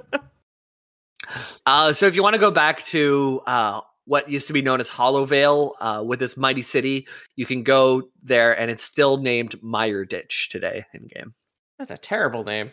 Uh, 1.65 1.93
so 1.93 2.07
if 2.07 2.15
you 2.15 2.23
want 2.23 2.35
to 2.35 2.39
go 2.39 2.53
back 2.53 2.85
to 2.85 3.41
uh, 3.47 3.81
what 4.05 4.31
used 4.31 4.47
to 4.47 4.53
be 4.53 4.63
known 4.63 4.79
as 4.81 4.89
Hallowvale 4.89 5.73
uh, 5.81 6.03
with 6.07 6.21
this 6.21 6.37
mighty 6.37 6.63
city, 6.63 7.09
you 7.35 7.45
can 7.45 7.65
go 7.65 8.03
there, 8.23 8.57
and 8.59 8.71
it's 8.71 8.85
still 8.85 9.17
named 9.17 9.61
Meiyerditch 9.61 10.49
today 10.51 10.85
in 10.95 11.09
game. 11.09 11.35
That's 11.79 11.91
a 11.91 11.97
terrible 11.99 12.45
name. 12.45 12.71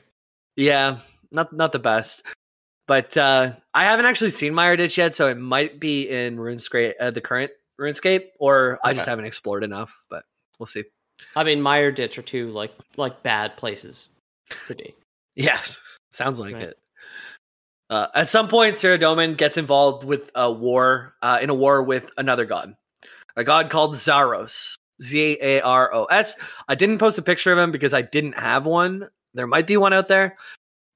Yeah, 0.56 0.98
not 1.32 1.52
not 1.52 1.72
the 1.72 1.80
best, 1.80 2.22
but 2.88 3.18
uh, 3.18 3.54
I 3.74 3.86
haven't 3.86 4.06
actually 4.06 4.30
seen 4.30 4.54
Meiyerditch 4.54 4.98
yet, 4.98 5.16
so 5.16 5.28
it 5.30 5.38
might 5.40 5.80
be 5.80 6.08
in 6.08 6.38
RuneScape, 6.38 6.94
uh, 7.00 7.10
the 7.10 7.22
current 7.22 7.52
RuneScape, 7.80 8.26
or 8.40 8.80
I 8.84 8.94
just 8.94 9.06
haven't 9.08 9.26
explored 9.26 9.64
enough. 9.64 9.98
But 10.10 10.24
we'll 10.60 10.68
see. 10.68 10.84
I 11.36 11.44
mean, 11.44 11.62
Mire 11.62 11.92
Ditch 11.92 12.18
are 12.18 12.22
two 12.24 12.52
like 12.52 12.74
like 12.98 13.24
bad 13.24 13.56
places 13.58 14.08
to 14.68 14.76
be. 14.76 14.96
Yeah, 15.36 15.60
sounds 16.14 16.40
like 16.40 16.54
Right. 16.56 16.64
it. 16.64 16.78
Uh, 17.90 18.08
at 18.16 18.30
some 18.30 18.48
point, 18.48 18.76
Saradomin 18.76 19.38
gets 19.38 19.58
involved 19.58 20.04
with 20.04 20.32
a 20.36 20.52
war, 20.52 21.14
uh, 21.22 21.38
in 21.42 21.50
a 21.50 21.54
war 21.54 21.84
with 21.84 22.10
another 22.18 22.46
god, 22.46 22.76
a 23.36 23.44
god 23.44 23.70
called 23.70 23.94
Zaros. 23.96 24.76
Z 25.02 25.38
A 25.42 25.60
R 25.62 25.94
O 25.94 26.06
S. 26.06 26.36
I 26.68 26.76
didn't 26.76 27.00
post 27.00 27.18
a 27.18 27.22
picture 27.24 27.52
of 27.52 27.58
him 27.58 27.72
because 27.72 27.94
I 27.94 28.04
didn't 28.04 28.38
have 28.38 28.66
one. 28.66 29.10
There 29.34 29.48
might 29.48 29.68
be 29.68 29.76
one 29.76 29.92
out 29.92 30.08
there, 30.08 30.38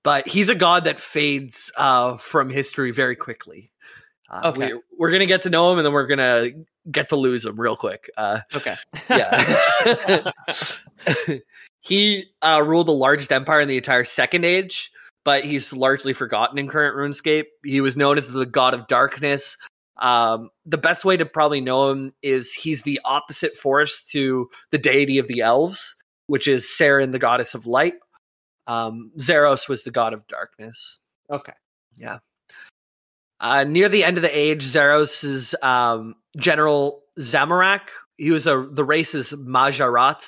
but 0.03 0.27
he's 0.27 0.49
a 0.49 0.55
god 0.55 0.83
that 0.85 0.99
fades 0.99 1.71
uh, 1.77 2.17
from 2.17 2.49
history 2.49 2.91
very 2.91 3.15
quickly. 3.15 3.71
Uh, 4.29 4.41
Okay. 4.53 4.73
we, 4.73 4.79
we're 4.97 5.11
gonna 5.11 5.25
get 5.25 5.41
to 5.43 5.49
know 5.49 5.71
him, 5.71 5.79
and 5.79 5.85
then 5.85 5.93
we're 5.93 6.07
gonna 6.07 6.49
get 6.91 7.09
to 7.09 7.15
lose 7.15 7.45
him 7.45 7.59
real 7.59 7.75
quick. 7.75 8.09
Uh, 8.17 8.39
Okay. 8.55 8.75
yeah. 9.09 10.31
he 11.81 12.25
uh, 12.41 12.61
ruled 12.65 12.87
the 12.87 12.93
largest 12.93 13.31
empire 13.31 13.61
in 13.61 13.67
the 13.67 13.77
entire 13.77 14.03
Second 14.03 14.45
Age, 14.45 14.91
but 15.23 15.43
he's 15.45 15.73
largely 15.73 16.13
forgotten 16.13 16.57
in 16.57 16.67
current 16.67 16.95
RuneScape. 16.95 17.45
He 17.63 17.81
was 17.81 17.95
known 17.97 18.17
as 18.17 18.31
the 18.31 18.45
God 18.45 18.73
of 18.73 18.87
Darkness. 18.87 19.57
Um, 19.97 20.49
the 20.65 20.77
best 20.77 21.05
way 21.05 21.17
to 21.17 21.25
probably 21.25 21.59
know 21.61 21.89
him 21.89 22.11
is 22.21 22.53
he's 22.53 22.83
the 22.83 22.99
opposite 23.03 23.55
force 23.55 24.05
to 24.11 24.47
the 24.71 24.77
deity 24.77 25.17
of 25.17 25.27
the 25.27 25.41
elves, 25.41 25.95
which 26.27 26.47
is 26.47 26.65
Seren, 26.65 27.11
the 27.11 27.19
goddess 27.19 27.55
of 27.55 27.65
light. 27.65 27.95
Um, 28.67 29.11
Zaros 29.19 29.67
was 29.69 29.83
the 29.83 29.91
god 29.91 30.13
of 30.13 30.27
darkness. 30.27 30.99
okay. 31.31 31.53
Uh, 33.39 33.63
near 33.63 33.87
the 33.89 34.03
end 34.03 34.17
of 34.17 34.23
the 34.23 34.37
age, 34.37 34.63
Zaros's 34.63 35.53
um, 35.61 36.15
general 36.37 37.03
Zamorak, 37.19 37.89
he 38.17 38.31
was 38.31 38.47
a 38.47 38.67
the 38.71 38.83
race 38.83 39.13
is 39.13 39.33
Mahjarrat. 39.33 40.27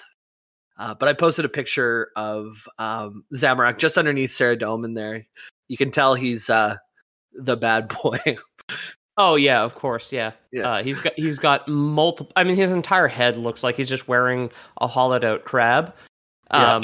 Uh, 0.78 0.94
but 0.94 1.10
I 1.10 1.14
posted 1.14 1.44
a 1.44 1.50
picture 1.50 2.10
of 2.16 2.68
um, 2.78 3.26
Zamorak 3.34 3.78
just 3.78 3.98
underneath 3.98 4.32
Saradomin 4.32 4.96
there. 4.96 5.26
You 5.68 5.76
can 5.76 5.92
tell 5.92 6.14
he's 6.14 6.50
uh, 6.50 6.78
the 7.34 7.58
bad 7.58 7.94
boy. 8.02 8.20
Oh 9.22 9.36
yeah, 9.36 9.64
of 9.64 9.76
course, 9.76 10.14
yeah. 10.14 10.32
Yeah. 10.54 10.70
Uh, 10.70 10.84
he's 10.84 11.02
got 11.02 11.12
he's 11.18 11.38
got 11.38 11.68
multiple. 11.68 12.32
I 12.38 12.46
mean, 12.46 12.56
his 12.56 12.72
entire 12.72 13.10
head 13.10 13.36
looks 13.36 13.64
like 13.64 13.76
he's 13.76 13.90
just 13.90 14.08
wearing 14.08 14.50
a 14.80 14.88
hollowed 14.88 15.26
out 15.26 15.44
crab. 15.44 15.94
Yeah. 16.54 16.76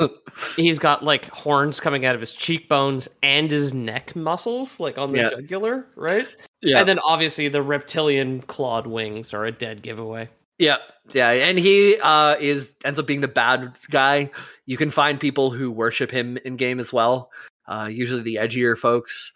Um, 0.00 0.10
he's 0.56 0.78
got 0.78 1.02
like 1.04 1.24
horns 1.30 1.80
coming 1.80 2.04
out 2.04 2.14
of 2.14 2.20
his 2.20 2.32
cheekbones 2.32 3.08
and 3.22 3.50
his 3.50 3.72
neck 3.72 4.14
muscles, 4.14 4.78
like 4.80 4.98
on 4.98 5.12
the 5.12 5.18
Yeah. 5.18 5.30
jugular, 5.30 5.86
right? 5.96 6.28
yeah, 6.62 6.78
And 6.80 6.88
then 6.88 6.98
obviously 7.00 7.48
the 7.48 7.62
reptilian 7.62 8.42
clawed 8.42 8.86
wings 8.86 9.32
are 9.32 9.44
a 9.44 9.52
dead 9.52 9.82
giveaway. 9.82 10.28
yeah, 10.58 10.76
yeah, 11.12 11.30
and 11.30 11.58
he 11.58 11.96
uh, 12.02 12.36
is 12.40 12.74
ends 12.84 12.98
up 12.98 13.06
being 13.06 13.20
the 13.22 13.28
bad 13.28 13.72
guy. 13.90 14.30
You 14.66 14.76
can 14.76 14.90
find 14.90 15.18
people 15.20 15.50
who 15.50 15.70
worship 15.70 16.10
him 16.10 16.38
in 16.44 16.56
game 16.56 16.78
as 16.80 16.92
well. 16.92 17.30
Uh, 17.66 17.88
usually 17.90 18.22
the 18.22 18.36
edgier 18.36 18.76
folks. 18.76 19.32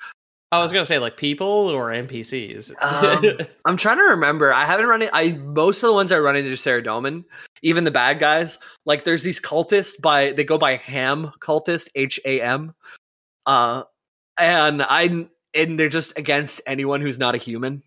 I 0.51 0.63
was 0.63 0.73
gonna 0.73 0.87
say 0.87 0.99
like 0.99 1.17
people 1.17 1.47
or 1.47 1.91
NPCs. 1.91 2.73
Um, 2.83 3.47
I'm 3.67 3.77
trying 3.77 3.99
to 3.99 4.05
remember. 4.05 4.53
I 4.53 4.65
haven't 4.65 4.87
run 4.87 5.03
it. 5.03 5.11
I 5.13 5.33
most 5.33 5.83
of 5.83 5.89
the 5.89 5.93
ones 5.93 6.11
I 6.11 6.19
run 6.19 6.37
into 6.37 6.51
Saradomin, 6.53 7.25
even 7.63 7.85
the 7.85 7.91
bad 7.91 8.19
guys. 8.19 8.59
Like 8.87 9.05
there's 9.05 9.23
these 9.23 9.41
cultists 9.41 10.01
by 10.01 10.33
they 10.33 10.45
go 10.45 10.57
by 10.57 10.77
Ham 10.77 11.33
cultist 11.41 11.89
H 11.95 12.19
A 12.25 12.41
M, 12.41 12.75
uh, 13.45 13.83
and 14.39 14.83
I 14.83 15.27
and 15.55 15.79
they're 15.79 15.91
just 15.91 16.17
against 16.19 16.63
anyone 16.67 17.03
who's 17.03 17.19
not 17.19 17.35
a 17.35 17.39
human, 17.39 17.83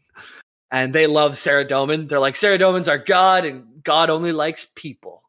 and 0.69 0.93
they 0.93 1.07
love 1.07 1.33
Saradomin. 1.33 2.09
They're 2.09 2.19
like 2.19 2.35
Saradomin's 2.35 2.87
our 2.87 2.99
god, 2.99 3.43
and 3.43 3.83
God 3.83 4.11
only 4.11 4.33
likes 4.33 4.67
people. 4.75 5.23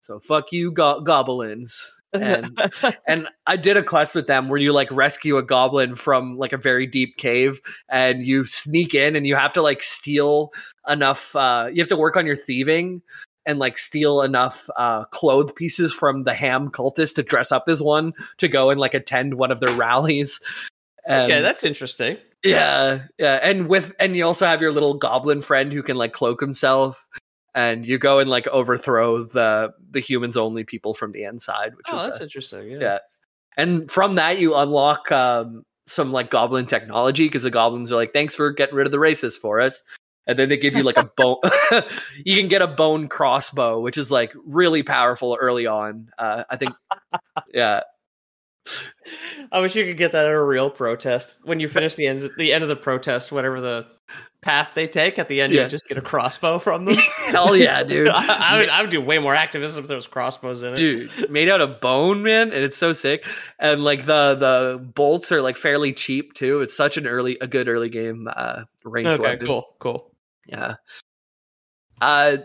So 0.00 0.20
fuck 0.20 0.52
you, 0.52 0.72
go- 0.72 1.02
goblins. 1.02 1.86
And 2.12 2.58
and 3.06 3.28
I 3.46 3.56
did 3.56 3.76
a 3.76 3.82
quest 3.82 4.14
with 4.14 4.26
them 4.26 4.48
where 4.48 4.58
you 4.58 4.72
like 4.72 4.90
rescue 4.90 5.36
a 5.36 5.42
goblin 5.42 5.94
from 5.94 6.36
like 6.36 6.52
a 6.52 6.56
very 6.56 6.86
deep 6.86 7.16
cave 7.16 7.60
and 7.88 8.24
you 8.24 8.44
sneak 8.44 8.94
in 8.94 9.16
and 9.16 9.26
you 9.26 9.36
have 9.36 9.52
to 9.54 9.62
like 9.62 9.82
steal 9.82 10.52
enough 10.88 11.36
uh 11.36 11.68
you 11.72 11.82
have 11.82 11.88
to 11.88 11.96
work 11.96 12.16
on 12.16 12.24
your 12.24 12.36
thieving 12.36 13.02
and 13.44 13.58
like 13.58 13.76
steal 13.76 14.22
enough 14.22 14.70
uh 14.76 15.04
clothes 15.06 15.52
pieces 15.52 15.92
from 15.92 16.24
the 16.24 16.34
ham 16.34 16.70
cultist 16.70 17.14
to 17.16 17.22
dress 17.22 17.52
up 17.52 17.64
as 17.68 17.82
one 17.82 18.12
to 18.38 18.48
go 18.48 18.70
and 18.70 18.80
like 18.80 18.94
attend 18.94 19.34
one 19.34 19.50
of 19.50 19.60
their 19.60 19.74
rallies. 19.74 20.40
And, 21.06 21.30
okay, 21.32 21.40
that's 21.40 21.64
interesting. 21.64 22.18
yeah, 22.44 23.04
yeah, 23.18 23.40
and 23.42 23.68
with 23.68 23.94
and 23.98 24.14
you 24.14 24.24
also 24.24 24.46
have 24.46 24.60
your 24.60 24.72
little 24.72 24.94
goblin 24.94 25.40
friend 25.40 25.72
who 25.72 25.82
can 25.82 25.96
like 25.96 26.12
cloak 26.12 26.40
himself, 26.40 27.08
and 27.58 27.84
you 27.84 27.98
go 27.98 28.20
and 28.20 28.30
like 28.30 28.46
overthrow 28.46 29.24
the 29.24 29.72
the 29.90 29.98
humans 30.00 30.36
only 30.36 30.62
people 30.62 30.94
from 30.94 31.10
the 31.10 31.24
inside, 31.24 31.74
which 31.76 31.86
Oh, 31.90 31.96
was 31.96 32.04
that's 32.04 32.20
a- 32.20 32.22
interesting. 32.22 32.70
Yeah. 32.70 32.78
yeah. 32.80 32.98
And 33.56 33.90
from 33.90 34.14
that, 34.14 34.38
you 34.38 34.54
unlock 34.54 35.10
um, 35.10 35.64
some 35.86 36.12
like 36.12 36.30
goblin 36.30 36.66
technology 36.66 37.26
because 37.26 37.42
the 37.42 37.50
goblins 37.50 37.90
are 37.90 37.96
like, 37.96 38.12
"Thanks 38.12 38.34
for 38.36 38.52
getting 38.52 38.76
rid 38.76 38.86
of 38.86 38.92
the 38.92 38.98
racists 38.98 39.36
for 39.36 39.60
us." 39.60 39.82
and 40.28 40.38
then 40.38 40.50
they 40.50 40.58
give 40.58 40.76
you 40.76 40.82
like 40.82 40.98
a 40.98 41.10
bone. 41.16 41.38
you 42.24 42.36
can 42.36 42.48
get 42.48 42.60
a 42.60 42.66
bone 42.66 43.08
crossbow, 43.08 43.80
which 43.80 43.96
is 43.96 44.10
like 44.10 44.30
really 44.44 44.82
powerful 44.82 45.36
early 45.40 45.66
on. 45.66 46.10
Uh, 46.18 46.44
I 46.50 46.56
think, 46.58 46.74
yeah, 47.54 47.80
I 49.50 49.60
wish 49.60 49.74
you 49.74 49.86
could 49.86 49.96
get 49.96 50.12
that 50.12 50.26
at 50.26 50.32
a 50.32 50.42
real 50.44 50.68
protest. 50.68 51.38
When 51.44 51.60
you 51.60 51.66
finish 51.68 51.94
the 51.94 52.06
end, 52.06 52.28
the 52.36 52.52
end 52.52 52.62
of 52.62 52.68
the 52.68 52.76
protest, 52.76 53.32
whatever 53.32 53.60
the 53.60 53.86
path 54.40 54.70
they 54.74 54.86
take, 54.86 55.18
at 55.18 55.26
the 55.28 55.40
end 55.40 55.52
Yeah. 55.52 55.64
you 55.64 55.68
just 55.68 55.86
get 55.88 55.98
a 55.98 56.00
crossbow 56.00 56.58
from 56.58 56.84
them. 56.84 56.94
hell 57.26 57.56
yeah, 57.56 57.82
dude. 57.84 58.08
I, 58.08 58.54
I 58.54 58.58
would, 58.58 58.68
I 58.68 58.80
would 58.80 58.90
do 58.90 59.00
way 59.00 59.18
more 59.18 59.34
activism 59.34 59.82
if 59.82 59.88
there 59.88 59.96
was 59.96 60.06
crossbows 60.06 60.62
in 60.62 60.74
it. 60.74 60.76
dude 60.76 61.30
made 61.30 61.48
out 61.48 61.60
of 61.60 61.80
bone 61.80 62.22
man 62.22 62.52
and 62.52 62.62
it's 62.64 62.76
so 62.76 62.92
sick 62.92 63.24
and 63.58 63.82
like 63.82 64.06
the 64.06 64.34
the 64.36 64.78
bolts 64.94 65.32
are 65.32 65.42
like 65.42 65.56
fairly 65.56 65.92
cheap 65.92 66.34
too 66.34 66.60
it's 66.60 66.76
such 66.76 66.96
an 66.96 67.06
early 67.06 67.36
a 67.40 67.46
good 67.46 67.68
early 67.68 67.88
game 67.88 68.28
uh 68.36 68.62
ranged 68.84 69.10
okay, 69.12 69.22
weapon. 69.22 69.46
cool, 69.46 69.66
cool. 69.80 70.12
yeah 70.46 70.74
uh 72.00 72.36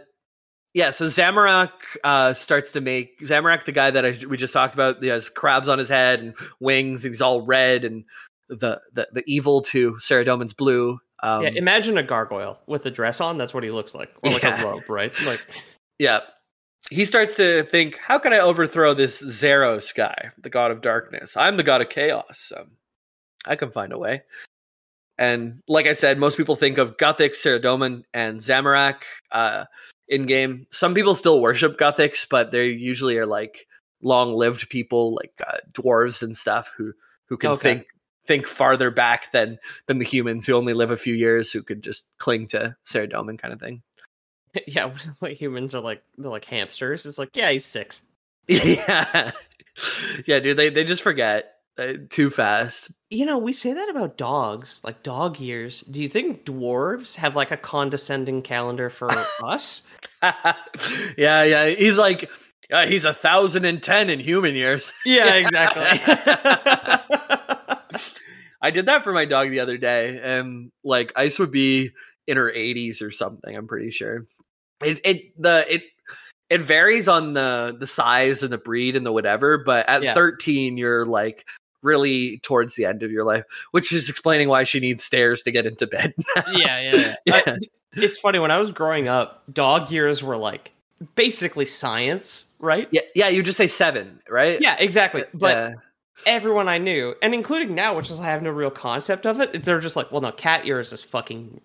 yeah 0.73 0.89
so 0.89 1.05
zamorak 1.05 1.69
uh 2.03 2.33
starts 2.33 2.71
to 2.71 2.81
make 2.81 3.19
zamorak 3.21 3.65
the 3.65 3.71
guy 3.71 3.91
that 3.91 4.03
I, 4.05 4.17
we 4.27 4.35
just 4.37 4.53
talked 4.53 4.73
about 4.73 5.01
he 5.01 5.09
has 5.09 5.29
crabs 5.29 5.69
on 5.69 5.77
his 5.77 5.89
head 5.89 6.19
and 6.21 6.33
wings 6.59 7.05
and 7.05 7.13
he's 7.13 7.21
all 7.21 7.41
red 7.45 7.85
and 7.85 8.03
the 8.49 8.81
the, 8.93 9.07
the 9.13 9.23
evil 9.27 9.61
to 9.61 9.93
Saradomin's 9.93 10.53
blue 10.53 10.99
um 11.23 11.41
yeah, 11.43 11.49
imagine 11.49 11.97
a 11.97 12.03
gargoyle 12.03 12.59
with 12.67 12.85
a 12.85 12.91
dress 12.91 13.19
on. 13.21 13.37
That's 13.39 13.53
what 13.53 13.63
he 13.63 13.71
looks 13.71 13.95
like, 13.95 14.11
or 14.21 14.31
like 14.31 14.43
Yeah. 14.43 14.59
a 14.61 14.63
robe, 14.63 14.87
right? 14.89 15.11
Like, 15.21 15.41
Yeah. 15.99 16.19
He 16.91 17.05
starts 17.05 17.35
to 17.35 17.63
think, 17.63 17.97
how 17.97 18.19
can 18.19 18.33
I 18.33 18.39
overthrow 18.39 18.93
this 18.93 19.21
Zaros 19.23 19.95
guy, 19.95 20.31
the 20.37 20.49
god 20.49 20.69
of 20.69 20.81
darkness? 20.81 21.37
I'm 21.37 21.55
the 21.55 21.63
god 21.63 21.81
of 21.81 21.89
chaos, 21.89 22.39
so 22.39 22.67
I 23.45 23.55
can 23.55 23.71
find 23.71 23.93
a 23.93 23.97
way. 23.97 24.23
And 25.17 25.61
like 25.67 25.85
I 25.85 25.93
said, 25.93 26.17
most 26.17 26.35
people 26.35 26.55
think 26.57 26.77
of 26.77 26.97
Guthix, 26.97 27.37
Saradomin, 27.37 28.03
and 28.13 28.39
Zamorak 28.41 29.03
uh, 29.31 29.65
in 30.09 30.25
game. 30.25 30.67
Some 30.71 30.93
people 30.93 31.15
still 31.15 31.39
worship 31.39 31.77
Guthix, 31.77 32.27
but 32.29 32.51
they 32.51 32.67
usually 32.67 33.17
are 33.17 33.25
like 33.27 33.65
long-lived 34.01 34.69
people, 34.69 35.15
like 35.15 35.33
uh, 35.47 35.57
dwarves 35.71 36.21
and 36.21 36.35
stuff, 36.35 36.73
who 36.77 36.91
who 37.29 37.37
can 37.37 37.51
Okay. 37.51 37.75
think 37.75 37.85
think 38.25 38.47
farther 38.47 38.89
back 38.91 39.31
than 39.31 39.59
than 39.87 39.99
the 39.99 40.05
humans 40.05 40.45
who 40.45 40.53
only 40.53 40.73
live 40.73 40.91
a 40.91 40.97
few 40.97 41.13
years, 41.13 41.51
who 41.51 41.61
could 41.63 41.81
just 41.81 42.05
cling 42.19 42.47
to 42.47 42.75
Saradomin, 42.85 43.39
kind 43.39 43.53
of 43.53 43.59
thing. 43.59 43.81
yeah, 44.67 44.93
like 45.21 45.37
humans 45.37 45.73
are 45.73 45.81
like 45.81 46.03
they're 46.17 46.29
like 46.29 46.45
hamsters. 46.45 47.05
It's 47.05 47.17
like, 47.17 47.29
yeah, 47.35 47.51
he's 47.51 47.65
six. 47.65 48.01
yeah 48.47 49.31
yeah 50.27 50.39
dude 50.39 50.57
they, 50.57 50.69
they 50.69 50.83
just 50.83 51.01
forget 51.01 51.55
uh, 51.79 51.93
too 52.09 52.29
fast 52.29 52.91
You 53.09 53.25
know, 53.25 53.37
we 53.39 53.53
say 53.53 53.73
that 53.73 53.89
about 53.89 54.17
dogs, 54.17 54.81
like 54.83 55.01
dog 55.01 55.39
years. 55.39 55.81
Do 55.81 56.01
you 56.01 56.09
think 56.09 56.45
dwarves 56.45 57.15
have 57.15 57.35
like 57.35 57.49
a 57.51 57.57
condescending 57.57 58.41
calendar 58.43 58.89
for 58.91 59.09
us? 59.41 59.83
yeah 61.17 61.43
yeah 61.43 61.67
he's 61.69 61.97
like 61.97 62.29
uh, 62.71 62.85
he's 62.85 63.05
a 63.05 63.13
thousand 63.13 63.65
and 63.65 63.81
ten 63.81 64.09
in 64.09 64.19
human 64.19 64.55
years 64.55 64.93
Yeah, 65.05 65.35
exactly. 65.35 65.83
I 68.63 68.71
did 68.71 68.87
that 68.87 69.03
for 69.03 69.13
my 69.13 69.25
dog 69.25 69.51
the 69.51 69.59
other 69.59 69.77
day 69.77 70.19
and 70.23 70.71
like 70.83 71.11
ice 71.15 71.37
would 71.37 71.51
be 71.51 71.91
in 72.25 72.37
her 72.37 72.51
80s 72.51 73.01
or 73.03 73.11
something 73.11 73.55
i'm 73.55 73.67
pretty 73.67 73.91
sure 73.91 74.25
it 74.83 74.99
it 75.05 75.21
the 75.37 75.65
it 75.71 75.83
it 76.49 76.61
varies 76.61 77.07
on 77.07 77.33
the 77.33 77.75
the 77.79 77.85
size 77.87 78.41
and 78.41 78.51
the 78.51 78.57
breed 78.57 78.95
and 78.95 79.05
the 79.05 79.11
whatever 79.11 79.57
but 79.59 79.87
at 79.87 80.01
Yeah. 80.01 80.13
13 80.15 80.77
you're 80.77 81.05
like 81.05 81.45
really 81.83 82.39
towards 82.39 82.75
the 82.75 82.85
end 82.85 83.03
of 83.03 83.11
your 83.11 83.25
life 83.25 83.43
which 83.71 83.91
is 83.93 84.09
explaining 84.09 84.47
why 84.49 84.63
she 84.63 84.79
needs 84.79 85.03
stairs 85.03 85.43
to 85.43 85.51
get 85.51 85.65
into 85.65 85.85
bed 85.85 86.13
yeah, 86.53 86.79
yeah. 86.81 87.15
yeah. 87.25 87.41
I- 87.45 87.57
it's 87.95 88.17
funny 88.19 88.39
when 88.39 88.49
I 88.49 88.57
was 88.57 88.71
growing 88.71 89.07
up, 89.07 89.43
dog 89.53 89.91
years 89.91 90.23
were 90.23 90.35
like 90.37 90.71
basically 91.15 91.65
science, 91.65 92.45
right? 92.59 92.87
yeah 92.91 93.01
yeah 93.13 93.27
you 93.27 93.43
just 93.43 93.57
say 93.57 93.67
seven 93.67 94.19
right 94.29 94.59
Yeah, 94.61 94.75
exactly. 94.79 95.25
But 95.33 95.57
Yeah. 95.57 95.73
Everyone 96.25 96.67
I 96.67 96.77
knew, 96.77 97.15
and 97.21 97.33
including 97.33 97.75
now, 97.75 97.95
which 97.95 98.09
is 98.09 98.19
I 98.19 98.25
have 98.25 98.41
no 98.41 98.49
real 98.51 98.71
concept 98.71 99.25
of 99.25 99.39
it, 99.39 99.63
they're 99.63 99.79
just 99.79 99.95
like, 99.95 100.11
well, 100.11 100.21
no, 100.21 100.31
cat 100.31 100.65
years 100.65 100.91
is 100.93 101.01
fucking 101.03 101.59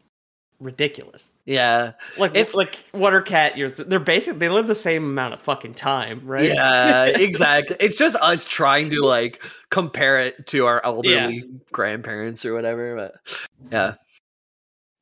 ridiculous. 0.60 1.30
yeah 1.44 1.92
Like, 2.16 2.32
It's- 2.32 2.54
like 2.54 2.84
what 2.92 3.14
are 3.14 3.22
cat 3.22 3.56
years? 3.56 3.74
They're 3.74 4.00
basically 4.00 4.40
they 4.40 4.48
live 4.48 4.66
the 4.66 4.74
same 4.74 5.04
amount 5.04 5.34
of 5.34 5.40
fucking 5.40 5.74
time, 5.74 6.20
right? 6.24 6.46
Yeah, 6.52 7.04
exactly. 7.14 7.76
It's 7.78 7.96
just 7.96 8.16
us 8.16 8.44
trying 8.44 8.90
to 8.90 9.02
like 9.02 9.40
compare 9.70 10.18
it 10.18 10.46
to 10.48 10.66
our 10.66 10.84
elderly 10.84 11.44
grandparents 11.70 12.44
or 12.44 12.54
whatever. 12.54 12.96
But 12.96 13.38
yeah. 13.70 13.94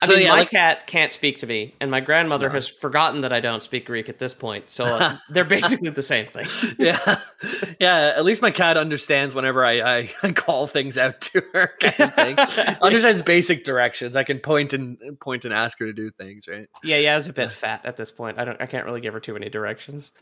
I 0.02 0.06
So, 0.06 0.12
mean, 0.12 0.24
yeah, 0.24 0.28
my 0.28 0.36
like- 0.40 0.50
cat 0.50 0.86
can't 0.86 1.10
speak 1.12 1.38
to 1.38 1.46
me, 1.46 1.74
and 1.80 1.90
my 1.90 2.00
grandmother 2.00 2.50
has 2.50 2.68
forgotten 2.68 3.22
that 3.22 3.32
I 3.32 3.40
don't 3.40 3.62
speak 3.62 3.86
Greek 3.86 4.10
at 4.10 4.18
this 4.18 4.34
point. 4.34 4.68
So 4.68 4.84
uh, 4.84 5.16
they're 5.30 5.44
basically 5.44 5.88
the 5.88 6.02
same 6.02 6.26
thing. 6.26 6.46
yeah, 6.78 7.16
yeah. 7.80 8.12
At 8.14 8.24
least 8.26 8.42
my 8.42 8.50
cat 8.50 8.76
understands 8.76 9.34
whenever 9.34 9.64
I, 9.64 10.08
I 10.22 10.32
call 10.34 10.66
things 10.66 10.98
out 10.98 11.22
to 11.22 11.42
her. 11.54 11.70
Kind 11.80 12.10
of 12.12 12.14
thing. 12.14 12.76
understands 12.82 13.22
basic 13.22 13.64
directions. 13.64 14.16
I 14.16 14.24
can 14.24 14.38
point 14.38 14.74
and 14.74 14.98
point 15.20 15.46
and 15.46 15.54
ask 15.54 15.78
her 15.78 15.86
to 15.86 15.94
do 15.94 16.10
things. 16.10 16.46
Right. 16.46 16.66
Yeah, 16.84 16.98
yeah, 16.98 17.16
is 17.16 17.28
a 17.28 17.32
bit 17.32 17.50
fat 17.50 17.86
at 17.86 17.96
this 17.96 18.10
point. 18.12 18.38
I 18.38 18.44
don't, 18.44 18.60
I 18.60 18.66
can't 18.66 18.84
really 18.84 19.00
give 19.00 19.14
her 19.14 19.20
too 19.20 19.32
many 19.32 19.48
directions. 19.48 20.12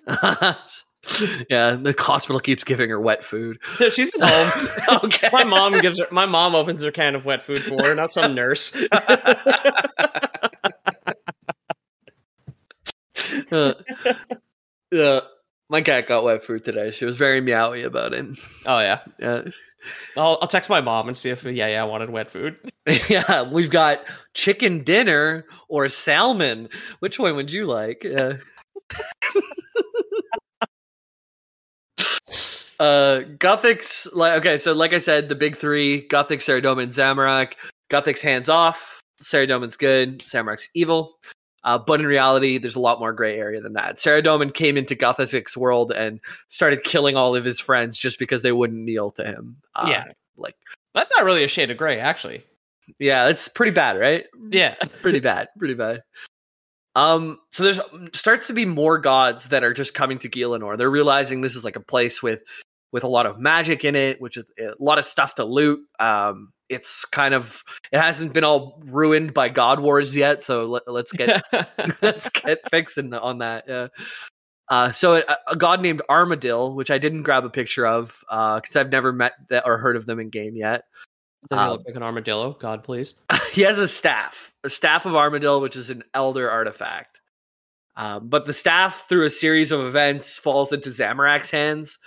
yeah. 1.50 1.72
The 1.72 1.94
hospital 1.98 2.40
keeps 2.40 2.64
giving 2.64 2.90
her 2.90 3.00
wet 3.00 3.24
food. 3.24 3.58
She's 3.92 4.14
at 4.14 4.24
home. 4.24 4.68
okay. 5.04 5.28
my 5.32 5.44
mom 5.44 5.80
gives 5.80 5.98
her. 5.98 6.06
My 6.10 6.26
mom 6.26 6.54
opens 6.54 6.82
her 6.82 6.90
can 6.90 7.14
of 7.14 7.24
wet 7.24 7.42
food 7.42 7.62
for 7.62 7.82
her, 7.82 7.94
not 7.94 8.10
some 8.10 8.34
nurse. 8.34 8.74
uh, 13.52 13.74
uh, 14.92 15.20
my 15.68 15.80
cat 15.82 16.06
got 16.06 16.24
wet 16.24 16.44
food 16.44 16.64
today. 16.64 16.90
She 16.90 17.04
was 17.04 17.16
very 17.16 17.40
meowy 17.40 17.84
about 17.84 18.12
it. 18.12 18.26
oh 18.66 18.80
yeah, 18.80 19.00
Yeah. 19.18 19.42
I'll, 20.16 20.38
I'll 20.40 20.48
text 20.48 20.70
my 20.70 20.80
mom 20.80 21.08
and 21.08 21.16
see 21.16 21.28
if 21.28 21.44
yeah, 21.44 21.68
yeah, 21.68 21.82
I 21.82 21.84
wanted 21.84 22.08
wet 22.08 22.30
food. 22.30 22.58
yeah, 23.08 23.42
we've 23.50 23.70
got 23.70 24.00
chicken 24.32 24.82
dinner 24.82 25.44
or 25.68 25.88
salmon. 25.90 26.70
Which 27.00 27.18
one 27.18 27.36
would 27.36 27.50
you 27.52 27.66
like? 27.66 28.02
Yeah. 28.02 28.34
Uh 32.84 33.22
Guthix's 33.38 34.12
like 34.14 34.34
okay, 34.38 34.58
so 34.58 34.72
like 34.74 34.92
I 34.92 34.98
said, 34.98 35.28
the 35.30 35.34
big 35.34 35.56
three, 35.56 36.06
Guthix, 36.08 36.42
Saradomin, 36.42 36.88
Zamorak. 36.88 37.52
Guthix's 37.90 38.22
hands 38.22 38.48
off, 38.48 39.00
Saradomin's 39.22 39.76
good, 39.76 40.20
Zamorak's 40.20 40.68
evil. 40.74 41.16
Uh, 41.62 41.78
but 41.78 41.98
in 41.98 42.06
reality, 42.06 42.58
there's 42.58 42.76
a 42.76 42.80
lot 42.80 42.98
more 43.00 43.12
gray 43.14 43.38
area 43.38 43.58
than 43.62 43.72
that. 43.72 43.96
Saradomin 43.96 44.52
came 44.52 44.76
into 44.76 44.94
Guthix's 44.94 45.56
world 45.56 45.92
and 45.92 46.20
started 46.48 46.84
killing 46.84 47.16
all 47.16 47.34
of 47.34 47.42
his 47.44 47.58
friends 47.58 47.96
just 47.96 48.18
because 48.18 48.42
they 48.42 48.52
wouldn't 48.52 48.84
kneel 48.84 49.10
to 49.12 49.24
him. 49.24 49.56
Uh, 49.74 49.86
Yeah. 49.88 50.04
like 50.36 50.56
That's 50.94 51.10
not 51.16 51.24
really 51.24 51.42
a 51.42 51.48
shade 51.48 51.70
of 51.70 51.78
gray, 51.78 51.98
actually. 51.98 52.42
yeah, 52.98 53.28
it's 53.28 53.48
pretty 53.48 53.72
bad, 53.72 53.98
right? 53.98 54.24
Yeah, 54.50 54.74
pretty 55.00 55.20
bad, 55.20 55.48
pretty 55.58 55.72
bad. 55.74 56.02
Um, 56.96 57.38
so 57.50 57.64
there's 57.64 57.80
starts 58.12 58.46
to 58.48 58.52
be 58.52 58.66
more 58.66 58.98
gods 58.98 59.48
that 59.48 59.64
are 59.64 59.72
just 59.74 59.94
coming 59.94 60.18
to 60.18 60.28
Gielinor. 60.28 60.76
They're 60.76 60.90
realizing 60.90 61.40
this 61.40 61.56
is 61.56 61.64
like 61.64 61.76
a 61.76 61.80
place 61.80 62.22
with 62.22 62.40
with 62.94 63.02
a 63.02 63.08
lot 63.08 63.26
of 63.26 63.40
magic 63.40 63.84
in 63.84 63.96
it, 63.96 64.20
which 64.20 64.36
is 64.36 64.44
a 64.56 64.70
lot 64.78 65.00
of 65.00 65.04
stuff 65.04 65.34
to 65.34 65.44
loot. 65.44 65.80
Um, 65.98 66.52
it's 66.68 67.04
kind 67.04 67.34
of 67.34 67.64
it 67.90 68.00
hasn't 68.00 68.32
been 68.32 68.44
all 68.44 68.80
ruined 68.86 69.34
by 69.34 69.48
god 69.48 69.80
wars 69.80 70.14
yet, 70.14 70.44
so 70.44 70.66
let, 70.66 70.84
let's 70.86 71.10
get 71.10 71.42
let's 72.02 72.30
get 72.30 72.60
fixing 72.70 73.12
on 73.12 73.38
that. 73.38 73.64
Yeah. 73.66 73.88
Uh, 74.70 74.92
so 74.92 75.16
a, 75.16 75.36
a 75.48 75.56
god 75.56 75.82
named 75.82 76.02
Armadyl, 76.08 76.76
which 76.76 76.92
I 76.92 76.98
didn't 76.98 77.24
grab 77.24 77.44
a 77.44 77.50
picture 77.50 77.84
of 77.84 78.16
because 78.30 78.76
I've 78.76 78.92
never 78.92 79.12
met 79.12 79.32
that 79.50 79.64
or 79.66 79.76
heard 79.76 79.96
of 79.96 80.06
them 80.06 80.20
in 80.20 80.30
game 80.30 80.54
yet. 80.56 80.84
Does 81.50 81.58
he 81.58 81.64
Um, 81.64 81.72
look 81.72 81.82
like 81.84 81.96
an 81.96 82.02
armadillo? 82.04 82.52
God, 82.52 82.84
please. 82.84 83.16
he 83.52 83.62
has 83.62 83.80
a 83.80 83.88
staff, 83.88 84.52
a 84.62 84.68
staff 84.68 85.04
of 85.04 85.12
Armadyl, 85.12 85.60
which 85.60 85.74
is 85.74 85.90
an 85.90 86.04
elder 86.14 86.48
artifact. 86.48 87.20
Um, 87.96 88.28
but 88.28 88.46
the 88.46 88.52
staff, 88.52 89.06
through 89.08 89.24
a 89.26 89.30
series 89.30 89.72
of 89.72 89.80
events, 89.80 90.38
falls 90.38 90.72
into 90.72 90.90
Zamorak's 90.90 91.50
hands. 91.50 91.98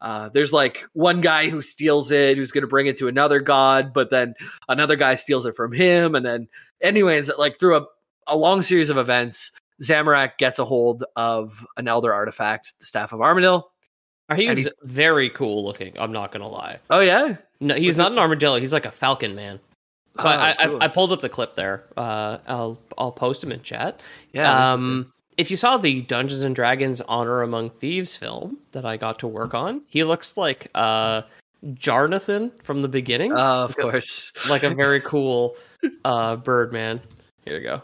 Uh, 0.00 0.28
there's 0.30 0.52
like 0.52 0.86
one 0.94 1.20
guy 1.20 1.48
who 1.50 1.60
steals 1.60 2.10
it, 2.10 2.36
who's 2.38 2.52
going 2.52 2.62
to 2.62 2.68
bring 2.68 2.86
it 2.86 2.96
to 2.98 3.08
another 3.08 3.40
god, 3.40 3.92
but 3.92 4.10
then 4.10 4.34
another 4.68 4.96
guy 4.96 5.14
steals 5.14 5.44
it 5.46 5.54
from 5.54 5.72
him, 5.72 6.14
and 6.14 6.24
then, 6.24 6.48
anyways, 6.80 7.30
like 7.38 7.58
through 7.58 7.76
a, 7.76 7.86
a 8.26 8.36
long 8.36 8.62
series 8.62 8.88
of 8.88 8.96
events, 8.96 9.52
Zamorak 9.82 10.38
gets 10.38 10.58
a 10.58 10.64
hold 10.64 11.04
of 11.16 11.66
an 11.76 11.86
elder 11.88 12.12
artifact, 12.14 12.72
the 12.80 12.86
staff 12.86 13.12
of 13.12 13.20
Armadyl. 13.20 13.64
He's 14.36 14.64
he- 14.66 14.70
very 14.84 15.28
cool 15.30 15.64
looking. 15.64 15.92
I'm 15.98 16.12
not 16.12 16.30
gonna 16.32 16.48
lie. 16.48 16.78
Oh 16.88 17.00
yeah, 17.00 17.36
No, 17.60 17.74
he's 17.74 17.96
not 17.96 18.12
an 18.12 18.18
armadillo. 18.18 18.60
He's 18.60 18.72
like 18.72 18.86
a 18.86 18.90
falcon 18.92 19.34
man. 19.34 19.58
So 20.18 20.28
Oh, 20.28 20.30
I, 20.30 20.54
I, 20.58 20.66
cool. 20.66 20.78
I 20.82 20.88
pulled 20.88 21.12
up 21.12 21.20
the 21.20 21.28
clip 21.28 21.56
there. 21.56 21.84
Uh, 21.96 22.38
I'll 22.46 22.78
I'll 22.96 23.10
post 23.12 23.42
him 23.42 23.50
in 23.52 23.60
chat. 23.62 24.00
yeah. 24.32 24.72
Um, 24.72 25.12
if 25.40 25.50
you 25.50 25.56
saw 25.56 25.76
the 25.76 26.02
Dungeons 26.02 26.42
and 26.42 26.54
Dragons 26.54 27.00
Honor 27.02 27.42
Among 27.42 27.70
Thieves 27.70 28.16
film 28.16 28.58
that 28.72 28.84
I 28.84 28.96
got 28.96 29.18
to 29.20 29.26
work 29.26 29.54
on, 29.54 29.82
he 29.86 30.04
looks 30.04 30.36
like 30.36 30.68
uh 30.74 31.22
Jarnathan 31.64 32.52
from 32.62 32.82
the 32.82 32.88
beginning, 32.88 33.32
Uh, 33.32 33.64
of 33.64 33.76
course. 33.76 34.32
like 34.48 34.62
a 34.62 34.70
very 34.70 35.00
cool 35.12 35.56
uh 36.04 36.36
bird 36.36 36.72
man. 36.72 37.00
Here 37.44 37.58
you 37.58 37.64
go. 37.64 37.82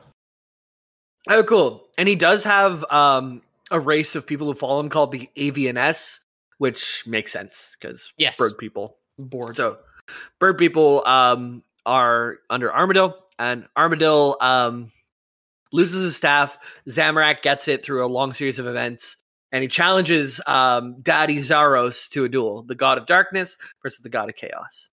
Oh, 1.28 1.42
cool. 1.42 1.84
And 1.98 2.08
he 2.08 2.14
does 2.14 2.44
have 2.44 2.84
um, 2.90 3.42
a 3.70 3.80
race 3.80 4.14
of 4.14 4.26
people 4.26 4.46
who 4.46 4.54
follow 4.54 4.78
him 4.78 4.88
called 4.88 5.10
the 5.10 5.28
Aviansie, 5.36 6.20
which 6.58 7.02
makes 7.06 7.32
sense 7.32 7.74
because 7.80 8.12
Yes. 8.16 8.36
bird 8.38 8.56
people. 8.58 8.96
Bored. 9.18 9.56
So, 9.56 9.78
bird 10.38 10.56
people 10.56 11.04
um, 11.06 11.62
are 11.84 12.38
under 12.48 12.68
Armadyl, 12.68 13.14
and 13.40 13.66
Armadyl 13.76 14.40
um, 14.40 14.92
loses 15.72 16.02
his 16.02 16.16
staff. 16.16 16.58
Zamorak 16.88 17.42
gets 17.42 17.68
it 17.68 17.84
through 17.84 18.04
a 18.04 18.08
long 18.08 18.32
series 18.34 18.58
of 18.58 18.66
events, 18.66 19.16
and 19.52 19.62
he 19.62 19.68
challenges 19.68 20.40
um, 20.46 20.96
Daddy 21.02 21.38
Zaros 21.38 22.08
to 22.10 22.24
a 22.24 22.28
duel, 22.28 22.62
the 22.62 22.74
god 22.74 22.98
of 22.98 23.06
darkness 23.06 23.56
versus 23.82 24.00
the 24.00 24.08
god 24.08 24.28
of 24.28 24.36
chaos. 24.36 24.90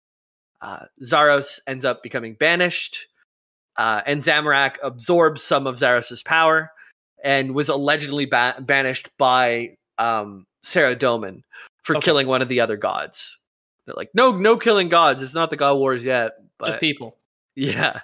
Uh, 0.62 0.86
Zaros 1.04 1.60
ends 1.68 1.86
up 1.86 2.04
becoming 2.04 2.34
banished, 2.36 3.08
uh, 3.78 4.02
and 4.06 4.20
Zamorak 4.22 4.76
absorbs 4.84 5.42
some 5.42 5.68
of 5.68 5.76
Zaros's 5.76 6.22
power 6.24 6.72
and 7.24 7.54
was 7.56 7.70
allegedly 7.70 8.26
ba- 8.26 8.56
banished 8.60 9.10
by 9.18 9.78
um, 9.98 10.46
Saradomin 10.64 11.44
for 11.84 11.96
Okay. 11.98 12.06
killing 12.06 12.28
one 12.28 12.42
of 12.42 12.50
the 12.50 12.60
other 12.60 12.78
gods. 12.78 13.38
They're 13.86 13.96
like, 13.96 14.12
no, 14.14 14.32
no 14.32 14.58
killing 14.58 14.90
gods. 14.90 15.22
It's 15.22 15.34
not 15.34 15.50
the 15.50 15.56
God 15.58 15.76
Wars 15.76 16.06
yet. 16.06 16.34
But 16.58 16.68
Just 16.68 16.80
people 16.80 17.18
yeah, 17.56 18.02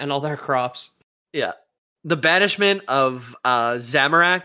and 0.00 0.10
all 0.10 0.20
their 0.20 0.36
crops. 0.36 0.90
yeah. 1.32 1.52
The 2.08 2.16
banishment 2.16 2.82
of 2.88 3.36
uh, 3.44 3.74
Zamorak 3.74 4.44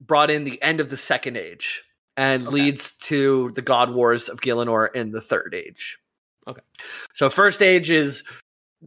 brought 0.00 0.30
in 0.32 0.42
the 0.42 0.60
end 0.60 0.80
of 0.80 0.90
the 0.90 0.96
Second 0.96 1.36
Age 1.36 1.84
and 2.16 2.42
Okay. 2.48 2.54
leads 2.54 2.96
to 2.96 3.50
the 3.54 3.62
God 3.62 3.94
Wars 3.94 4.28
of 4.28 4.40
Gielinor 4.40 4.88
in 4.94 5.12
the 5.12 5.20
Third 5.20 5.54
Age. 5.54 5.96
Okay. 6.48 6.60
So 7.14 7.30
First 7.30 7.62
Age 7.62 7.88
is 7.90 8.24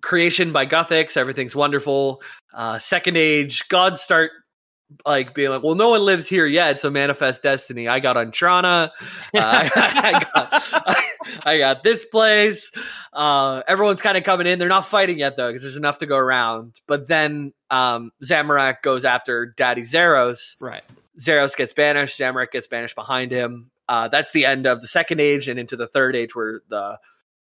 creation 0.02 0.52
by 0.52 0.66
Guthix. 0.66 1.16
Everything's 1.16 1.56
wonderful. 1.56 2.22
Uh, 2.54 2.80
second 2.80 3.16
Age, 3.16 3.66
gods 3.70 4.02
start 4.02 4.32
like 5.06 5.34
being 5.34 5.50
like, 5.50 5.64
well, 5.64 5.76
no 5.76 5.90
one 5.90 6.02
lives 6.02 6.28
here 6.28 6.46
yet, 6.46 6.80
so 6.80 6.90
manifest 6.90 7.44
destiny. 7.44 7.88
I 7.88 8.00
got 8.00 8.16
Entrana. 8.16 8.90
Uh, 9.34 9.70
I, 9.76 10.26
got, 10.34 10.98
I 11.46 11.58
got 11.58 11.84
this 11.84 12.04
place. 12.04 12.72
Uh, 13.14 13.62
everyone's 13.68 14.02
kind 14.02 14.18
of 14.18 14.24
coming 14.24 14.48
in. 14.48 14.60
They're 14.60 14.68
not 14.68 14.86
fighting 14.86 15.20
yet 15.20 15.38
though, 15.38 15.50
because 15.50 15.62
there's 15.62 15.78
enough 15.78 16.00
to 16.00 16.06
go 16.06 16.18
around. 16.18 16.80
But 16.88 17.08
then 17.08 17.54
um, 17.70 18.12
Zamorak 18.24 18.82
goes 18.82 19.06
after 19.06 19.48
Daddy 19.48 19.84
Zaros. 19.84 20.56
right. 20.62 20.84
Zaros 21.20 21.56
gets 21.56 21.74
banished. 21.74 22.20
Zamorak 22.20 22.52
gets 22.52 22.68
banished 22.68 22.96
behind 22.96 23.32
him. 23.32 23.72
Uh, 23.88 24.08
that's 24.08 24.32
the 24.32 24.46
end 24.46 24.66
of 24.66 24.82
the 24.82 24.88
second 24.88 25.22
age 25.22 25.48
and 25.48 25.60
into 25.60 25.76
the 25.78 25.88
third 25.88 26.16
age, 26.16 26.36
where 26.36 26.62
the 26.70 26.98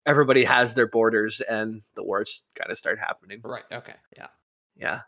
everybody 0.06 0.44
has 0.44 0.74
their 0.74 0.86
borders 0.86 1.40
and 1.42 1.82
the 1.94 2.02
wars 2.02 2.48
kind 2.54 2.70
of 2.70 2.78
start 2.78 2.98
happening. 2.98 3.40
Right. 3.44 3.64
Okay. 3.70 3.94
Yeah. 4.16 4.28
Yeah. 4.78 5.00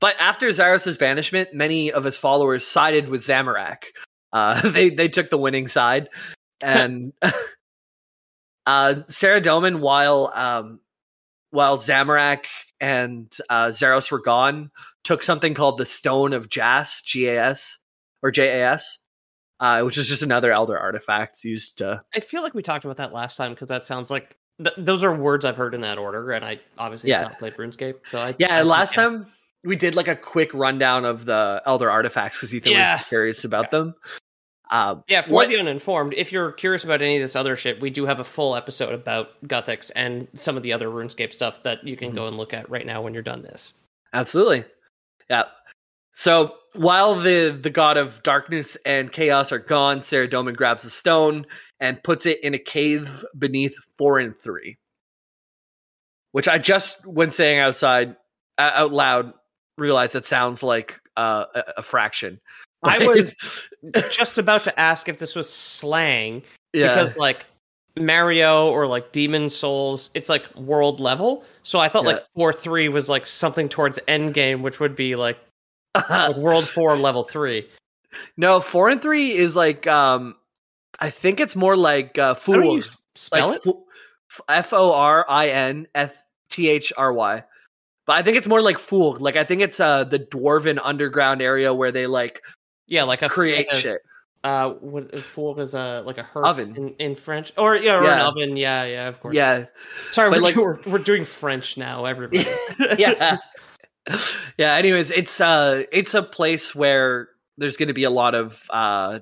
But 0.00 0.16
after 0.18 0.48
Zaros' 0.48 0.98
banishment, 0.98 1.54
many 1.54 1.90
of 1.92 2.04
his 2.04 2.16
followers 2.16 2.66
sided 2.66 3.08
with 3.08 3.22
Zamorak. 3.22 3.84
Uh, 4.32 4.68
they 4.70 4.90
they 4.90 5.08
took 5.08 5.30
the 5.30 5.38
winning 5.38 5.68
side, 5.68 6.08
and 6.60 7.12
uh, 7.22 8.94
Saradomin, 9.08 9.80
while 9.80 10.32
um, 10.34 10.80
while 11.50 11.78
Zamorak 11.78 12.44
and 12.80 13.34
uh, 13.48 13.68
Zaros 13.68 14.10
were 14.10 14.20
gone, 14.20 14.70
took 15.04 15.22
something 15.22 15.54
called 15.54 15.78
the 15.78 15.86
Stone 15.86 16.32
of 16.32 16.48
Jas, 16.48 17.02
G 17.02 17.28
A 17.28 17.42
S 17.46 17.78
or 18.22 18.30
J 18.30 18.60
A 18.60 18.72
S, 18.72 18.98
uh, 19.60 19.82
which 19.82 19.96
is 19.96 20.08
just 20.08 20.22
another 20.22 20.52
Elder 20.52 20.78
artifact 20.78 21.42
used 21.44 21.78
to. 21.78 22.02
I 22.14 22.20
feel 22.20 22.42
like 22.42 22.54
we 22.54 22.62
talked 22.62 22.84
about 22.84 22.98
that 22.98 23.14
last 23.14 23.36
time 23.36 23.52
because 23.52 23.68
that 23.68 23.86
sounds 23.86 24.10
like 24.10 24.36
th- 24.62 24.74
those 24.78 25.02
are 25.04 25.14
words 25.14 25.44
I've 25.44 25.56
heard 25.56 25.74
in 25.74 25.80
that 25.82 25.98
order, 25.98 26.32
and 26.32 26.44
I 26.44 26.60
obviously 26.78 27.10
Yeah. 27.10 27.20
have 27.22 27.28
not 27.30 27.38
played 27.38 27.56
RuneScape, 27.56 27.94
so 28.08 28.18
I 28.18 28.34
Yeah, 28.38 28.56
I- 28.58 28.62
last 28.62 28.94
time 28.94 29.26
we 29.64 29.76
did 29.76 29.94
like 29.94 30.08
a 30.08 30.16
quick 30.16 30.52
rundown 30.54 31.04
of 31.04 31.24
the 31.24 31.62
Elder 31.66 31.90
artifacts 31.90 32.38
because 32.38 32.54
Ethan 32.54 32.72
Yeah. 32.72 32.94
was 32.96 33.04
curious 33.04 33.44
about 33.44 33.70
them. 33.70 33.94
Um, 34.70 35.04
Yeah, 35.08 35.22
for 35.22 35.30
What- 35.32 35.48
the 35.48 35.58
uninformed, 35.58 36.14
if 36.16 36.32
you're 36.32 36.50
curious 36.52 36.82
about 36.84 37.00
any 37.02 37.16
of 37.16 37.22
this 37.22 37.36
other 37.36 37.54
shit, 37.56 37.80
we 37.80 37.90
do 37.90 38.04
have 38.06 38.18
a 38.18 38.24
full 38.24 38.56
episode 38.56 38.92
about 38.92 39.30
Guthix 39.46 39.92
and 39.94 40.26
some 40.34 40.56
of 40.56 40.62
the 40.64 40.72
other 40.72 40.88
RuneScape 40.88 41.32
stuff 41.32 41.62
that 41.62 41.86
you 41.86 41.96
can 41.96 42.08
Mm-hmm. 42.08 42.16
go 42.16 42.26
and 42.26 42.36
look 42.36 42.52
at 42.52 42.68
right 42.68 42.84
now 42.86 43.00
when 43.02 43.14
you're 43.14 43.22
done 43.22 43.42
this. 43.42 43.74
Absolutely. 44.12 44.64
Yeah. 45.30 45.44
So 46.16 46.54
while 46.72 47.14
the 47.14 47.56
the 47.60 47.68
god 47.70 47.98
of 47.98 48.22
darkness 48.22 48.76
and 48.86 49.12
chaos 49.12 49.52
are 49.52 49.58
gone, 49.58 50.00
Saradomin 50.00 50.56
grabs 50.56 50.84
a 50.84 50.90
stone 50.90 51.46
and 51.78 52.02
puts 52.02 52.24
it 52.24 52.42
in 52.42 52.54
a 52.54 52.58
cave 52.58 53.24
beneath 53.38 53.76
four 53.98 54.18
and 54.18 54.36
three. 54.38 54.78
Which 56.32 56.48
I 56.48 56.58
just, 56.58 57.06
when 57.06 57.30
saying 57.30 57.60
outside 57.60 58.16
uh, 58.58 58.70
out 58.74 58.92
loud, 58.92 59.32
realized 59.76 60.14
that 60.14 60.24
sounds 60.24 60.62
like 60.62 61.00
uh, 61.18 61.44
a, 61.54 61.62
a 61.78 61.82
fraction. 61.82 62.40
I 62.82 63.06
was 63.06 63.34
just 64.10 64.38
about 64.38 64.64
to 64.64 64.80
ask 64.80 65.08
if 65.10 65.18
this 65.18 65.34
was 65.34 65.52
slang 65.52 66.42
yeah, 66.72 66.88
because 66.88 67.18
like 67.18 67.44
Mario 67.98 68.68
or 68.68 68.86
like 68.86 69.12
Demon 69.12 69.50
Souls, 69.50 70.10
it's 70.14 70.30
like 70.30 70.54
world 70.56 70.98
level. 70.98 71.44
So 71.62 71.78
I 71.78 71.90
thought 71.90 72.06
like 72.06 72.20
four 72.34 72.54
three 72.54 72.88
was 72.88 73.10
like 73.10 73.26
something 73.26 73.68
towards 73.68 73.98
end 74.08 74.32
game, 74.32 74.62
which 74.62 74.80
would 74.80 74.96
be 74.96 75.14
like, 75.14 75.38
like 76.08 76.36
world 76.36 76.68
four 76.68 76.96
level 76.96 77.24
three. 77.24 77.68
no, 78.36 78.60
four 78.60 78.88
and 78.88 79.00
three 79.00 79.32
is 79.32 79.56
like 79.56 79.86
um, 79.86 80.34
I 81.00 81.10
think 81.10 81.40
it's 81.40 81.56
more 81.56 81.76
like 81.76 82.18
uh, 82.18 82.34
fool. 82.34 82.80
spell 83.14 83.48
like 83.50 83.66
it? 83.66 83.74
F 84.48 84.72
O 84.72 84.92
R 84.92 85.24
I 85.28 85.48
N 85.48 85.86
F 85.94 86.22
T 86.50 86.68
H 86.68 86.92
R 86.96 87.12
Y. 87.12 87.42
But 88.06 88.12
I 88.16 88.22
think 88.22 88.36
it's 88.36 88.46
more 88.46 88.60
like 88.62 88.78
fool. 88.78 89.16
Like 89.18 89.36
I 89.36 89.44
think 89.44 89.62
it's 89.62 89.80
uh 89.80 90.04
the 90.04 90.18
dwarven 90.20 90.78
underground 90.82 91.42
area 91.42 91.74
where 91.74 91.90
they 91.92 92.06
like 92.06 92.42
yeah, 92.86 93.02
like 93.02 93.22
a 93.22 93.28
create 93.28 93.66
like 93.68 93.76
a- 93.76 93.80
shit. 93.80 94.02
Uh, 94.44 94.74
what 94.74 95.12
fool 95.18 95.58
is 95.58 95.74
a 95.74 96.04
like 96.06 96.18
a 96.18 96.22
hearth 96.22 96.46
Oven. 96.46 96.76
in, 96.76 96.88
in 97.00 97.14
French, 97.16 97.52
or 97.58 97.74
yeah, 97.74 97.96
or 97.96 97.98
an 98.00 98.04
Yeah. 98.04 98.28
oven. 98.28 98.56
Yeah, 98.56 98.84
yeah, 98.84 99.08
of 99.08 99.18
course. 99.20 99.34
Yeah, 99.34 99.64
Sorry, 100.12 100.30
we're, 100.30 100.38
like- 100.40 100.54
we're, 100.54 100.78
we're 100.86 100.98
doing 101.00 101.24
French 101.24 101.76
now, 101.76 102.04
everybody. 102.04 102.46
yeah, 102.96 103.38
yeah. 104.58 104.74
Anyways, 104.74 105.10
it's 105.10 105.40
uh 105.40 105.84
it's 105.92 106.14
a 106.14 106.22
place 106.22 106.74
where 106.74 107.28
there's 107.58 107.76
going 107.76 107.88
to 107.88 107.94
be 107.94 108.04
a 108.04 108.10
lot 108.10 108.34
of 108.34 108.62
uh 108.70 109.20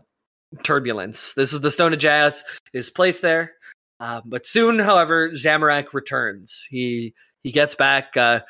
turbulence. 0.63 1.35
This 1.35 1.53
is 1.53 1.61
the 1.61 1.71
Stone 1.71 1.93
of 1.93 1.99
Jas 1.99 2.45
is 2.73 2.91
placed 2.91 3.23
there, 3.23 3.53
uh, 4.01 4.21
but 4.25 4.47
soon, 4.47 4.79
however, 4.79 5.31
Zamorak 5.31 5.93
returns. 5.93 6.67
He 6.69 7.15
he 7.43 7.53
gets 7.53 7.75
back. 7.75 8.17
Uh, 8.17 8.41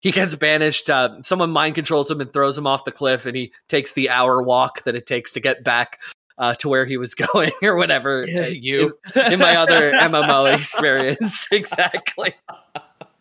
he 0.00 0.10
gets 0.10 0.34
banished. 0.34 0.90
Uh, 0.90 1.22
someone 1.22 1.50
mind 1.50 1.74
controls 1.74 2.10
him 2.10 2.20
and 2.20 2.32
throws 2.32 2.58
him 2.58 2.66
off 2.66 2.84
the 2.84 2.92
cliff, 2.92 3.26
and 3.26 3.36
he 3.36 3.52
takes 3.68 3.92
the 3.92 4.10
hour 4.10 4.42
walk 4.42 4.84
that 4.84 4.94
it 4.94 5.06
takes 5.06 5.32
to 5.32 5.40
get 5.40 5.62
back 5.64 6.00
uh, 6.38 6.54
to 6.56 6.68
where 6.68 6.84
he 6.84 6.96
was 6.96 7.14
going, 7.32 7.52
or 7.62 7.76
whatever. 7.76 8.24
uh, 8.24 8.46
you. 8.48 8.98
in, 9.14 9.34
in 9.34 9.38
my 9.38 9.56
other 9.56 9.92
MMO 9.92 10.52
experience, 10.54 11.46
exactly. 11.52 12.34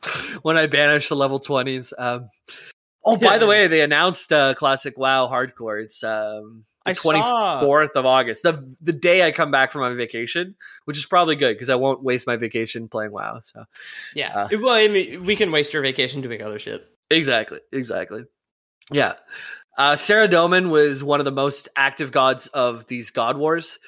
when 0.41 0.57
I 0.57 0.67
banished 0.67 1.09
the 1.09 1.15
level 1.15 1.39
twenties. 1.39 1.93
Um, 1.97 2.29
oh, 3.03 3.17
by 3.17 3.37
the 3.37 3.47
way, 3.47 3.67
they 3.67 3.81
announced 3.81 4.31
uh, 4.31 4.53
classic 4.53 4.97
WoW 4.97 5.27
hardcore. 5.27 5.83
It's 5.83 6.03
um, 6.03 6.65
the 6.85 6.95
twenty 6.95 7.21
fourth 7.21 7.91
of 7.95 8.05
August, 8.05 8.43
the 8.43 8.75
the 8.81 8.93
day 8.93 9.25
I 9.25 9.31
come 9.31 9.51
back 9.51 9.71
from 9.71 9.81
my 9.81 9.93
vacation, 9.93 10.55
which 10.85 10.97
is 10.97 11.05
probably 11.05 11.35
good 11.35 11.55
because 11.55 11.69
I 11.69 11.75
won't 11.75 12.03
waste 12.03 12.27
my 12.27 12.35
vacation 12.35 12.87
playing 12.87 13.11
WoW. 13.11 13.41
So 13.43 13.65
Yeah. 14.15 14.47
Uh, 14.51 14.57
well, 14.59 14.73
I 14.73 14.87
mean, 14.87 15.23
we 15.23 15.35
can 15.35 15.51
waste 15.51 15.73
your 15.73 15.83
vacation 15.83 16.21
doing 16.21 16.41
other 16.41 16.59
shit. 16.59 16.87
Exactly, 17.09 17.59
exactly. 17.71 18.23
Yeah. 18.91 19.13
Uh, 19.77 19.93
Saradomin 19.93 20.69
was 20.69 21.03
one 21.03 21.19
of 21.19 21.25
the 21.25 21.31
most 21.31 21.69
active 21.75 22.11
gods 22.11 22.47
of 22.47 22.87
these 22.87 23.09
God 23.09 23.37
Wars 23.37 23.79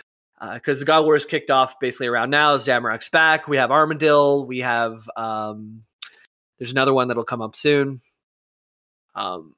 because 0.53 0.79
the 0.79 0.85
God 0.85 1.05
Wars 1.05 1.25
kicked 1.25 1.51
off 1.51 1.79
basically 1.79 2.07
around 2.07 2.29
now. 2.29 2.57
Zamorak's 2.57 3.09
back. 3.09 3.47
We 3.47 3.57
have 3.57 3.69
Armadyl. 3.69 4.45
We 4.47 4.59
have 4.59 5.09
um, 5.15 5.83
there's 6.63 6.71
another 6.71 6.93
one 6.93 7.09
that'll 7.09 7.25
come 7.25 7.41
up 7.41 7.57
soon. 7.57 7.99
Um, 9.15 9.53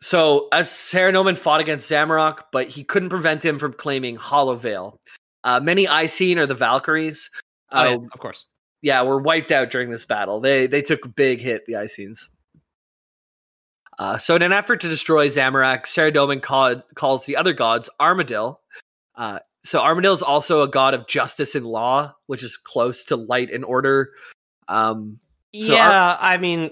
so 0.00 0.48
as 0.52 0.70
Saradomin 0.70 1.36
fought 1.36 1.60
against 1.60 1.90
Zamorak, 1.90 2.44
but 2.50 2.68
he 2.68 2.82
couldn't 2.82 3.10
prevent 3.10 3.44
him 3.44 3.58
from 3.58 3.74
claiming 3.74 4.16
Hallowvale. 4.16 4.96
Uh, 5.44 5.60
many 5.60 5.86
Icyene 5.86 6.38
or 6.38 6.46
the 6.46 6.54
Valkyries. 6.54 7.30
Oh, 7.70 7.78
uh, 7.78 7.84
yeah, 7.84 7.94
of 8.10 8.20
course. 8.20 8.46
yeah, 8.80 9.02
were 9.02 9.20
wiped 9.20 9.52
out 9.52 9.70
during 9.70 9.90
this 9.90 10.06
battle. 10.06 10.40
They 10.40 10.66
they 10.66 10.80
took 10.80 11.04
a 11.04 11.08
big 11.08 11.40
hit, 11.40 11.66
the 11.66 11.74
Icyenes. 11.74 12.30
Uh, 13.98 14.16
so, 14.16 14.34
in 14.34 14.40
an 14.40 14.52
effort 14.52 14.80
to 14.80 14.88
destroy 14.88 15.28
Zamorak, 15.28 15.82
Saradomin 15.82 16.42
called, 16.42 16.82
calls 16.94 17.26
the 17.26 17.36
other 17.36 17.52
gods 17.52 17.90
Armadyl. 18.00 18.56
Uh, 19.14 19.40
so, 19.62 19.82
Armadyl 19.82 20.14
is 20.14 20.22
also 20.22 20.62
a 20.62 20.68
god 20.68 20.94
of 20.94 21.06
justice 21.06 21.54
and 21.54 21.66
law, 21.66 22.14
which 22.26 22.42
is 22.42 22.56
close 22.56 23.04
to 23.04 23.16
light 23.16 23.52
and 23.52 23.64
order. 23.64 24.12
Um, 24.68 25.18
So 25.60 25.72
yeah, 25.74 26.16
I 26.20 26.36
mean, 26.38 26.70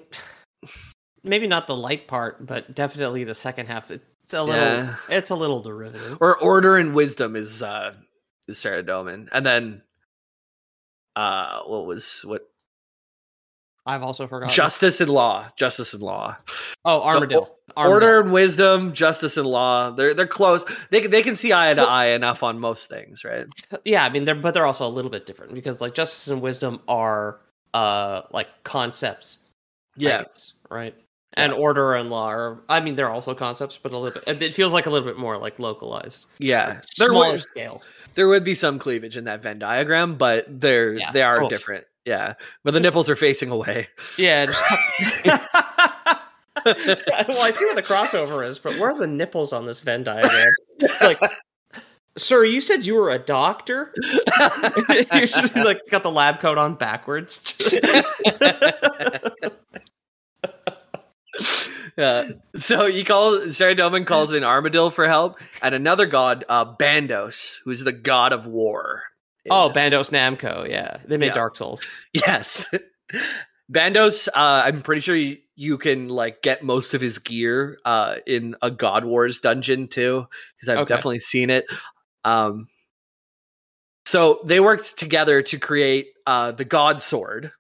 maybe 1.23 1.47
not 1.47 1.67
the 1.67 1.77
light 1.77 2.09
part, 2.09 2.47
but 2.47 2.75
definitely 2.75 3.25
the 3.25 3.35
second 3.35 3.67
half. 3.67 3.91
It's 3.91 4.35
a 4.35 4.43
little. 4.43 4.63
Yeah. 4.65 4.97
It's 5.09 5.31
a 5.31 5.35
little 5.35 5.61
derivative. 5.61 6.19
or 6.21 6.37
order 6.39 6.77
and 6.77 6.95
wisdom 6.95 7.37
is 7.37 7.63
uh, 7.63 7.95
is 8.49 8.57
Saradomin, 8.59 9.29
and 9.33 9.45
then 9.47 9.83
uh, 11.17 11.61
what 11.65 11.87
was 11.87 12.23
what 12.27 12.49
I've 13.85 14.03
also 14.03 14.27
forgotten. 14.27 14.55
Justice 14.55 15.01
and 15.01 15.11
law. 15.11 15.49
Justice 15.57 15.93
and 15.93 16.03
law. 16.03 16.37
oh, 16.85 17.03
Armadillo. 17.03 17.49
Armadillo. 17.77 17.95
Order 17.95 18.21
and 18.21 18.33
wisdom, 18.33 18.93
justice 18.93 19.37
and 19.37 19.47
law. 19.47 19.91
They're 19.91 20.15
they're 20.15 20.27
close. 20.27 20.65
They 20.91 21.01
can- 21.01 21.11
they 21.11 21.23
can 21.23 21.35
see 21.35 21.53
eye 21.53 21.73
to 21.75 21.83
eye 21.83 22.09
enough 22.09 22.43
on 22.43 22.59
most 22.61 22.89
things, 22.89 23.25
right? 23.25 23.47
Yeah, 23.85 24.05
I 24.05 24.11
mean, 24.11 24.25
they're 24.25 24.35
but 24.35 24.55
they're 24.55 24.67
also 24.67 24.87
a 24.87 24.89
little 24.91 25.11
bit 25.11 25.27
different 25.27 25.55
because 25.55 25.81
like 25.81 25.95
justice 25.95 26.29
and 26.29 26.41
wisdom 26.41 26.81
are 26.87 27.41
uh 27.75 28.23
like 28.31 28.49
concepts. 28.65 29.41
items, 30.01 30.55
right. 30.71 30.95
And 31.35 31.53
order 31.55 31.95
and 31.95 32.11
law 32.11 32.29
are. 32.29 32.61
I 32.69 32.81
mean, 32.81 32.95
they're 32.95 33.11
also 33.11 33.35
concepts, 33.35 33.79
but 33.83 33.93
a 33.93 33.99
little 33.99 34.21
bit. 34.27 34.43
It 34.43 34.53
feels 34.53 34.73
like 34.75 34.85
a 34.87 34.91
little 34.91 35.09
bit 35.09 35.19
more 35.19 35.39
like 35.39 35.59
localized, 35.59 36.27
yeah. 36.39 36.81
There 36.99 37.09
smaller 37.09 37.33
would, 37.33 37.41
scale. 37.41 37.83
there 38.15 38.29
would 38.29 38.45
be 38.45 38.55
some 38.55 38.79
cleavage 38.79 39.17
in 39.17 39.25
that 39.25 39.41
Venn 39.43 39.59
diagram, 39.59 40.17
but 40.17 40.45
they're 40.61 40.93
Yeah, 40.93 41.11
they 41.13 41.23
are 41.23 41.39
course. 41.41 41.49
different. 41.51 41.87
Yeah, 42.05 42.35
but 42.65 42.75
the 42.75 42.81
nipples 42.81 43.09
are 43.09 43.17
facing 43.17 43.51
away. 43.51 43.89
Yeah. 44.19 44.47
Just 44.47 44.63
well, 45.25 45.47
I 46.67 47.51
see 47.57 47.65
what 47.65 47.77
the 47.77 47.83
crossover 47.83 48.47
is, 48.47 48.59
but 48.59 48.79
where 48.79 48.91
are 48.91 48.99
the 48.99 49.07
nipples 49.07 49.53
on 49.53 49.67
this 49.67 49.81
Venn 49.81 50.05
diagram? 50.05 50.49
It's 50.79 51.01
like, 51.03 51.19
sir, 52.17 52.45
you 52.45 52.61
said 52.61 52.85
you 52.87 52.95
were 52.95 53.11
a 53.11 53.19
doctor. 53.19 53.93
You're 54.89 55.27
just 55.27 55.55
like 55.57 55.81
got 55.91 56.03
the 56.03 56.11
lab 56.13 56.41
coat 56.41 56.59
on 56.59 56.75
backwards. 56.75 57.55
Yeah. 61.97 62.29
So 62.57 62.87
he 62.91 63.05
calls 63.05 63.45
Saradomin 63.49 64.07
calls 64.07 64.33
in 64.33 64.45
Armadillo 64.45 64.89
for 64.91 65.07
help, 65.07 65.39
and 65.61 65.75
another 65.75 66.07
god, 66.07 66.45
uh, 66.49 66.65
Bandos, 66.77 67.57
who's 67.65 67.85
the 67.85 67.93
god 67.93 68.33
of 68.33 68.47
war. 68.47 69.03
oh, 69.51 69.69
is- 69.71 69.77
Bandos 69.77 70.11
Namco. 70.11 70.69
Yeah, 70.69 70.99
they 71.07 71.19
made 71.19 71.27
Yeah. 71.29 71.35
Dark 71.35 71.57
Souls. 71.57 71.85
Yes. 72.15 72.67
Bandos, 73.71 74.29
uh, 74.29 74.63
I'm 74.65 74.81
pretty 74.83 75.01
sure 75.03 75.17
you, 75.17 75.37
you 75.55 75.77
can 75.79 76.09
like 76.09 76.43
get 76.43 76.63
most 76.63 76.95
of 76.95 77.01
his 77.03 77.19
gear 77.19 77.79
uh, 77.85 78.17
in 78.27 78.55
a 78.63 78.71
God 78.71 79.05
Wars 79.05 79.41
dungeon 79.41 79.89
too, 79.89 80.27
because 80.57 80.69
I've 80.71 80.79
Okay. 80.81 80.89
definitely 80.95 81.21
seen 81.21 81.51
it. 81.51 81.65
Um, 82.25 82.69
so 84.05 84.41
they 84.45 84.61
worked 84.61 84.99
together 84.99 85.43
to 85.43 85.59
create 85.59 86.07
uh, 86.27 86.53
the 86.53 86.65
God 86.65 87.01
Sword, 87.01 87.53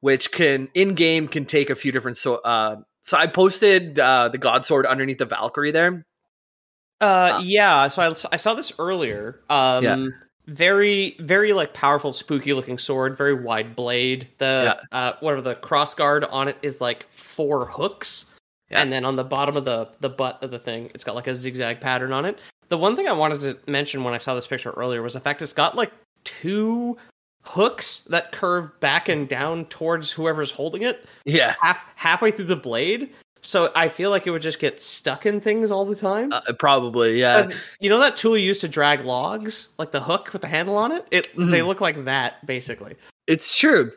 which 0.00 0.30
can 0.32 0.68
in 0.74 0.94
game 0.94 1.28
can 1.28 1.44
take 1.44 1.70
a 1.70 1.74
few 1.74 1.92
different 1.92 2.18
so. 2.18 2.36
Uh, 2.36 2.76
so 3.02 3.16
I 3.16 3.26
posted 3.26 3.98
uh, 3.98 4.28
the 4.28 4.38
God 4.38 4.66
Sword 4.66 4.84
underneath 4.86 5.18
the 5.18 5.24
Valkyrie 5.24 5.72
there. 5.72 6.04
Uh, 7.00 7.04
Uh, 7.04 7.40
yeah. 7.42 7.88
So 7.88 8.02
I, 8.02 8.08
I 8.32 8.36
saw 8.36 8.54
this 8.54 8.72
earlier. 8.78 9.40
Um, 9.48 9.84
Yeah. 9.84 10.06
very, 10.46 11.16
very 11.20 11.52
like 11.52 11.72
powerful, 11.74 12.12
spooky 12.12 12.52
looking 12.52 12.76
sword. 12.78 13.16
Very 13.16 13.34
wide 13.34 13.74
blade. 13.76 14.28
The 14.38 14.78
uh, 14.92 15.12
whatever 15.20 15.40
the 15.42 15.54
cross 15.54 15.94
guard 15.94 16.24
on 16.24 16.48
it 16.48 16.56
is 16.62 16.80
like 16.80 17.06
four 17.10 17.66
hooks, 17.66 18.26
Yeah. 18.70 18.82
and 18.82 18.92
then 18.92 19.04
on 19.04 19.16
the 19.16 19.24
bottom 19.24 19.56
of 19.56 19.64
the 19.64 19.88
the 20.00 20.10
butt 20.10 20.42
of 20.42 20.50
the 20.50 20.58
thing, 20.58 20.90
it's 20.94 21.04
got 21.04 21.14
like 21.14 21.26
a 21.28 21.36
zigzag 21.36 21.80
pattern 21.80 22.12
on 22.12 22.24
it. 22.24 22.38
The 22.68 22.78
one 22.78 22.96
thing 22.96 23.08
I 23.08 23.12
wanted 23.12 23.40
to 23.40 23.70
mention 23.70 24.04
when 24.04 24.14
I 24.14 24.18
saw 24.18 24.34
this 24.34 24.46
picture 24.46 24.70
earlier 24.70 25.02
was 25.02 25.14
the 25.14 25.20
fact 25.20 25.40
it's 25.42 25.52
got 25.52 25.74
like 25.74 25.92
two 26.24 26.96
hooks 27.44 28.00
that 28.08 28.32
curve 28.32 28.78
back 28.80 29.08
and 29.08 29.28
down 29.28 29.64
towards 29.66 30.10
whoever's 30.12 30.50
holding 30.50 30.82
it 30.82 31.06
Yeah, 31.24 31.54
half 31.62 31.84
halfway 31.96 32.30
through 32.30 32.46
the 32.46 32.56
blade. 32.56 33.10
So 33.40 33.70
I 33.74 33.88
feel 33.88 34.10
like 34.10 34.26
it 34.26 34.30
would 34.32 34.42
just 34.42 34.58
get 34.58 34.82
stuck 34.82 35.24
in 35.24 35.40
things 35.40 35.70
all 35.70 35.84
the 35.86 35.94
time. 35.96 36.32
uh, 36.32 36.40
probably. 36.58 37.18
Yeah, 37.20 37.48
you 37.80 37.88
know 37.88 38.00
that 38.00 38.16
tool 38.16 38.36
you 38.36 38.44
use 38.48 38.58
to 38.58 38.68
drag 38.68 39.04
logs, 39.04 39.68
like 39.78 39.92
the 39.92 40.00
hook 40.00 40.30
with 40.32 40.42
the 40.42 40.48
handle 40.48 40.76
on 40.76 40.92
it? 40.92 41.06
It 41.10 41.28
they 41.36 41.62
look 41.62 41.80
like 41.80 42.04
that 42.04 42.44
basically. 42.46 42.96
It's 43.26 43.56
true. 43.56 43.92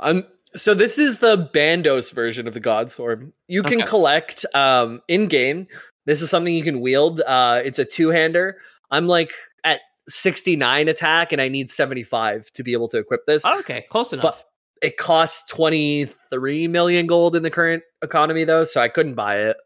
Um, 0.00 0.24
so 0.54 0.72
this 0.72 0.98
is 0.98 1.18
the 1.18 1.50
Bandos 1.52 2.12
version 2.12 2.48
of 2.48 2.54
the 2.54 2.60
God 2.60 2.90
Sword. 2.90 3.30
You 3.48 3.62
can 3.62 3.80
Okay. 3.82 3.86
collect 3.88 4.46
um, 4.54 5.02
in 5.06 5.26
game. 5.26 5.66
This 6.08 6.22
is 6.22 6.30
something 6.30 6.54
you 6.54 6.64
can 6.64 6.80
wield. 6.80 7.20
Uh, 7.20 7.60
it's 7.62 7.78
a 7.78 7.84
two 7.84 8.08
hander. 8.08 8.56
I'm 8.90 9.06
like 9.06 9.30
at 9.62 9.80
69 10.08 10.88
attack, 10.88 11.32
and 11.32 11.42
I 11.42 11.48
need 11.48 11.68
75 11.68 12.50
to 12.52 12.62
be 12.62 12.72
able 12.72 12.88
to 12.88 12.96
equip 12.96 13.26
this. 13.26 13.44
Okay, 13.44 13.84
close 13.90 14.14
enough. 14.14 14.22
But 14.22 14.44
it 14.80 14.96
costs 14.96 15.46
23 15.52 16.66
million 16.68 17.06
gold 17.06 17.36
in 17.36 17.42
the 17.42 17.50
current 17.50 17.82
economy, 18.00 18.44
though, 18.44 18.64
so 18.64 18.80
I 18.80 18.88
couldn't 18.88 19.16
buy 19.16 19.36
it. 19.36 19.58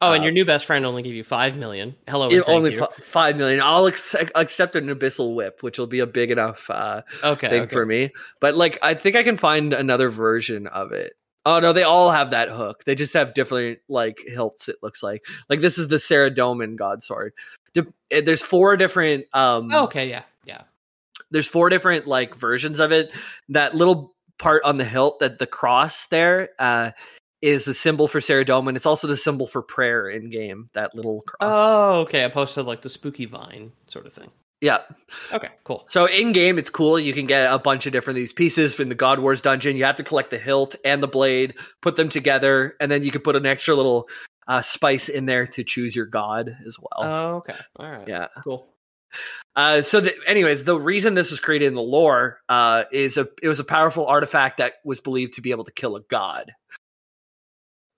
oh, 0.00 0.10
and 0.10 0.22
uh, 0.22 0.24
your 0.24 0.32
new 0.32 0.44
best 0.44 0.66
friend 0.66 0.84
only 0.84 1.02
gave 1.02 1.14
you 1.14 1.22
five 1.22 1.56
million. 1.56 1.94
Hello, 2.08 2.24
and 2.24 2.32
It 2.32 2.44
thank 2.44 2.48
only 2.48 2.76
fi- 2.76 2.88
five 3.00 3.36
million. 3.36 3.60
I'll 3.62 3.86
ex- 3.86 4.16
accept 4.34 4.74
an 4.74 4.88
abyssal 4.88 5.36
whip, 5.36 5.62
which 5.62 5.78
will 5.78 5.86
be 5.86 6.00
a 6.00 6.08
big 6.08 6.32
enough 6.32 6.68
uh, 6.70 7.02
okay, 7.22 7.48
thing 7.48 7.62
okay. 7.62 7.72
for 7.72 7.86
me. 7.86 8.10
But 8.40 8.56
like, 8.56 8.80
I 8.82 8.94
think 8.94 9.14
I 9.14 9.22
can 9.22 9.36
find 9.36 9.72
another 9.72 10.10
version 10.10 10.66
of 10.66 10.90
it. 10.90 11.12
Oh 11.46 11.60
no, 11.60 11.72
they 11.72 11.82
all 11.82 12.10
have 12.10 12.30
that 12.30 12.48
hook. 12.48 12.84
They 12.84 12.94
just 12.94 13.12
have 13.14 13.34
different 13.34 13.78
like 13.88 14.18
hilts. 14.26 14.68
It 14.68 14.76
looks 14.82 15.02
like 15.02 15.24
like 15.48 15.60
this 15.60 15.78
is 15.78 15.88
the 15.88 15.96
Saradomin 15.96 16.76
God 16.76 17.02
Sword. 17.02 17.34
Eh, 17.76 18.20
There's 18.22 18.42
four 18.42 18.76
different. 18.76 19.26
um 19.32 19.68
Oh, 19.72 19.84
okay, 19.84 20.08
yeah, 20.08 20.22
yeah. 20.46 20.62
There's 21.30 21.48
four 21.48 21.68
different 21.68 22.06
like 22.06 22.34
versions 22.34 22.80
of 22.80 22.92
it. 22.92 23.12
That 23.48 23.74
little 23.74 24.14
part 24.38 24.62
on 24.64 24.78
the 24.78 24.84
hilt, 24.84 25.20
that 25.20 25.38
the 25.38 25.46
cross 25.46 26.06
there, 26.06 26.50
uh, 26.58 26.92
is 27.42 27.66
the 27.66 27.74
symbol 27.74 28.08
for 28.08 28.20
Saradomin. 28.20 28.74
It's 28.74 28.86
also 28.86 29.06
the 29.06 29.16
symbol 29.16 29.46
for 29.46 29.60
prayer 29.60 30.08
in 30.08 30.30
game. 30.30 30.68
That 30.72 30.94
little 30.94 31.20
cross. 31.22 31.50
Oh, 31.52 32.00
okay. 32.00 32.24
Opposed 32.24 32.54
to 32.54 32.62
like 32.62 32.80
the 32.80 32.88
spooky 32.88 33.26
vine 33.26 33.72
sort 33.86 34.06
of 34.06 34.14
thing. 34.14 34.30
Yeah. 34.64 34.78
Okay, 35.30 35.50
cool. 35.64 35.84
So 35.88 36.06
in 36.06 36.32
game, 36.32 36.58
it's 36.58 36.70
cool. 36.70 36.98
You 36.98 37.12
can 37.12 37.26
get 37.26 37.52
a 37.52 37.58
bunch 37.58 37.84
of 37.84 37.92
different 37.92 38.16
these 38.16 38.32
pieces 38.32 38.74
from 38.74 38.88
the 38.88 38.94
God 38.94 39.18
Wars 39.18 39.42
dungeon. 39.42 39.76
You 39.76 39.84
have 39.84 39.96
to 39.96 40.02
collect 40.02 40.30
the 40.30 40.38
hilt 40.38 40.74
and 40.86 41.02
the 41.02 41.06
blade, 41.06 41.52
put 41.82 41.96
them 41.96 42.08
together, 42.08 42.74
and 42.80 42.90
then 42.90 43.02
you 43.02 43.10
can 43.10 43.20
put 43.20 43.36
an 43.36 43.44
extra 43.44 43.74
little 43.74 44.08
uh, 44.48 44.62
spice 44.62 45.10
in 45.10 45.26
there 45.26 45.46
to 45.48 45.64
choose 45.64 45.94
your 45.94 46.06
god 46.06 46.56
as 46.66 46.78
well. 46.78 47.10
Oh, 47.10 47.36
okay. 47.36 47.54
All 47.76 47.90
right. 47.90 48.08
yeah. 48.08 48.28
Cool. 48.42 48.66
Uh, 49.54 49.82
so, 49.82 50.00
the, 50.00 50.14
anyways, 50.26 50.64
the 50.64 50.80
reason 50.80 51.14
this 51.14 51.30
was 51.30 51.40
created 51.40 51.66
in 51.66 51.74
the 51.74 51.82
lore 51.82 52.40
uh, 52.48 52.84
is 52.90 53.18
a 53.18 53.28
it 53.42 53.48
was 53.48 53.60
a 53.60 53.64
powerful 53.64 54.06
artifact 54.06 54.56
that 54.56 54.72
was 54.82 54.98
believed 54.98 55.34
to 55.34 55.42
be 55.42 55.50
able 55.50 55.64
to 55.64 55.72
kill 55.72 55.94
a 55.96 56.00
god. 56.10 56.52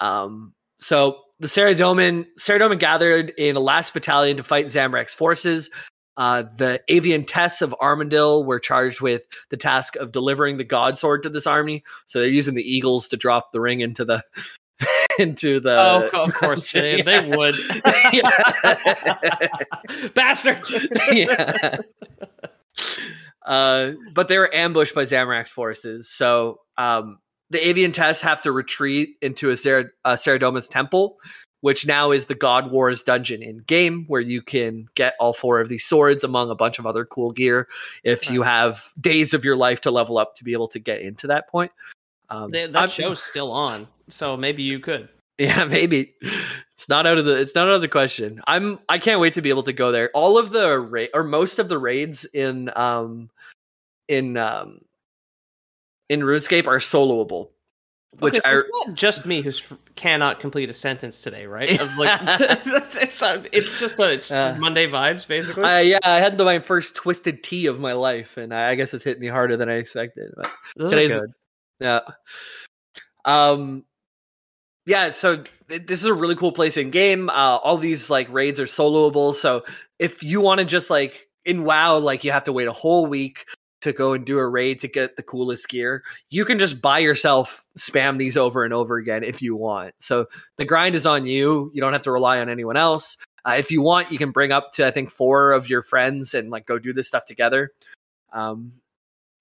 Um. 0.01 0.53
So 0.79 1.21
the 1.39 1.47
Saradomin 1.47 2.27
Saradomin 2.41 2.81
gathered 2.81 3.31
in 3.39 3.55
a 3.55 3.61
last 3.61 3.95
battalion 3.95 4.37
to 4.39 4.43
fight 4.43 4.67
Zamorak's 4.67 5.15
forces. 5.15 5.71
Uh, 6.17 6.45
the 6.57 6.81
avian 6.89 7.25
tests 7.25 7.61
of 7.63 7.75
Armadyl 7.81 8.45
were 8.45 8.59
charged 8.59 9.01
with 9.01 9.25
the 9.51 9.57
task 9.57 9.97
of 9.97 10.13
delivering 10.13 10.57
the 10.57 10.65
god 10.65 10.97
sword 10.97 11.23
to 11.23 11.29
this 11.29 11.47
army. 11.47 11.85
So 12.07 12.21
they're 12.21 12.29
using 12.29 12.55
the 12.55 12.63
eagles 12.63 13.09
to 13.09 13.17
drop 13.17 13.53
the 13.53 13.61
ring 13.61 13.81
into 13.81 14.05
the 14.05 14.23
into 15.19 15.61
the. 15.61 15.77
oh, 15.79 16.25
of 16.25 16.35
course 16.35 16.73
they, 16.73 17.03
they 17.03 17.29
would. 17.29 17.55
Bastards. 20.15 20.73
yeah. 21.13 21.79
Uh, 23.45 23.93
but 24.13 24.29
they 24.29 24.39
were 24.39 24.53
ambushed 24.55 24.95
by 24.95 25.03
Zamorak's 25.03 25.53
forces. 25.53 26.11
So 26.11 26.61
um, 26.77 27.19
the 27.51 27.67
avian 27.67 27.93
tests 27.93 28.23
have 28.23 28.43
to 28.43 28.53
retreat 28.53 29.11
into 29.23 29.51
a 29.51 29.57
Sar- 29.57 29.93
uh, 30.05 30.17
Saradoma's 30.17 30.69
temple, 30.69 31.17
which 31.67 31.85
now 31.85 32.13
is 32.13 32.27
the 32.27 32.35
God 32.37 32.71
Wars 32.71 33.03
dungeon 33.03 33.43
in 33.43 33.59
game, 33.67 34.05
where 34.07 34.21
you 34.21 34.41
can 34.41 34.89
get 34.95 35.15
all 35.19 35.33
four 35.33 35.59
of 35.61 35.69
these 35.69 35.85
swords 35.85 36.23
among 36.23 36.49
a 36.49 36.55
bunch 36.55 36.79
of 36.79 36.87
other 36.87 37.05
cool 37.05 37.33
gear 37.33 37.67
if 38.05 38.31
you 38.31 38.43
have 38.43 38.93
days 39.01 39.35
of 39.35 39.45
your 39.45 39.57
life 39.57 39.81
to 39.81 39.91
level 39.91 40.17
up 40.17 40.37
to 40.37 40.45
be 40.45 40.53
able 40.53 40.69
to 40.69 40.79
get 40.79 41.01
into 41.01 41.27
that 41.27 41.49
point. 41.49 41.73
Um, 42.31 42.55
I'm- 42.55 42.71
that 42.71 42.93
show's 42.93 43.21
still 43.21 43.51
on, 43.51 43.89
so 44.09 44.37
maybe 44.37 44.63
you 44.63 44.79
could. 44.79 45.09
yeah, 45.39 45.65
maybe 45.79 46.15
it's 46.23 46.89
not 46.89 47.05
out 47.05 47.19
of 47.19 47.25
the 47.25 47.33
it's 47.33 47.57
not 47.57 47.67
out 47.67 47.75
of 47.75 47.81
the 47.81 47.89
question. 47.89 48.41
I'm 48.47 48.79
I 48.89 48.99
can't 48.99 49.21
wait 49.21 49.35
to 49.35 49.43
be 49.43 49.49
able 49.49 49.65
to 49.65 49.73
go 49.73 49.91
there. 49.91 50.11
All 50.15 50.39
of 50.39 50.53
the 50.53 50.79
ra- 50.79 51.13
or 51.15 51.25
most 51.25 51.59
of 51.59 51.69
the 51.69 51.81
raids 51.81 52.25
in 52.27 52.71
um 52.77 53.29
in 54.07 54.37
um 54.37 54.83
in 56.09 56.21
RuneScape 56.21 56.69
are 56.69 56.79
soloable, 56.79 57.49
which 58.21 58.35
okay, 58.35 58.41
so 58.41 58.51
I 58.51 58.55
it's 58.55 58.69
not 58.87 58.95
just 58.95 59.27
me 59.27 59.43
who 59.43 59.53
cannot 59.95 60.41
complete 60.41 60.71
a 60.71 60.75
sentence 60.75 61.23
today, 61.23 61.47
right? 61.47 61.71
Like, 61.97 62.21
it's, 62.23 62.97
it's, 62.97 63.23
uh, 63.23 63.43
just 63.53 64.01
a, 64.01 64.11
it's 64.11 64.31
Uh, 64.31 64.57
Monday 64.59 64.87
vibes, 64.87 65.27
basically. 65.27 65.63
Yeah 65.63 65.99
I 66.03 66.21
had 66.21 66.39
the, 66.39 66.45
my 66.45 66.59
first 66.59 66.95
twisted 66.95 67.43
tea 67.43 67.67
of 67.67 67.81
my 67.81 67.93
life, 67.93 68.37
and 68.37 68.55
I, 68.55 68.71
I 68.71 68.75
guess 68.75 68.95
it's 68.95 69.05
hit 69.05 69.21
me 69.21 69.27
harder 69.27 69.57
than 69.57 69.69
I 69.69 69.75
expected. 69.75 70.33
But 70.37 70.51
Those 70.77 70.91
today's 70.91 71.11
good. 71.11 71.31
Yeah. 71.81 72.01
Um 73.25 73.85
yeah, 74.87 75.11
so 75.11 75.43
th- 75.69 75.87
this 75.87 75.99
is 76.01 76.07
a 76.07 76.15
really 76.15 76.37
cool 76.37 76.53
place 76.53 76.77
in 76.77 76.91
game. 76.91 77.29
Uh 77.29 77.57
all 77.57 77.77
these 77.77 78.09
like 78.09 78.33
raids 78.33 78.61
are 78.61 78.67
soloable, 78.67 79.35
so 79.35 79.65
if 79.99 80.23
you 80.23 80.41
want 80.41 80.61
to 80.61 80.65
just 80.65 80.91
like 80.91 81.29
in 81.45 81.65
WoW 81.65 81.99
like 81.99 82.25
you 82.25 82.33
have 82.33 82.45
to 82.45 82.53
wait 82.53 82.69
a 82.69 82.73
whole 82.73 83.07
week 83.07 83.47
to 83.83 83.93
go 83.93 84.15
and 84.15 84.25
do 84.25 84.39
a 84.39 84.49
raid 84.49 84.81
to 84.81 84.89
get 84.89 85.17
the 85.17 85.23
coolest 85.23 85.69
gear, 85.69 86.03
you 86.31 86.45
can 86.45 86.59
just 86.59 86.81
buy 86.81 86.99
yourself 86.99 87.65
spam 87.79 88.19
these 88.19 88.37
over 88.37 88.65
and 88.65 88.73
over 88.73 88.97
again 88.97 89.23
if 89.23 89.43
you 89.43 89.55
want. 89.57 89.95
So 89.99 90.27
the 90.57 90.65
grind 90.65 90.95
is 90.95 91.07
on 91.07 91.27
you. 91.27 91.71
You 91.75 91.81
don't 91.81 91.93
have 91.93 92.03
to 92.03 92.13
rely 92.13 92.39
on 92.41 92.49
anyone 92.49 92.77
else. 92.77 93.17
Uh, 93.45 93.57
if 93.59 93.71
you 93.71 93.81
want, 93.83 94.11
you 94.11 94.19
can 94.19 94.31
bring 94.33 94.51
up 94.51 94.73
to 94.73 94.87
I 94.87 94.91
think 94.91 95.11
four 95.11 95.53
of 95.53 95.69
your 95.69 95.83
friends 95.83 96.35
and 96.35 96.51
like 96.51 96.67
go 96.67 96.79
do 96.79 96.93
this 96.93 97.07
stuff 97.09 97.25
together. 97.27 97.71
Um, 98.33 98.73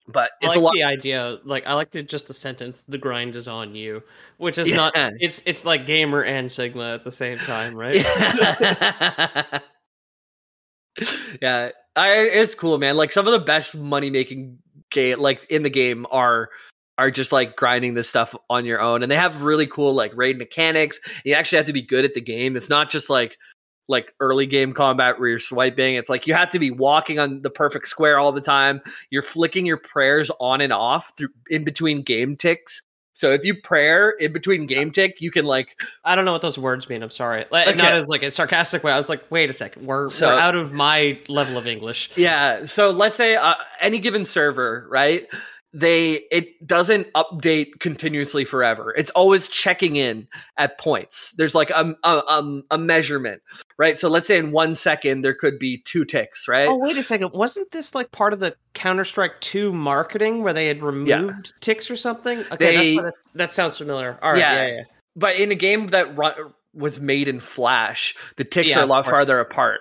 But 0.06 0.30
I 0.40 0.46
it's 0.46 0.48
like 0.50 0.56
a 0.58 0.60
lot. 0.60 0.74
the 0.74 0.84
idea. 0.84 1.38
Like 1.44 1.66
I 1.66 1.74
like 1.74 1.90
the 1.90 2.02
just 2.04 2.28
the 2.28 2.34
sentence. 2.34 2.84
The 2.86 2.98
grind 2.98 3.34
is 3.34 3.48
on 3.48 3.74
you, 3.74 4.02
which 4.36 4.58
is 4.58 4.68
Yeah. 4.68 4.76
not. 4.76 4.92
It's 5.18 5.42
it's 5.46 5.64
like 5.64 5.86
gamer 5.86 6.22
and 6.22 6.52
Sigma 6.52 6.90
at 6.94 7.02
the 7.02 7.10
same 7.10 7.38
time, 7.38 7.74
right? 7.74 7.96
yeah, 7.96 9.58
I 11.96 12.12
it's 12.12 12.54
cool, 12.54 12.78
man. 12.78 12.96
Like 12.96 13.12
some 13.12 13.26
of 13.26 13.32
the 13.32 13.38
best 13.38 13.74
money 13.74 14.10
making 14.10 14.58
game, 14.90 15.18
like 15.18 15.44
in 15.50 15.62
the 15.62 15.70
game, 15.70 16.06
are 16.10 16.50
are 16.98 17.10
just 17.10 17.32
like 17.32 17.56
grinding 17.56 17.94
this 17.94 18.08
stuff 18.08 18.34
on 18.48 18.64
your 18.64 18.80
own, 18.80 19.02
and 19.02 19.10
they 19.10 19.16
have 19.16 19.42
really 19.42 19.66
cool 19.66 19.94
like 19.94 20.12
raid 20.14 20.38
mechanics. 20.38 21.00
You 21.24 21.34
actually 21.34 21.56
have 21.56 21.66
to 21.66 21.72
be 21.72 21.82
good 21.82 22.04
at 22.04 22.14
the 22.14 22.20
game. 22.20 22.56
It's 22.56 22.70
not 22.70 22.90
just 22.90 23.10
like 23.10 23.36
like 23.88 24.12
early 24.20 24.46
game 24.46 24.72
combat 24.72 25.18
where 25.18 25.28
you're 25.28 25.38
swiping. 25.38 25.94
It's 25.94 26.08
like 26.08 26.26
you 26.26 26.34
have 26.34 26.50
to 26.50 26.58
be 26.58 26.70
walking 26.70 27.18
on 27.18 27.42
the 27.42 27.50
perfect 27.50 27.88
square 27.88 28.18
all 28.18 28.32
the 28.32 28.40
time. 28.40 28.80
You're 29.10 29.22
flicking 29.22 29.64
your 29.64 29.76
prayers 29.76 30.30
on 30.40 30.60
and 30.60 30.72
off 30.72 31.12
through 31.16 31.28
in 31.50 31.64
between 31.64 32.02
game 32.02 32.36
ticks. 32.36 32.82
So 33.16 33.32
if 33.32 33.46
you 33.46 33.54
prayer 33.58 34.10
in 34.10 34.34
between 34.34 34.66
game 34.66 34.90
tick, 34.90 35.22
you 35.22 35.30
can 35.30 35.46
like 35.46 35.80
I 36.04 36.14
don't 36.14 36.26
know 36.26 36.32
what 36.32 36.42
those 36.42 36.58
words 36.58 36.86
mean. 36.86 37.02
I'm 37.02 37.08
sorry. 37.10 37.46
Like, 37.50 37.68
Okay. 37.68 37.78
Not 37.78 37.94
as 37.94 38.08
like 38.08 38.22
a 38.22 38.30
sarcastic 38.30 38.84
way. 38.84 38.92
I 38.92 38.98
was 38.98 39.08
like, 39.08 39.24
wait 39.30 39.48
a 39.48 39.54
second. 39.54 39.86
We're, 39.86 40.10
So- 40.10 40.26
we're 40.28 40.38
out 40.38 40.54
of 40.54 40.70
my 40.70 41.18
level 41.26 41.56
of 41.56 41.66
English. 41.66 42.10
Yeah. 42.14 42.66
So 42.66 42.90
let's 42.90 43.16
say 43.16 43.34
uh, 43.36 43.54
any 43.80 44.00
given 44.00 44.24
server, 44.24 44.86
right? 44.90 45.26
They 45.78 46.22
it 46.30 46.66
doesn't 46.66 47.12
update 47.12 47.80
continuously 47.80 48.46
forever. 48.46 48.94
It's 48.96 49.10
always 49.10 49.46
checking 49.46 49.96
in 49.96 50.26
at 50.56 50.78
points. 50.78 51.32
There's 51.32 51.54
like 51.54 51.68
a 51.68 51.94
a, 52.02 52.22
um, 52.26 52.64
a 52.70 52.78
measurement, 52.78 53.42
right? 53.76 53.98
So 53.98 54.08
let's 54.08 54.26
say 54.26 54.38
in 54.38 54.52
one 54.52 54.74
second 54.74 55.20
there 55.20 55.34
could 55.34 55.58
be 55.58 55.76
two 55.76 56.06
ticks, 56.06 56.48
right? 56.48 56.66
Oh 56.66 56.78
wait 56.78 56.96
a 56.96 57.02
second. 57.02 57.32
Wasn't 57.34 57.70
this 57.72 57.94
like 57.94 58.10
part 58.10 58.32
of 58.32 58.40
the 58.40 58.56
Counter 58.72 59.04
Strike 59.04 59.38
Two 59.42 59.70
marketing 59.70 60.42
where 60.42 60.54
they 60.54 60.66
had 60.66 60.82
removed 60.82 61.52
ticks 61.60 61.90
or 61.90 61.96
something? 61.98 62.38
Okay, 62.52 62.96
They- 62.96 63.10
that 63.34 63.52
sounds 63.52 63.76
familiar. 63.76 64.18
All 64.22 64.30
right. 64.32 64.38
Yeah. 64.38 64.66
Yeah. 64.66 64.74
Yeah. 64.76 64.82
But 65.14 65.36
in 65.36 65.50
a 65.52 65.54
game 65.56 65.88
that 65.88 66.16
ru- 66.16 66.52
was 66.72 67.00
made 67.00 67.28
in 67.28 67.40
Flash, 67.40 68.14
the 68.36 68.44
ticks 68.44 68.70
Yeah, 68.70 68.80
are 68.80 68.84
a 68.84 68.86
lot 68.86 69.04
farther 69.04 69.40
apart. 69.40 69.80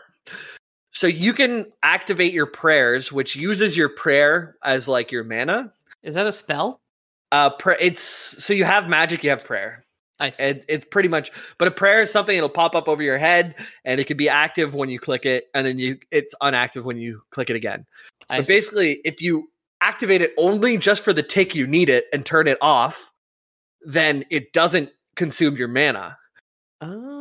So 0.92 1.08
you 1.08 1.34
can 1.34 1.66
activate 1.84 2.34
your 2.34 2.46
prayers, 2.46 3.12
which 3.12 3.36
uses 3.36 3.76
your 3.76 3.90
prayer 3.90 4.56
as 4.64 4.88
like 4.88 5.12
your 5.12 5.24
mana. 5.26 5.74
Is 6.06 6.16
that 6.16 6.28
a 6.28 6.32
spell? 6.32 6.80
Uh, 7.32 7.50
pra- 7.50 7.78
it's 7.80 8.02
so 8.02 8.54
you 8.54 8.64
have 8.64 8.88
magic, 8.88 9.24
you 9.24 9.32
have 9.32 9.44
prayer. 9.44 9.84
I 10.20 10.30
see. 10.30 10.44
It, 10.44 10.66
it's 10.70 10.86
pretty 10.90 11.10
much, 11.10 11.32
but 11.58 11.68
a 11.68 11.72
prayer 11.72 12.02
is 12.02 12.12
something 12.12 12.38
it'll 12.38 12.48
pop 12.48 12.76
up 12.76 12.88
over 12.88 13.04
your 13.04 13.18
head, 13.18 13.56
and 13.84 14.00
it 14.00 14.08
can 14.08 14.16
be 14.16 14.30
active 14.30 14.74
when 14.74 14.88
you 14.88 15.00
click 15.00 15.26
it, 15.26 15.46
and 15.54 15.68
then 15.68 15.78
you 15.78 15.98
it's 16.12 16.34
unactive 16.42 16.84
when 16.84 16.98
you 16.98 17.22
click 17.32 17.50
it 17.50 17.58
again. 17.58 17.86
I 18.30 18.38
but 18.38 18.48
see. 18.48 18.54
basically, 18.54 19.02
if 19.04 19.22
you 19.22 19.50
activate 19.82 20.22
it 20.22 20.34
only 20.38 20.78
just 20.78 21.04
for 21.04 21.12
the 21.12 21.24
tick 21.24 21.56
you 21.56 21.68
need 21.68 21.90
it 21.90 22.06
and 22.14 22.26
turn 22.26 22.48
it 22.48 22.58
off, 22.62 23.12
then 23.82 24.24
it 24.30 24.54
doesn't 24.54 24.92
consume 25.16 25.58
your 25.58 25.68
mana. 25.68 26.18
Oh. 26.82 27.15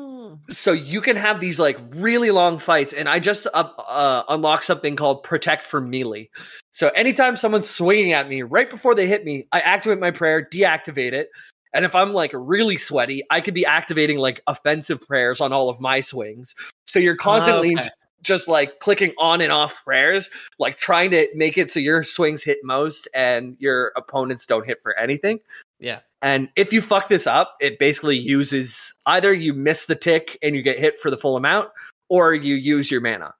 So 0.48 0.72
you 0.72 1.00
can 1.00 1.16
have 1.16 1.40
these 1.40 1.58
like 1.58 1.78
really 1.94 2.30
long 2.30 2.58
fights, 2.58 2.92
and 2.92 3.08
I 3.08 3.18
just 3.18 3.46
uh, 3.52 3.68
uh, 3.78 4.24
unlocked 4.28 4.64
something 4.64 4.96
called 4.96 5.22
Protect 5.22 5.62
from 5.62 5.90
Melee. 5.90 6.30
So 6.70 6.88
anytime 6.90 7.36
someone's 7.36 7.68
swinging 7.68 8.12
at 8.12 8.28
me, 8.28 8.42
right 8.42 8.68
before 8.68 8.94
they 8.94 9.06
hit 9.06 9.24
me, 9.24 9.46
I 9.52 9.60
activate 9.60 9.98
my 9.98 10.10
prayer, 10.10 10.46
deactivate 10.50 11.12
it, 11.12 11.30
and 11.74 11.84
if 11.84 11.94
I'm 11.94 12.12
like 12.12 12.30
really 12.32 12.78
sweaty, 12.78 13.24
I 13.30 13.40
could 13.40 13.52
be 13.52 13.66
activating 13.66 14.18
like 14.18 14.40
offensive 14.46 15.00
prayers 15.00 15.40
on 15.40 15.52
all 15.52 15.68
of 15.68 15.80
my 15.80 16.00
swings. 16.00 16.54
So 16.86 16.98
you're 17.00 17.16
constantly 17.16 17.76
Okay. 17.76 17.88
just 18.22 18.48
like 18.48 18.78
clicking 18.78 19.12
on 19.18 19.40
and 19.40 19.52
off 19.52 19.74
prayers, 19.84 20.30
like 20.58 20.78
trying 20.78 21.10
to 21.10 21.26
make 21.34 21.58
it 21.58 21.70
so 21.70 21.80
your 21.80 22.04
swings 22.04 22.42
hit 22.44 22.58
most 22.62 23.08
and 23.14 23.56
your 23.58 23.92
opponents 23.96 24.46
don't 24.46 24.64
hit 24.64 24.78
for 24.82 24.96
anything. 24.98 25.40
Yeah. 25.78 26.00
And 26.22 26.48
if 26.56 26.72
you 26.72 26.80
fuck 26.80 27.08
this 27.08 27.26
up, 27.26 27.56
it 27.60 27.78
basically 27.78 28.16
uses 28.16 28.94
either 29.06 29.32
you 29.32 29.52
miss 29.52 29.86
the 29.86 29.94
tick 29.94 30.38
and 30.42 30.54
you 30.54 30.62
get 30.62 30.78
hit 30.78 30.98
for 30.98 31.10
the 31.10 31.18
full 31.18 31.36
amount, 31.36 31.68
or 32.08 32.34
you 32.34 32.54
use 32.54 32.90
your 32.90 33.00
mana. 33.00 33.34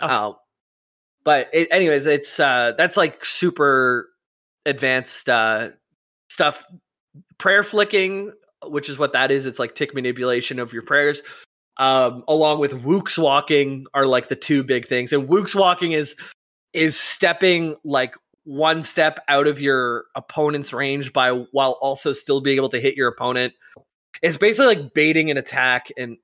Oh. 0.00 0.08
Um, 0.08 0.36
but 1.24 1.48
it, 1.52 1.68
anyways, 1.70 2.06
it's 2.06 2.38
uh, 2.38 2.72
that's 2.76 2.96
like 2.96 3.24
super 3.24 4.10
advanced 4.66 5.28
uh, 5.28 5.70
stuff. 6.28 6.64
Prayer 7.38 7.62
flicking, 7.62 8.32
which 8.66 8.88
is 8.88 8.98
what 8.98 9.12
that 9.14 9.30
is. 9.30 9.46
It's 9.46 9.58
like 9.58 9.74
tick 9.74 9.94
manipulation 9.94 10.58
of 10.58 10.72
your 10.72 10.82
prayers. 10.82 11.22
Um, 11.76 12.22
along 12.28 12.60
with 12.60 12.84
Woox 12.84 13.18
walking 13.18 13.86
are 13.94 14.06
like 14.06 14.28
the 14.28 14.36
two 14.36 14.62
big 14.62 14.86
things. 14.86 15.12
And 15.12 15.28
Woox 15.28 15.54
walking 15.54 15.92
is 15.92 16.14
is 16.72 16.98
stepping 16.98 17.76
like 17.84 18.14
one 18.44 18.82
step 18.82 19.20
out 19.28 19.46
of 19.46 19.60
your 19.60 20.04
opponent's 20.14 20.72
range 20.72 21.12
by 21.12 21.30
while 21.30 21.78
also 21.80 22.12
still 22.12 22.40
being 22.40 22.56
able 22.56 22.68
to 22.70 22.80
hit 22.80 22.96
your 22.96 23.08
opponent. 23.08 23.54
It's 24.22 24.36
basically 24.36 24.74
like 24.76 24.94
baiting 24.94 25.30
an 25.30 25.36
attack 25.36 25.88
and 25.96 26.18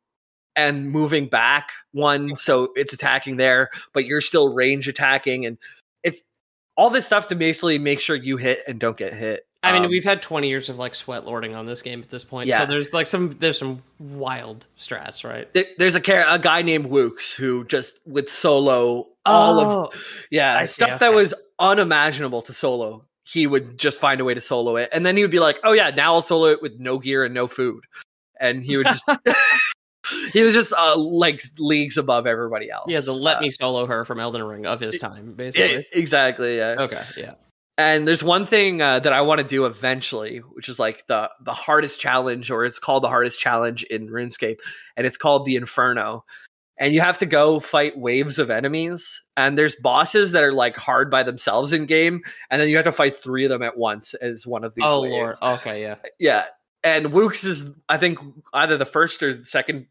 and 0.56 0.90
moving 0.90 1.26
back 1.28 1.70
one 1.92 2.36
so 2.36 2.70
it's 2.74 2.92
attacking 2.92 3.36
there, 3.36 3.70
but 3.94 4.04
you're 4.04 4.20
still 4.20 4.52
range 4.52 4.88
attacking 4.88 5.46
and 5.46 5.56
it's 6.02 6.22
all 6.76 6.90
this 6.90 7.06
stuff 7.06 7.26
to 7.28 7.34
basically 7.34 7.78
make 7.78 8.00
sure 8.00 8.16
you 8.16 8.36
hit 8.36 8.60
and 8.66 8.78
don't 8.80 8.96
get 8.96 9.12
hit. 9.12 9.46
I 9.62 9.72
mean, 9.72 9.84
Um, 9.84 9.90
we've 9.90 10.04
had 10.04 10.22
20 10.22 10.48
years 10.48 10.68
of 10.70 10.78
like 10.78 10.94
sweat 10.94 11.26
lording 11.26 11.54
on 11.54 11.66
this 11.66 11.82
game 11.82 12.00
at 12.00 12.08
this 12.08 12.24
point. 12.24 12.48
Yeah. 12.48 12.60
So 12.60 12.66
there's 12.66 12.92
like 12.94 13.06
some 13.06 13.30
there's 13.38 13.58
some 13.58 13.82
wild 13.98 14.66
strats, 14.78 15.22
right? 15.24 15.52
there- 15.52 15.66
there's 15.78 15.94
a 15.94 16.00
char- 16.00 16.24
a 16.28 16.38
guy 16.38 16.62
named 16.62 16.86
Woox 16.86 17.34
who 17.34 17.64
just 17.64 18.00
would 18.06 18.28
solo 18.28 19.06
all 19.26 19.60
of 19.60 19.94
yeah 20.30 20.56
I 20.56 20.64
see, 20.64 20.82
stuff 20.82 21.00
that 21.00 21.12
was 21.12 21.34
unimaginable 21.60 22.42
to 22.42 22.52
solo. 22.52 23.04
He 23.24 23.46
would 23.46 23.78
just 23.78 24.00
find 24.00 24.20
a 24.20 24.24
way 24.24 24.34
to 24.34 24.40
solo 24.40 24.76
it, 24.76 24.88
and 24.92 25.04
then 25.06 25.16
he 25.16 25.22
would 25.22 25.30
be 25.30 25.38
like, 25.40 25.60
"Oh 25.62 25.72
yeah, 25.72 25.90
now 25.90 26.14
I'll 26.14 26.22
solo 26.22 26.46
it 26.46 26.62
with 26.62 26.80
no 26.80 26.98
gear 26.98 27.24
and 27.24 27.34
no 27.34 27.46
food," 27.46 27.84
and 28.40 28.64
he 28.64 28.76
would 28.76 28.86
just 28.86 29.04
he 30.32 30.42
was 30.42 30.54
just 30.54 30.72
uh, 30.72 30.96
like 30.96 31.42
leagues 31.58 31.96
above 31.98 32.26
everybody 32.26 32.70
else. 32.70 32.86
Yeah, 32.88 33.00
the 33.00 33.12
let 33.12 33.36
Uh, 33.36 33.40
me 33.42 33.50
solo 33.50 33.86
her 33.86 34.04
from 34.04 34.18
Elden 34.18 34.42
Ring 34.42 34.66
of 34.66 34.80
his 34.80 34.98
time, 34.98 35.34
basically. 35.34 35.86
exactly. 35.92 36.56
Yeah. 36.56 36.76
Okay, 36.80 37.02
yeah. 37.16 37.34
And 37.78 38.06
there's 38.06 38.22
one 38.22 38.44
thing 38.46 38.82
uh, 38.82 38.98
that 39.00 39.12
I 39.12 39.22
want 39.22 39.38
to 39.40 39.46
do 39.46 39.64
eventually, 39.64 40.38
which 40.38 40.68
is 40.68 40.78
like 40.78 41.06
the 41.06 41.30
the 41.44 41.52
hardest 41.52 42.00
challenge, 42.00 42.50
or 42.50 42.64
it's 42.64 42.78
called 42.78 43.02
the 43.04 43.08
hardest 43.08 43.38
challenge 43.38 43.84
in 43.84 44.08
RuneScape, 44.08 44.58
and 44.96 45.06
it's 45.06 45.16
called 45.16 45.44
the 45.46 45.56
Inferno. 45.56 46.24
And 46.80 46.92
you 46.94 47.00
have 47.02 47.18
to 47.18 47.26
go 47.26 47.60
fight 47.60 47.96
waves 47.98 48.38
of 48.38 48.50
enemies, 48.50 49.22
and 49.36 49.56
there's 49.56 49.74
bosses 49.76 50.32
that 50.32 50.42
are 50.42 50.52
like 50.52 50.76
hard 50.76 51.10
by 51.10 51.22
themselves 51.22 51.72
in 51.74 51.84
game, 51.86 52.22
and 52.50 52.60
then 52.60 52.68
you 52.70 52.76
have 52.76 52.86
to 52.86 52.92
fight 52.92 53.14
three 53.16 53.44
of 53.44 53.50
them 53.50 53.62
at 53.62 53.76
once 53.76 54.14
as 54.14 54.46
one 54.46 54.64
of 54.64 54.74
these. 54.74 54.84
Oh 54.86 55.02
waves. 55.02 55.12
lord. 55.12 55.58
Okay, 55.60 55.82
yeah. 55.82 55.96
yeah. 56.18 56.46
And 56.82 57.08
Woox 57.12 57.44
is, 57.44 57.70
I 57.90 57.98
think, 57.98 58.18
either 58.54 58.78
the 58.78 58.86
first 58.86 59.22
or 59.22 59.36
the 59.36 59.44
second. 59.44 59.86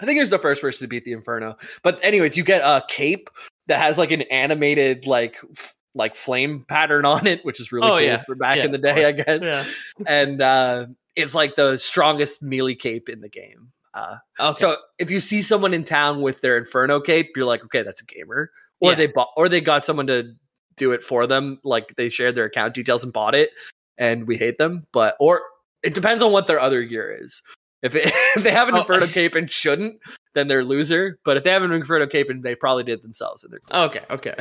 I 0.00 0.04
think 0.04 0.16
he 0.16 0.20
was 0.20 0.30
the 0.30 0.38
first 0.40 0.60
person 0.62 0.84
to 0.84 0.88
beat 0.88 1.04
the 1.04 1.12
Inferno. 1.12 1.56
But 1.84 2.02
anyways, 2.02 2.36
you 2.36 2.42
get 2.42 2.62
a 2.62 2.84
cape 2.88 3.30
that 3.68 3.78
has 3.78 3.96
like 3.96 4.10
an 4.10 4.22
animated 4.22 5.06
like 5.06 5.36
f- 5.56 5.76
like 5.94 6.16
flame 6.16 6.64
pattern 6.66 7.04
on 7.04 7.28
it, 7.28 7.44
which 7.44 7.60
is 7.60 7.70
really 7.70 7.86
Oh, 7.86 7.90
cool 7.92 8.00
yeah. 8.00 8.22
for 8.24 8.34
back 8.34 8.56
Yeah, 8.56 8.64
in 8.64 8.72
the 8.72 8.78
day. 8.78 9.04
I 9.04 9.12
guess. 9.12 9.44
Yeah. 9.44 9.64
And 10.06 10.40
uh, 10.42 10.86
it's 11.14 11.36
like 11.36 11.54
the 11.54 11.76
strongest 11.76 12.42
melee 12.42 12.74
cape 12.74 13.08
in 13.08 13.20
the 13.20 13.28
game. 13.28 13.70
Uh, 13.94 14.16
Okay. 14.38 14.58
So 14.60 14.76
if 14.98 15.10
you 15.10 15.20
see 15.20 15.42
someone 15.42 15.74
in 15.74 15.84
town 15.84 16.20
with 16.22 16.40
their 16.40 16.56
Inferno 16.58 17.00
cape, 17.00 17.30
you're 17.36 17.44
like, 17.46 17.64
okay, 17.64 17.82
that's 17.82 18.00
a 18.00 18.04
gamer. 18.06 18.50
Or 18.80 18.90
Yeah. 18.92 18.96
they 18.96 19.06
bought, 19.08 19.30
or 19.36 19.48
they 19.48 19.60
got 19.60 19.84
someone 19.84 20.06
to 20.06 20.32
do 20.76 20.92
it 20.92 21.02
for 21.02 21.26
them. 21.26 21.58
Like 21.64 21.94
they 21.96 22.08
shared 22.08 22.34
their 22.34 22.44
account 22.46 22.74
details 22.74 23.04
and 23.04 23.12
bought 23.12 23.34
it, 23.34 23.50
and 23.98 24.26
we 24.26 24.36
hate 24.36 24.58
them. 24.58 24.86
But 24.92 25.16
or 25.20 25.42
it 25.82 25.94
depends 25.94 26.22
on 26.22 26.32
what 26.32 26.46
their 26.46 26.60
other 26.60 26.82
gear 26.84 27.18
is. 27.22 27.42
If, 27.82 27.94
it, 27.94 28.04
if 28.36 28.42
they 28.42 28.50
have 28.52 28.68
an 28.68 28.74
Oh. 28.76 28.80
Inferno 28.80 29.06
cape 29.18 29.34
and 29.34 29.50
shouldn't, 29.50 29.96
then 30.34 30.48
they're 30.48 30.64
loser. 30.64 31.18
But 31.24 31.36
if 31.36 31.44
they 31.44 31.50
have 31.50 31.62
an 31.62 31.72
Inferno 31.72 32.06
cape 32.06 32.30
and 32.30 32.42
they 32.42 32.54
probably 32.54 32.84
did 32.84 33.00
it 33.00 33.02
themselves, 33.02 33.42
and 33.44 33.52
they're 33.52 33.82
Okay, 33.86 34.02
okay. 34.10 34.36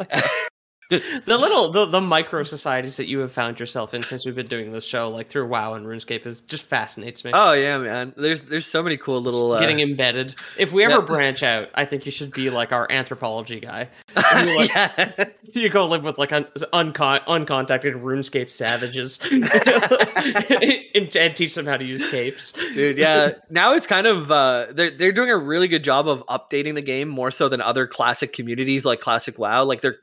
the 1.26 1.36
little 1.38 1.70
the, 1.70 1.84
the 1.84 2.00
micro 2.00 2.42
societies 2.42 2.96
that 2.96 3.08
you 3.08 3.18
have 3.18 3.30
found 3.30 3.60
yourself 3.60 3.92
in 3.92 4.02
since 4.02 4.24
we've 4.24 4.34
been 4.34 4.46
doing 4.46 4.72
this 4.72 4.86
show, 4.86 5.10
like 5.10 5.28
through 5.28 5.46
WoW 5.46 5.74
and 5.74 5.84
RuneScape, 5.84 6.24
is 6.24 6.40
just 6.40 6.64
fascinates 6.64 7.26
me. 7.26 7.30
oh 7.34 7.52
yeah, 7.52 7.76
man. 7.76 8.14
There's 8.16 8.40
there's 8.40 8.64
so 8.64 8.82
many 8.82 8.96
cool 8.96 9.20
little 9.20 9.52
uh, 9.52 9.60
Getting 9.60 9.80
embedded. 9.80 10.34
If 10.56 10.72
we 10.72 10.84
ever 10.84 11.00
yeah. 11.00 11.00
branch 11.02 11.42
out, 11.42 11.68
I 11.74 11.84
think 11.84 12.06
you 12.06 12.12
should 12.12 12.32
be 12.32 12.48
like 12.48 12.72
our 12.72 12.90
anthropology 12.90 13.60
guy. 13.60 13.88
You, 14.38 14.56
like, 14.58 14.74
yeah. 14.74 15.24
you 15.52 15.68
go 15.68 15.86
live 15.86 16.04
with 16.04 16.18
like 16.18 16.32
un- 16.32 16.44
uncon- 16.44 17.24
uncontacted 17.24 17.94
RuneScape 17.94 18.50
savages 18.50 19.18
and, 19.30 21.16
and 21.16 21.36
teach 21.36 21.54
them 21.54 21.66
how 21.66 21.76
to 21.76 21.84
use 21.84 22.08
capes. 22.10 22.52
dude 22.52 22.98
yeah 22.98 23.32
now 23.50 23.72
it's 23.74 23.86
kind 23.86 24.06
of 24.06 24.30
uh 24.30 24.66
they're, 24.72 24.90
they're 24.90 25.12
doing 25.12 25.30
a 25.30 25.36
really 25.36 25.66
good 25.66 25.82
job 25.82 26.08
of 26.08 26.22
updating 26.26 26.74
the 26.74 26.82
game 26.82 27.08
more 27.08 27.30
so 27.30 27.48
than 27.48 27.60
other 27.60 27.86
classic 27.86 28.32
communities 28.32 28.84
like 28.84 29.00
classic 29.00 29.38
wow 29.38 29.64
like 29.64 29.80
they're 29.80 29.98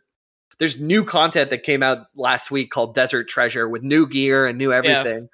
there's 0.58 0.80
new 0.80 1.03
content 1.03 1.49
that 1.49 1.64
came 1.64 1.84
out 1.84 2.08
last 2.16 2.51
week 2.51 2.72
called 2.72 2.95
desert 2.95 3.28
treasure 3.30 3.68
with 3.70 3.84
new 3.84 4.08
gear 4.08 4.45
and 4.47 4.58
new 4.58 4.72
everything 4.74 5.30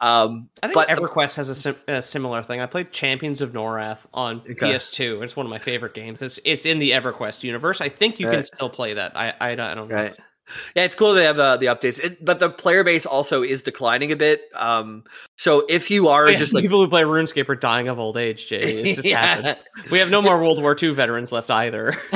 um 0.00 0.48
I 0.62 0.66
think 0.66 0.74
but 0.74 0.88
EverQuest 0.88 1.36
has 1.36 1.48
a, 1.48 1.54
sim- 1.54 1.76
a 1.86 2.02
similar 2.02 2.42
thing. 2.42 2.60
I 2.60 2.66
played 2.66 2.90
Champions 2.90 3.40
of 3.40 3.52
Norath 3.52 4.00
on 4.12 4.40
Okay. 4.40 4.54
PS2. 4.54 5.22
It's 5.22 5.36
one 5.36 5.46
of 5.46 5.50
my 5.50 5.60
favorite 5.60 5.94
games. 5.94 6.20
It's 6.20 6.40
it's 6.44 6.66
in 6.66 6.80
the 6.80 6.90
EverQuest 6.90 7.44
universe. 7.44 7.80
I 7.80 7.88
think 7.88 8.18
you 8.18 8.28
can 8.28 8.42
still 8.42 8.68
play 8.68 8.94
that. 8.94 9.16
I 9.16 9.32
I, 9.40 9.54
don't- 9.54 9.66
I 9.66 9.74
don't 9.74 9.88
know. 9.88 9.94
right 9.94 10.16
Yeah, 10.76 10.84
it's 10.84 10.94
cool 10.94 11.14
they 11.14 11.24
have 11.24 11.38
uh, 11.38 11.56
the 11.56 11.66
updates, 11.66 11.98
it, 12.02 12.22
but 12.24 12.38
the 12.38 12.50
player 12.50 12.84
base 12.84 13.06
also 13.06 13.42
is 13.42 13.62
declining 13.62 14.12
a 14.12 14.16
bit. 14.16 14.42
Um, 14.54 15.04
so 15.36 15.64
if 15.68 15.90
you 15.90 16.08
are 16.08 16.26
Oh, 16.26 16.30
yeah, 16.30 16.38
just 16.38 16.52
like 16.52 16.62
people 16.62 16.82
who 16.84 16.88
play 16.88 17.02
RuneScape 17.02 17.48
are 17.48 17.54
dying 17.54 17.88
of 17.88 17.98
old 17.98 18.16
age, 18.16 18.46
Jay. 18.48 18.82
It 18.82 18.94
just 18.94 19.06
Yeah. 19.08 19.42
happens. 19.42 19.64
We 19.90 19.98
have 19.98 20.10
no 20.10 20.20
more 20.20 20.38
World 20.38 20.60
War 20.60 20.76
II 20.80 20.90
veterans 20.92 21.32
left 21.32 21.50
either. 21.50 21.94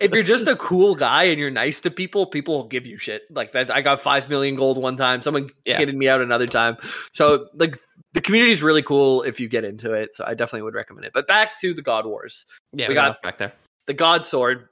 if 0.00 0.12
you're 0.12 0.22
just 0.24 0.46
a 0.48 0.56
cool 0.56 0.94
guy 0.94 1.24
and 1.24 1.38
you're 1.38 1.50
nice 1.50 1.80
to 1.82 1.90
people, 1.90 2.26
people 2.26 2.54
will 2.56 2.68
give 2.68 2.86
you 2.86 2.96
shit. 2.98 3.22
Like 3.30 3.52
that, 3.52 3.70
I 3.72 3.80
got 3.80 4.00
five 4.00 4.28
million 4.28 4.56
gold 4.56 4.76
one 4.78 4.96
time. 4.96 5.22
Someone 5.22 5.48
Yeah. 5.64 5.78
kidded 5.78 5.94
me 5.94 6.08
out 6.08 6.20
another 6.20 6.46
time. 6.46 6.76
So 7.12 7.46
like 7.54 7.78
the 8.12 8.20
community 8.20 8.52
is 8.52 8.62
really 8.62 8.82
cool 8.82 9.22
if 9.22 9.38
you 9.40 9.48
get 9.48 9.64
into 9.64 9.92
it. 9.92 10.14
So 10.14 10.24
I 10.26 10.34
definitely 10.34 10.62
would 10.62 10.74
recommend 10.74 11.04
it. 11.06 11.12
But 11.14 11.26
back 11.28 11.58
to 11.60 11.72
the 11.74 11.82
God 11.82 12.06
Wars, 12.06 12.44
yeah, 12.72 12.86
We 12.88 12.90
we, 12.90 12.94
got- 12.96 13.12
got 13.14 13.22
back 13.22 13.38
there. 13.38 13.52
the 13.86 13.94
God 13.94 14.24
Sword. 14.24 14.68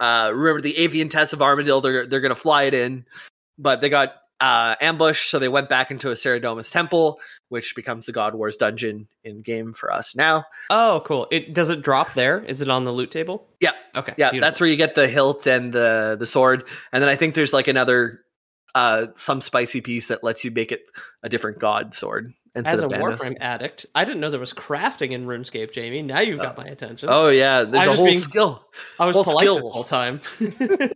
Uh, 0.00 0.30
remember 0.34 0.60
the 0.60 0.76
avian 0.78 1.08
test 1.08 1.32
of 1.32 1.42
Armadillo? 1.42 1.80
They're 1.80 2.06
they're 2.06 2.20
gonna 2.20 2.34
fly 2.34 2.64
it 2.64 2.74
in, 2.74 3.04
but 3.58 3.80
they 3.80 3.88
got 3.88 4.14
uh 4.40 4.76
ambushed, 4.80 5.30
so 5.30 5.38
they 5.40 5.48
went 5.48 5.68
back 5.68 5.90
into 5.90 6.10
a 6.10 6.14
Saradomus 6.14 6.70
temple, 6.70 7.18
which 7.48 7.74
becomes 7.74 8.06
the 8.06 8.12
God 8.12 8.34
Wars 8.36 8.56
dungeon 8.56 9.08
in 9.24 9.42
game 9.42 9.72
for 9.72 9.92
us 9.92 10.14
now. 10.14 10.44
Oh, 10.70 11.02
cool. 11.04 11.26
It 11.32 11.52
does 11.54 11.70
it 11.70 11.82
drop 11.82 12.14
there? 12.14 12.40
Is 12.44 12.60
it 12.62 12.68
on 12.68 12.84
the 12.84 12.92
loot 12.92 13.10
table? 13.10 13.48
Yeah, 13.60 13.72
Okay. 13.96 14.14
Yeah, 14.16 14.30
beautiful. 14.30 14.46
that's 14.46 14.60
where 14.60 14.68
you 14.68 14.76
get 14.76 14.94
the 14.94 15.08
hilt 15.08 15.46
and 15.46 15.72
the 15.72 16.16
the 16.18 16.26
sword, 16.26 16.64
and 16.92 17.02
then 17.02 17.08
I 17.08 17.16
think 17.16 17.34
there's 17.34 17.52
like 17.52 17.66
another 17.66 18.20
uh 18.78 19.06
some 19.14 19.40
spicy 19.40 19.80
piece 19.80 20.08
that 20.08 20.22
lets 20.22 20.44
you 20.44 20.50
make 20.50 20.70
it 20.72 20.82
a 21.22 21.28
different 21.28 21.58
god 21.58 21.92
sword 21.94 22.32
instead 22.54 22.74
As 22.74 22.80
a 22.80 22.88
Warframe 22.88 23.36
addict, 23.40 23.86
I 23.94 24.04
didn't 24.04 24.20
know 24.20 24.30
there 24.30 24.40
was 24.40 24.52
crafting 24.52 25.12
in 25.12 25.26
RuneScape, 25.26 25.70
Jamie. 25.72 26.02
Now 26.02 26.20
you've 26.20 26.40
got 26.40 26.56
my 26.56 26.64
attention. 26.64 27.08
Oh 27.10 27.28
yeah, 27.28 27.62
there's 27.62 27.86
I 27.88 27.92
a 27.92 27.94
whole 27.94 28.06
being- 28.06 28.18
skill. 28.18 28.64
I 28.98 29.06
was 29.06 29.14
whole 29.14 29.24
polite 29.24 29.46
this 29.46 29.58
skill. 29.60 29.72
whole 29.72 29.84
time. 29.84 30.20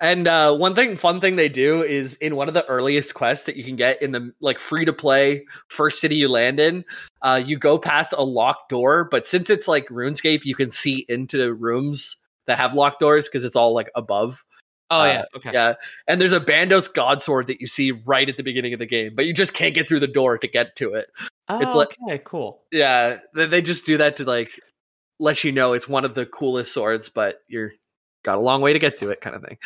And 0.00 0.28
uh, 0.28 0.54
one 0.54 0.76
thing, 0.76 0.96
fun 0.96 1.20
thing 1.20 1.34
they 1.34 1.48
do 1.48 1.82
is 1.82 2.14
in 2.16 2.36
one 2.36 2.46
of 2.46 2.54
the 2.54 2.64
earliest 2.66 3.14
quests 3.14 3.46
that 3.46 3.56
you 3.56 3.64
can 3.64 3.74
get 3.74 4.00
in 4.00 4.12
the 4.12 4.32
like 4.40 4.60
free 4.60 4.84
to 4.84 4.92
play 4.92 5.44
first 5.66 6.00
city 6.00 6.14
you 6.14 6.28
land 6.28 6.60
in, 6.60 6.84
uh, 7.22 7.42
you 7.44 7.58
go 7.58 7.78
past 7.78 8.14
a 8.16 8.22
locked 8.22 8.68
door, 8.68 9.08
but 9.10 9.26
since 9.26 9.50
it's 9.50 9.66
like 9.66 9.88
RuneScape, 9.88 10.42
you 10.44 10.54
can 10.54 10.70
see 10.70 11.04
into 11.08 11.52
rooms 11.52 12.16
that 12.46 12.58
have 12.60 12.74
locked 12.74 13.00
doors 13.00 13.26
because 13.28 13.44
it's 13.44 13.56
all 13.56 13.74
like 13.74 13.90
above. 13.96 14.44
Oh 14.90 15.02
Uh, 15.02 15.06
yeah. 15.06 15.24
Okay. 15.36 15.50
Yeah, 15.52 15.74
and 16.06 16.20
there's 16.20 16.32
a 16.32 16.40
Bandos 16.40 16.92
God 16.92 17.20
Sword 17.20 17.46
that 17.48 17.60
you 17.60 17.66
see 17.66 17.92
right 17.92 18.28
at 18.28 18.36
the 18.36 18.42
beginning 18.42 18.72
of 18.72 18.78
the 18.78 18.86
game, 18.86 19.14
but 19.14 19.26
you 19.26 19.34
just 19.34 19.52
can't 19.54 19.74
get 19.74 19.86
through 19.88 20.00
the 20.00 20.06
door 20.06 20.38
to 20.38 20.48
get 20.48 20.76
to 20.76 20.94
it. 20.94 21.08
Oh, 21.48 21.60
it's 21.60 21.74
like- 21.74 21.96
okay. 22.08 22.20
Cool. 22.24 22.62
Yeah, 22.72 23.18
they, 23.34 23.46
they 23.46 23.62
just 23.62 23.84
do 23.86 23.98
that 23.98 24.16
to 24.16 24.24
like 24.24 24.50
let 25.18 25.44
you 25.44 25.52
know 25.52 25.72
it's 25.72 25.88
one 25.88 26.04
of 26.04 26.14
the 26.14 26.24
coolest 26.26 26.72
swords, 26.72 27.08
but 27.08 27.40
you're 27.48 27.72
got 28.24 28.38
a 28.38 28.40
long 28.40 28.62
way 28.62 28.72
to 28.72 28.78
get 28.78 28.96
to 28.98 29.10
it, 29.10 29.20
kind 29.20 29.36
of 29.36 29.42
thing. 29.42 29.58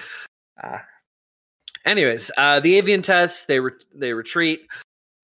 Uh, 0.63 0.79
anyways, 1.85 2.31
uh, 2.37 2.61
the 2.61 2.81
Aviansie 2.81 3.47
they 3.47 3.61
re- 3.61 3.73
they 3.95 4.13
retreat, 4.15 4.61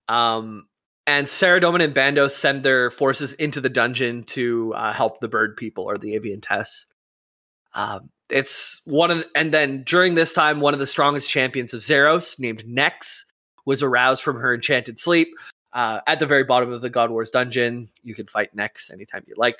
um, 0.08 0.66
and 1.06 1.26
Saradomin 1.26 1.82
and 1.82 1.94
Bandos 1.94 2.32
send 2.32 2.62
their 2.62 2.90
forces 2.90 3.32
into 3.34 3.60
the 3.60 3.68
dungeon 3.68 4.22
to 4.24 4.74
uh, 4.74 4.92
help 4.92 5.20
the 5.20 5.28
bird 5.28 5.56
people 5.56 5.84
or 5.84 5.96
the 5.96 6.14
Aviansies. 6.18 6.84
Um, 7.74 8.10
it's 8.30 8.82
one 8.84 9.10
of, 9.10 9.18
the, 9.18 9.28
and 9.34 9.52
then 9.52 9.82
during 9.84 10.14
this 10.14 10.32
time, 10.32 10.60
one 10.60 10.74
of 10.74 10.80
the 10.80 10.86
strongest 10.86 11.30
champions 11.30 11.72
of 11.72 11.82
Zaros, 11.82 12.38
named 12.38 12.64
Nex, 12.66 13.24
was 13.64 13.82
aroused 13.82 14.22
from 14.22 14.36
her 14.36 14.54
enchanted 14.54 14.98
sleep. 14.98 15.28
Uh, 15.72 16.00
at 16.06 16.18
the 16.18 16.26
very 16.26 16.44
bottom 16.44 16.72
of 16.72 16.80
the 16.80 16.90
God 16.90 17.10
Wars 17.10 17.30
dungeon, 17.30 17.88
you 18.02 18.14
can 18.14 18.26
fight 18.26 18.54
Nex 18.54 18.90
anytime 18.90 19.22
you 19.26 19.34
like 19.36 19.56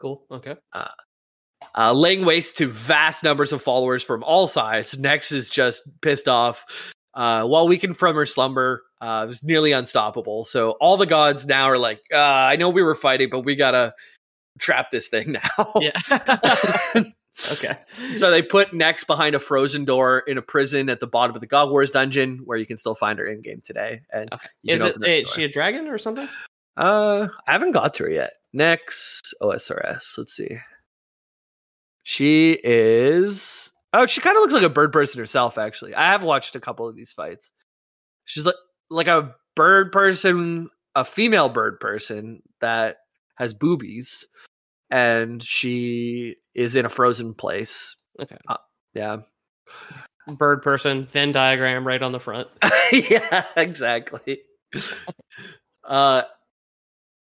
Cool. 0.00 0.22
Okay. 0.30 0.56
uh, 0.74 1.92
laying 1.92 2.24
waste 2.24 2.56
to 2.58 2.68
vast 2.68 3.24
numbers 3.24 3.52
of 3.52 3.62
followers 3.62 4.02
from 4.02 4.22
all 4.24 4.46
sides. 4.46 4.98
Nex 4.98 5.32
is 5.32 5.48
just 5.48 5.82
pissed 6.02 6.28
off. 6.28 6.92
Uh, 7.14 7.44
while 7.44 7.68
weakened 7.68 7.96
from 7.96 8.16
her 8.16 8.26
slumber, 8.26 8.82
uh, 9.00 9.22
it 9.24 9.28
was 9.28 9.44
nearly 9.44 9.72
unstoppable. 9.72 10.44
So 10.44 10.72
all 10.72 10.96
the 10.96 11.06
gods 11.06 11.46
now 11.46 11.70
are 11.70 11.78
like, 11.78 12.02
uh, 12.12 12.18
I 12.18 12.56
know 12.56 12.68
we 12.68 12.82
were 12.82 12.94
fighting, 12.94 13.28
but 13.30 13.40
we 13.40 13.54
gotta 13.54 13.94
trap 14.58 14.90
this 14.90 15.08
thing 15.08 15.32
now. 15.32 15.72
Yeah. 15.80 15.92
okay. 17.52 17.76
so 18.12 18.30
they 18.30 18.42
put 18.42 18.72
Nex 18.72 19.04
behind 19.04 19.34
a 19.34 19.40
frozen 19.40 19.84
door 19.84 20.20
in 20.20 20.38
a 20.38 20.42
prison 20.42 20.88
at 20.88 21.00
the 21.00 21.06
bottom 21.06 21.34
of 21.34 21.40
the 21.40 21.46
God 21.46 21.70
Wars 21.70 21.90
dungeon, 21.90 22.40
where 22.44 22.58
you 22.58 22.66
can 22.66 22.76
still 22.76 22.94
find 22.94 23.18
her 23.18 23.26
in 23.26 23.42
game 23.42 23.60
today. 23.62 24.02
And 24.12 24.32
Okay. 24.32 24.48
Is 24.64 24.82
it? 24.82 24.96
Is 25.06 25.30
she 25.30 25.44
a 25.44 25.48
dragon 25.48 25.88
or 25.88 25.98
something? 25.98 26.28
Uh, 26.76 27.28
I 27.46 27.52
haven't 27.52 27.72
got 27.72 27.94
to 27.94 28.04
her 28.04 28.10
yet. 28.10 28.32
Nex, 28.52 29.20
OSRS. 29.42 30.18
Let's 30.18 30.34
see. 30.34 30.58
She 32.04 32.58
is. 32.62 33.72
Oh, 33.92 34.06
she 34.06 34.20
kind 34.20 34.36
of 34.36 34.40
looks 34.42 34.52
like 34.52 34.62
a 34.62 34.68
bird 34.68 34.92
person 34.92 35.18
herself. 35.20 35.56
Actually, 35.56 35.94
I 35.94 36.06
have 36.06 36.22
watched 36.22 36.56
a 36.56 36.60
couple 36.60 36.88
of 36.88 36.96
these 36.96 37.12
fights. 37.12 37.50
She's 38.24 38.44
like 38.44 38.54
like 38.90 39.06
a 39.08 39.34
bird 39.56 39.92
person, 39.92 40.68
a 40.94 41.04
female 41.04 41.48
bird 41.48 41.80
person 41.80 42.42
that 42.60 42.98
has 43.36 43.54
boobies, 43.54 44.26
and 44.90 45.42
she 45.42 46.36
is 46.54 46.76
in 46.76 46.86
a 46.86 46.90
frozen 46.90 47.34
place. 47.34 47.96
Okay. 48.20 48.36
Yeah, 48.94 49.18
Bird 50.26 50.62
person, 50.62 51.06
Venn 51.06 51.32
diagram 51.32 51.86
right 51.86 52.02
on 52.02 52.12
the 52.12 52.20
front. 52.20 52.48
yeah, 52.92 53.44
exactly. 53.56 54.40
uh, 55.84 56.22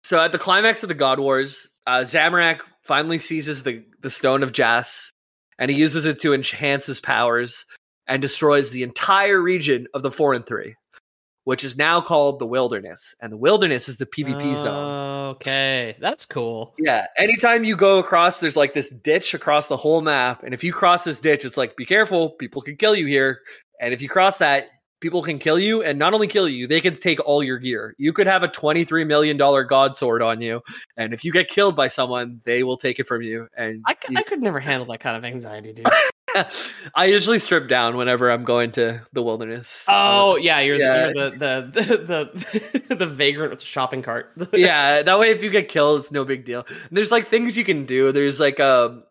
so 0.03 0.21
at 0.21 0.33
the 0.33 0.39
climax 0.39 0.83
of 0.83 0.89
the 0.89 0.95
God 0.95 1.21
Wars, 1.21 1.69
uh, 1.87 2.01
Zamorak 2.01 2.63
finally 2.83 3.19
seizes 3.19 3.63
the, 3.63 3.85
the 4.03 4.11
Stone 4.11 4.43
of 4.43 4.53
Jas, 4.53 5.11
and 5.59 5.71
he 5.71 5.77
uses 5.77 6.05
it 6.05 6.21
to 6.21 6.35
enhance 6.35 6.87
his 6.87 7.01
powers 7.01 7.65
and 8.09 8.21
destroys 8.21 8.71
the 8.71 8.83
entire 8.83 9.41
region 9.41 9.87
of 9.95 10.03
the 10.03 10.11
Forinthry, 10.11 10.75
which 11.45 11.64
is 11.64 11.76
now 11.76 12.01
called 12.01 12.38
the 12.38 12.47
Wilderness. 12.47 13.14
And 13.20 13.32
the 13.32 13.36
Wilderness 13.36 13.88
is 13.88 13.97
the 13.99 14.07
PvP 14.07 14.57
zone. 14.62 15.30
Okay, 15.36 15.97
that's 16.01 16.26
cool. 16.26 16.74
Yeah. 16.78 17.07
Anytime 17.18 17.64
you 17.64 17.76
go 17.76 17.99
across, 17.99 18.41
there's 18.41 18.57
like 18.57 18.74
this 18.74 18.91
ditch 18.91 19.34
across 19.34 19.68
the 19.68 19.76
whole 19.76 20.01
map. 20.01 20.43
And 20.43 20.53
if 20.55 20.62
you 20.64 20.72
cross 20.72 21.05
this 21.05 21.20
ditch, 21.20 21.45
it's 21.45 21.57
like, 21.57 21.76
be 21.76 21.86
careful, 21.86 22.30
people 22.30 22.62
can 22.62 22.76
kill 22.76 22.95
you 22.95 23.07
here. 23.07 23.41
And 23.80 23.95
if 23.95 24.03
you 24.03 24.09
cross 24.09 24.38
that, 24.38 24.68
people 25.01 25.22
can 25.22 25.38
kill 25.38 25.59
you. 25.59 25.82
And 25.82 25.99
not 25.99 26.12
only 26.12 26.26
kill 26.26 26.47
you, 26.49 26.66
they 26.66 26.80
can 26.80 26.93
take 26.95 27.20
all 27.20 27.43
your 27.43 27.59
gear. 27.59 27.95
You 27.97 28.12
could 28.12 28.26
have 28.26 28.43
a 28.43 28.49
$23 28.49 29.07
million 29.07 29.36
God 29.38 29.97
sword 29.97 30.20
on 30.20 30.43
you. 30.43 30.61
And 30.99 31.14
if 31.14 31.24
you 31.24 31.32
get 31.32 31.49
killed 31.49 31.74
by 31.74 31.88
someone, 31.88 32.43
they 32.45 32.62
will 32.64 32.76
take 32.76 32.99
it 32.99 33.07
from 33.07 33.22
you. 33.22 33.49
And 33.57 33.82
I, 33.86 33.95
c- 33.95 34.12
you- 34.12 34.16
I 34.18 34.22
could 34.22 34.43
never 34.43 34.61
handle 34.61 34.86
that 34.88 35.01
kind 35.01 35.16
of 35.16 35.24
anxiety, 35.24 35.72
dude. 35.72 35.86
I 36.95 37.07
usually 37.07 37.39
strip 37.39 37.68
down 37.68 37.97
whenever 37.97 38.31
I'm 38.31 38.45
going 38.45 38.72
to 38.72 39.07
the 39.12 39.22
wilderness. 39.22 39.85
Oh 39.89 40.37
yeah, 40.37 40.61
you're, 40.61 40.76
Yeah. 40.76 41.12
The, 41.12 41.12
you're 41.14 41.31
the 41.31 42.31
the 42.41 42.85
the 42.89 42.95
the 42.97 43.07
vagrant 43.07 43.51
with 43.51 43.61
the 43.61 43.66
shopping 43.66 44.03
cart. 44.03 44.33
yeah, 44.53 45.03
that 45.03 45.18
way 45.18 45.31
if 45.31 45.43
you 45.43 45.51
get 45.51 45.68
killed, 45.68 46.01
it's 46.01 46.11
no 46.11 46.24
big 46.24 46.45
deal. 46.45 46.64
And 46.68 46.97
there's 46.97 47.11
like 47.11 47.28
things 47.28 47.57
you 47.57 47.64
can 47.64 47.87
do. 47.87 48.12
There's 48.12 48.41
like 48.41 48.59
a 48.59 49.03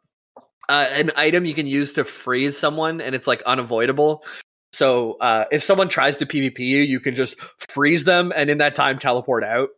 uh, 0.69 0.87
an 0.91 1.11
item 1.15 1.45
you 1.45 1.53
can 1.55 1.65
use 1.67 1.93
to 1.93 2.03
freeze 2.03 2.57
someone, 2.57 3.01
and 3.01 3.15
it's 3.15 3.25
like 3.27 3.41
unavoidable. 3.43 4.23
So 4.71 5.13
uh, 5.13 5.45
if 5.51 5.63
someone 5.63 5.89
tries 5.89 6.19
to 6.19 6.27
PvP 6.27 6.59
you, 6.59 6.81
you 6.83 6.99
can 6.99 7.15
just 7.15 7.39
freeze 7.69 8.03
them, 8.03 8.31
and 8.35 8.49
in 8.51 8.59
that 8.59 8.75
time 8.75 8.99
teleport 8.99 9.43
out. 9.43 9.69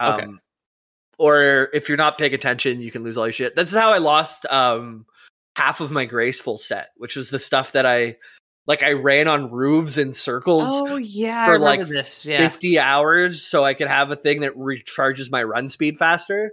Um, 0.00 0.14
Okay. 0.14 0.26
Or 1.18 1.68
if 1.72 1.88
you're 1.88 1.98
not 1.98 2.16
paying 2.16 2.32
attention, 2.32 2.80
you 2.80 2.92
can 2.92 3.02
lose 3.02 3.16
all 3.18 3.26
your 3.26 3.32
shit. 3.32 3.56
This 3.56 3.72
is 3.72 3.76
how 3.76 3.92
I 3.92 3.98
lost 3.98 4.46
um, 4.46 5.04
half 5.58 5.80
of 5.80 5.90
my 5.90 6.04
graceful 6.04 6.56
set, 6.56 6.90
which 6.96 7.16
was 7.16 7.30
the 7.30 7.38
stuff 7.38 7.72
that 7.72 7.84
I 7.84 8.16
like. 8.66 8.82
I 8.82 8.92
ran 8.92 9.26
on 9.28 9.50
roofs 9.50 9.98
in 9.98 10.12
circles 10.12 10.68
oh 10.68 10.96
yeah, 10.96 11.46
for, 11.46 11.58
like, 11.58 11.86
this. 11.86 12.24
Yeah, 12.24 12.48
50 12.48 12.78
hours 12.78 13.42
so 13.42 13.64
I 13.64 13.74
could 13.74 13.88
have 13.88 14.10
a 14.10 14.16
thing 14.16 14.40
that 14.40 14.56
recharges 14.56 15.30
my 15.30 15.42
run 15.42 15.68
speed 15.68 15.98
faster. 15.98 16.52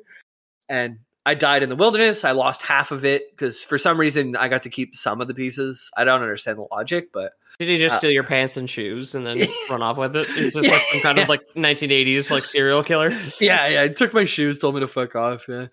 And 0.67 0.99
I 1.25 1.35
died 1.35 1.63
in 1.63 1.69
the 1.69 1.75
wilderness. 1.75 2.23
I 2.23 2.31
lost 2.31 2.63
half 2.63 2.91
of 2.91 3.05
it 3.05 3.23
because 3.31 3.63
for 3.63 3.77
some 3.77 3.99
reason 3.99 4.35
I 4.35 4.47
got 4.47 4.63
to 4.63 4.69
keep 4.69 4.95
some 4.95 5.21
of 5.21 5.27
the 5.27 5.33
pieces. 5.33 5.91
I 5.95 6.03
don't 6.03 6.21
understand 6.21 6.57
the 6.57 6.67
logic, 6.71 7.09
but 7.13 7.33
did 7.59 7.69
he 7.69 7.77
just 7.77 7.95
uh, 7.95 7.97
steal 7.99 8.11
your 8.11 8.23
pants 8.23 8.57
and 8.57 8.69
shoes 8.69 9.15
and 9.15 9.25
then 9.25 9.47
run 9.69 9.81
off 9.81 9.97
with 9.97 10.15
it? 10.15 10.27
It's 10.31 10.55
just 10.55 10.69
like 10.69 10.81
some 10.91 11.01
kind 11.01 11.19
of 11.19 11.29
like 11.29 11.41
1980s 11.55 12.29
like 12.29 12.43
serial 12.45 12.83
killer. 12.83 13.09
yeah, 13.39 13.67
yeah. 13.67 13.81
I 13.83 13.87
took 13.87 14.13
my 14.13 14.23
shoes, 14.23 14.59
told 14.59 14.75
me 14.75 14.81
to 14.81 14.87
fuck 14.87 15.15
off. 15.15 15.45
Yeah, 15.47 15.67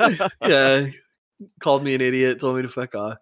yeah. 0.42 0.86
Called 1.60 1.82
me 1.84 1.94
an 1.94 2.00
idiot, 2.00 2.40
told 2.40 2.56
me 2.56 2.62
to 2.62 2.68
fuck 2.68 2.94
off. 2.94 3.18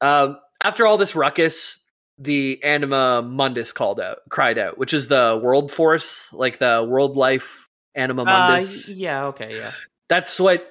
Um, 0.00 0.38
after 0.62 0.86
all 0.86 0.98
this 0.98 1.14
ruckus, 1.16 1.80
the 2.18 2.62
Anima 2.62 3.22
Mundus 3.22 3.72
called 3.72 4.00
out, 4.00 4.18
cried 4.28 4.58
out, 4.58 4.78
which 4.78 4.92
is 4.92 5.08
the 5.08 5.40
world 5.42 5.72
force, 5.72 6.28
like 6.32 6.58
the 6.58 6.86
world 6.88 7.16
life 7.16 7.68
Anima 7.94 8.22
Uh, 8.22 8.26
Mundus. 8.60 8.88
yeah, 8.94 9.26
okay, 9.26 9.56
yeah. 9.56 9.72
that's 10.08 10.38
what 10.38 10.66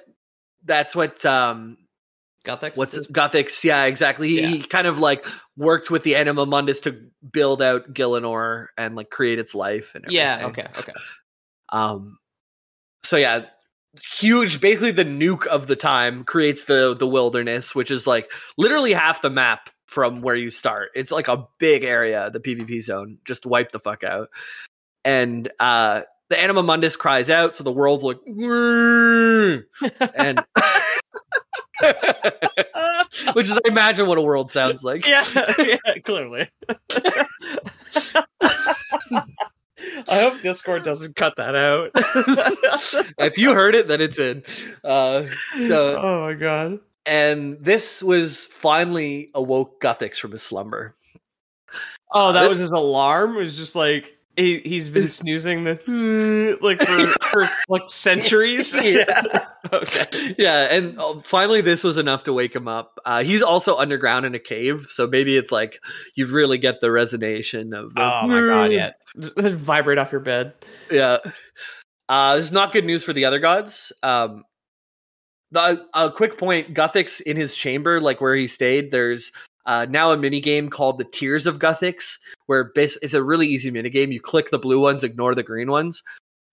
that's 0.64 0.94
what 0.96 1.24
um 1.24 1.76
Guthix. 2.44 2.76
what's 2.76 2.96
it, 2.96 3.12
Guthix 3.12 3.62
yeah 3.64 3.84
exactly 3.84 4.28
he, 4.28 4.46
he 4.46 4.62
kind 4.62 4.86
of 4.86 4.98
like 4.98 5.26
worked 5.56 5.90
with 5.90 6.02
the 6.02 6.16
anima 6.16 6.46
mundus 6.46 6.80
to 6.80 6.98
build 7.32 7.60
out 7.62 7.92
Gielinor 7.92 8.66
and 8.76 8.96
like 8.96 9.10
create 9.10 9.38
its 9.38 9.54
life 9.54 9.94
and 9.94 10.06
Yeah, 10.08 10.46
okay, 10.46 10.66
okay. 10.78 10.92
um 11.68 12.18
so 13.04 13.16
yeah 13.16 13.46
huge 14.12 14.60
basically 14.60 14.92
the 14.92 15.04
nuke 15.04 15.46
of 15.46 15.66
the 15.66 15.74
time 15.74 16.22
creates 16.22 16.64
the 16.64 16.94
the 16.94 17.06
wilderness 17.06 17.74
which 17.74 17.90
is 17.90 18.06
like 18.06 18.30
literally 18.56 18.92
half 18.92 19.22
the 19.22 19.30
map 19.30 19.70
from 19.88 20.20
where 20.20 20.36
you 20.36 20.50
start. 20.50 20.90
It's 20.94 21.10
like 21.10 21.28
a 21.28 21.46
big 21.58 21.82
area, 21.82 22.30
the 22.30 22.40
PvP 22.40 22.82
zone. 22.82 23.16
Just 23.24 23.46
wipe 23.46 23.72
the 23.72 23.80
fuck 23.80 24.04
out. 24.04 24.28
And 25.04 25.50
uh 25.58 26.02
the 26.28 26.38
Anima 26.38 26.62
Mundus 26.62 26.98
cries 26.98 27.30
out, 27.30 27.54
so 27.54 27.64
the 27.64 27.72
world's 27.72 28.04
like, 28.04 28.18
and 28.26 29.64
which 33.32 33.46
is, 33.46 33.56
I 33.56 33.60
imagine, 33.64 34.06
what 34.06 34.18
a 34.18 34.22
world 34.22 34.50
sounds 34.50 34.84
like. 34.84 35.06
yeah, 35.06 35.24
yeah, 35.58 35.78
clearly. 36.04 36.48
I 40.08 40.20
hope 40.20 40.40
Discord 40.42 40.82
doesn't 40.82 41.16
cut 41.16 41.36
that 41.36 41.54
out. 41.54 41.90
if 43.18 43.38
you 43.38 43.54
heard 43.54 43.74
it, 43.74 43.88
then 43.88 44.00
it's 44.00 44.18
in. 44.18 44.42
Uh, 44.84 45.24
so, 45.66 45.98
oh 46.02 46.20
my 46.26 46.34
god. 46.34 46.80
and 47.06 47.56
this 47.60 48.02
was 48.02 48.44
finally 48.44 49.30
awoke 49.34 49.80
Guthix 49.80 50.16
from 50.16 50.32
his 50.32 50.42
slumber. 50.42 50.94
Oh, 52.12 52.32
that 52.32 52.40
Th- 52.40 52.50
was 52.50 52.58
his 52.58 52.72
alarm. 52.72 53.36
It 53.36 53.40
was 53.40 53.56
just 53.56 53.74
like 53.74 54.17
he 54.38 54.60
he's 54.60 54.88
been 54.88 55.08
snoozing 55.08 55.64
the 55.64 56.56
like 56.62 56.80
for, 56.80 57.26
for 57.28 57.50
like 57.68 57.82
centuries. 57.88 58.74
Yeah. 58.82 59.22
okay. 59.72 60.34
Yeah, 60.38 60.74
and 60.74 60.98
uh, 60.98 61.20
finally, 61.20 61.60
this 61.60 61.82
was 61.84 61.98
enough 61.98 62.24
to 62.24 62.32
wake 62.32 62.54
him 62.54 62.68
up. 62.68 62.98
Uh, 63.04 63.22
he's 63.22 63.42
also 63.42 63.76
underground 63.76 64.24
in 64.24 64.34
a 64.34 64.38
cave, 64.38 64.86
so 64.86 65.06
maybe 65.06 65.36
it's 65.36 65.52
like 65.52 65.80
you 66.14 66.26
really 66.26 66.58
get 66.58 66.80
the 66.80 66.86
resonation 66.86 67.76
of. 67.76 67.94
The, 67.94 68.00
Oh 68.00 68.26
my 68.28 68.40
god, 68.40 68.72
yeah. 68.72 68.92
Vibrate 69.16 69.98
off 69.98 70.12
your 70.12 70.20
bed. 70.20 70.52
yeah. 70.90 71.18
Uh, 72.08 72.36
this 72.36 72.46
is 72.46 72.52
not 72.52 72.72
good 72.72 72.86
news 72.86 73.04
for 73.04 73.12
the 73.12 73.24
other 73.26 73.38
gods. 73.38 73.92
Um, 74.02 74.44
the 75.50 75.84
a 75.94 76.10
quick 76.10 76.38
point: 76.38 76.72
Guthix 76.72 77.20
in 77.20 77.36
his 77.36 77.54
chamber, 77.54 78.00
like 78.00 78.20
where 78.20 78.34
he 78.34 78.46
stayed, 78.46 78.90
there's 78.90 79.32
uh, 79.68 79.86
now 79.88 80.10
a 80.10 80.16
mini 80.16 80.40
game 80.40 80.68
called 80.70 80.98
the 80.98 81.04
Tears 81.04 81.46
of 81.46 81.60
Guthix, 81.60 82.18
where 82.46 82.64
bas- 82.74 82.98
it's 83.02 83.14
a 83.14 83.22
really 83.22 83.46
easy 83.46 83.70
mini 83.70 83.90
game. 83.90 84.10
You 84.10 84.20
click 84.20 84.50
the 84.50 84.58
blue 84.58 84.80
ones, 84.80 85.04
ignore 85.04 85.34
the 85.36 85.44
green 85.44 85.70
ones, 85.70 86.02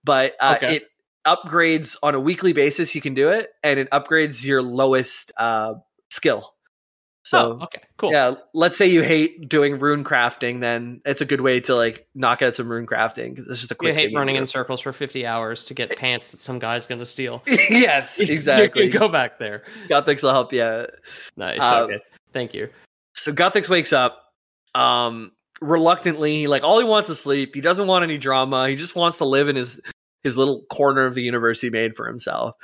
but 0.03 0.33
uh, 0.39 0.53
Okay. 0.57 0.75
it 0.75 0.83
upgrades 1.25 1.95
on 2.03 2.13
a 2.13 2.19
weekly 2.19 2.53
basis. 2.53 2.93
You 2.93 3.01
can 3.01 3.15
do 3.15 3.29
it, 3.29 3.49
and 3.63 3.79
it 3.79 3.89
upgrades 3.89 4.43
your 4.45 4.61
lowest 4.61 5.31
uh, 5.37 5.73
skill. 6.11 6.51
So 7.23 7.57
oh, 7.59 7.63
okay, 7.63 7.81
cool. 7.97 8.11
yeah, 8.11 8.35
let's 8.53 8.77
say 8.77 8.85
you 8.85 9.01
hate 9.01 9.49
doing 9.49 9.79
rune 9.79 10.03
crafting, 10.03 10.59
then 10.59 11.01
it's 11.05 11.21
a 11.21 11.25
good 11.25 11.41
way 11.41 11.59
to 11.61 11.73
like 11.73 12.05
knock 12.13 12.43
out 12.43 12.53
some 12.53 12.69
rune 12.69 12.85
crafting 12.85 13.31
because 13.33 13.47
it's 13.47 13.61
just 13.61 13.71
a 13.71 13.75
quick. 13.75 13.89
You 13.89 13.95
hate 13.95 14.07
thing 14.09 14.15
running 14.17 14.35
in 14.35 14.45
circles 14.45 14.79
for 14.79 14.93
50 14.93 15.25
hours 15.25 15.63
to 15.63 15.73
get 15.73 15.97
pants 15.97 16.29
that 16.29 16.39
some 16.39 16.59
guy's 16.59 16.85
going 16.85 16.99
to 16.99 17.05
steal. 17.05 17.41
yes, 17.47 18.19
You 18.19 18.27
exactly. 18.31 18.89
go 18.89 19.09
back 19.09 19.39
there. 19.39 19.63
Guthix 19.89 20.21
will 20.21 20.33
help 20.33 20.53
you. 20.53 20.85
Nice. 21.35 21.61
Um, 21.61 21.83
okay. 21.85 21.99
Thank 22.31 22.53
you. 22.53 22.69
So 23.25 23.33
Guthix 23.33 23.67
wakes 23.67 23.91
up, 23.91 24.21
um, 24.75 25.31
reluctantly. 25.59 26.41
He 26.41 26.47
like 26.47 26.63
all 26.63 26.77
he 26.77 26.85
wants 26.85 27.09
is 27.09 27.19
sleep. 27.19 27.55
He 27.55 27.61
doesn't 27.61 27.87
want 27.87 28.03
any 28.03 28.19
drama. 28.19 28.69
He 28.69 28.75
just 28.75 28.95
wants 28.95 29.17
to 29.17 29.25
live 29.25 29.49
in 29.49 29.55
his 29.55 29.81
his 30.21 30.37
little 30.37 30.61
corner 30.65 31.07
of 31.07 31.15
the 31.15 31.23
universe 31.23 31.59
he 31.59 31.71
made 31.71 31.95
for 31.95 32.05
himself. 32.05 32.55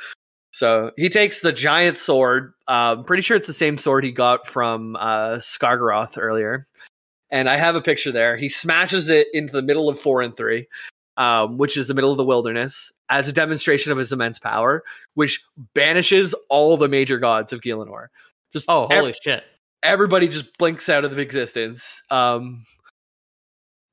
So 0.52 0.92
he 0.98 1.10
takes 1.10 1.40
the 1.40 1.52
giant 1.52 1.98
sword. 1.98 2.54
Um, 2.68 3.06
pretty 3.06 3.24
sure 3.24 3.36
it's 3.36 3.48
the 3.48 3.54
same 3.54 3.80
sword 3.80 4.04
he 4.04 4.12
got 4.12 4.46
from 4.46 4.96
uh, 4.98 5.38
Skargaroth 5.38 6.16
earlier. 6.16 6.68
And 7.32 7.50
I 7.50 7.58
have 7.58 7.76
a 7.76 7.82
picture 7.82 8.12
there. 8.12 8.38
He 8.38 8.48
smashes 8.48 9.10
it 9.10 9.30
into 9.34 9.54
the 9.54 9.64
middle 9.64 9.90
of 9.90 10.00
Forinthry, 10.00 10.68
um, 11.18 11.58
which 11.58 11.76
is 11.76 11.88
the 11.88 11.96
middle 11.96 12.12
of 12.12 12.18
the 12.18 12.24
wilderness, 12.24 12.92
as 13.10 13.28
a 13.28 13.34
demonstration 13.34 13.92
of 13.92 13.98
his 13.98 14.12
immense 14.12 14.38
power, 14.38 14.84
which 15.16 15.44
banishes 15.74 16.36
all 16.50 16.78
the 16.78 16.88
major 16.88 17.18
gods 17.18 17.52
of 17.52 17.62
Gielinor. 17.62 18.10
Just 18.54 18.66
Oh, 18.70 18.86
holy 18.92 19.16
shit. 19.24 19.44
Everybody 19.84 20.28
just 20.28 20.58
blinks 20.58 20.90
out 20.90 21.06
of 21.06 21.18
existence. 21.18 22.04
Um, 22.12 22.66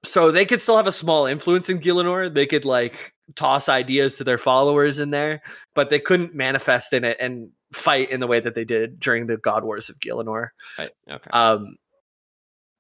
so 0.05 0.31
they 0.31 0.45
could 0.45 0.61
still 0.61 0.77
have 0.77 0.87
a 0.87 0.93
small 0.93 1.27
influence 1.27 1.69
in 1.69 1.81
Gielinor. 1.81 2.33
They 2.33 2.47
could 2.47 2.65
like 2.65 3.15
toss 3.35 3.69
ideas 3.69 4.17
to 4.17 4.25
their 4.25 4.39
followers 4.39 4.99
in 4.99 5.11
there, 5.11 5.43
but 5.75 5.91
they 5.91 5.99
couldn't 5.99 6.35
manifest 6.35 6.93
in 6.93 7.05
it 7.05 7.17
and 7.21 7.51
fight 7.73 8.11
in 8.11 8.21
the 8.21 8.27
way 8.27 8.41
that 8.41 8.55
they 8.55 8.65
did 8.65 9.01
during 9.01 9.27
the 9.27 9.37
God 9.37 9.65
Wars 9.65 9.89
of 9.89 9.99
Gielinor. 9.99 10.51
Right. 10.79 10.91
Okay. 11.11 11.31
Um, 11.33 11.77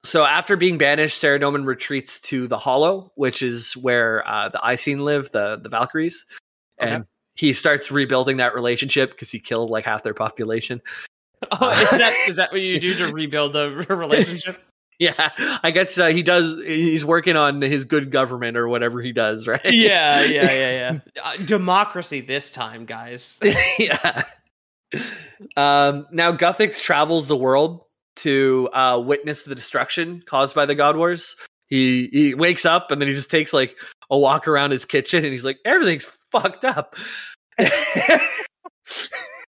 so 0.04 0.24
after 0.24 0.56
being 0.56 0.78
banished, 0.78 1.20
Saradomin 1.20 1.66
retreats 1.66 2.20
to 2.20 2.46
the 2.46 2.56
Hollow, 2.56 3.12
which 3.16 3.42
is 3.42 3.76
where 3.76 4.26
uh, 4.26 4.48
the 4.48 4.58
Icyene 4.58 5.00
live, 5.00 5.30
the 5.32 5.58
the 5.60 5.68
Valkyries, 5.68 6.24
and 6.78 7.04
he 7.34 7.52
starts 7.52 7.90
rebuilding 7.90 8.36
that 8.38 8.54
relationship 8.54 9.10
because 9.10 9.30
he 9.30 9.40
killed 9.40 9.70
like 9.70 9.84
half 9.84 10.04
their 10.04 10.14
population. 10.14 10.80
oh, 11.52 11.70
is 11.70 11.90
that 11.90 12.14
is 12.28 12.36
that 12.36 12.52
what 12.52 12.60
you 12.60 12.80
do 12.80 12.94
to 12.94 13.12
rebuild 13.12 13.52
the 13.52 13.70
relationship? 13.88 14.58
Yeah, 14.98 15.30
I 15.62 15.70
guess 15.70 15.96
uh, 15.96 16.06
he 16.08 16.22
does. 16.24 16.56
He's 16.66 17.04
working 17.04 17.36
on 17.36 17.60
his 17.62 17.84
good 17.84 18.10
government 18.10 18.56
or 18.56 18.68
whatever 18.68 19.00
he 19.00 19.12
does, 19.12 19.46
right? 19.46 19.60
yeah, 19.64 20.22
yeah, 20.22 20.52
yeah, 20.52 20.70
yeah. 20.70 20.98
Uh, 21.22 21.36
democracy 21.46 22.20
this 22.20 22.50
time, 22.50 22.84
guys. 22.84 23.38
yeah. 23.78 24.24
Um, 25.56 26.06
now 26.10 26.32
Guthix 26.32 26.82
travels 26.82 27.28
the 27.28 27.36
world 27.36 27.84
to 28.16 28.68
uh, 28.72 28.98
witness 28.98 29.44
the 29.44 29.54
destruction 29.54 30.22
caused 30.26 30.56
by 30.56 30.66
the 30.66 30.74
God 30.74 30.96
Wars. 30.96 31.36
He 31.68 32.08
he 32.12 32.34
wakes 32.34 32.64
up 32.64 32.90
and 32.90 33.00
then 33.00 33.08
he 33.08 33.14
just 33.14 33.30
takes 33.30 33.52
like 33.52 33.76
a 34.10 34.18
walk 34.18 34.48
around 34.48 34.72
his 34.72 34.84
kitchen 34.84 35.22
and 35.24 35.32
he's 35.32 35.44
like, 35.44 35.58
everything's 35.64 36.06
fucked 36.32 36.64
up. 36.64 36.96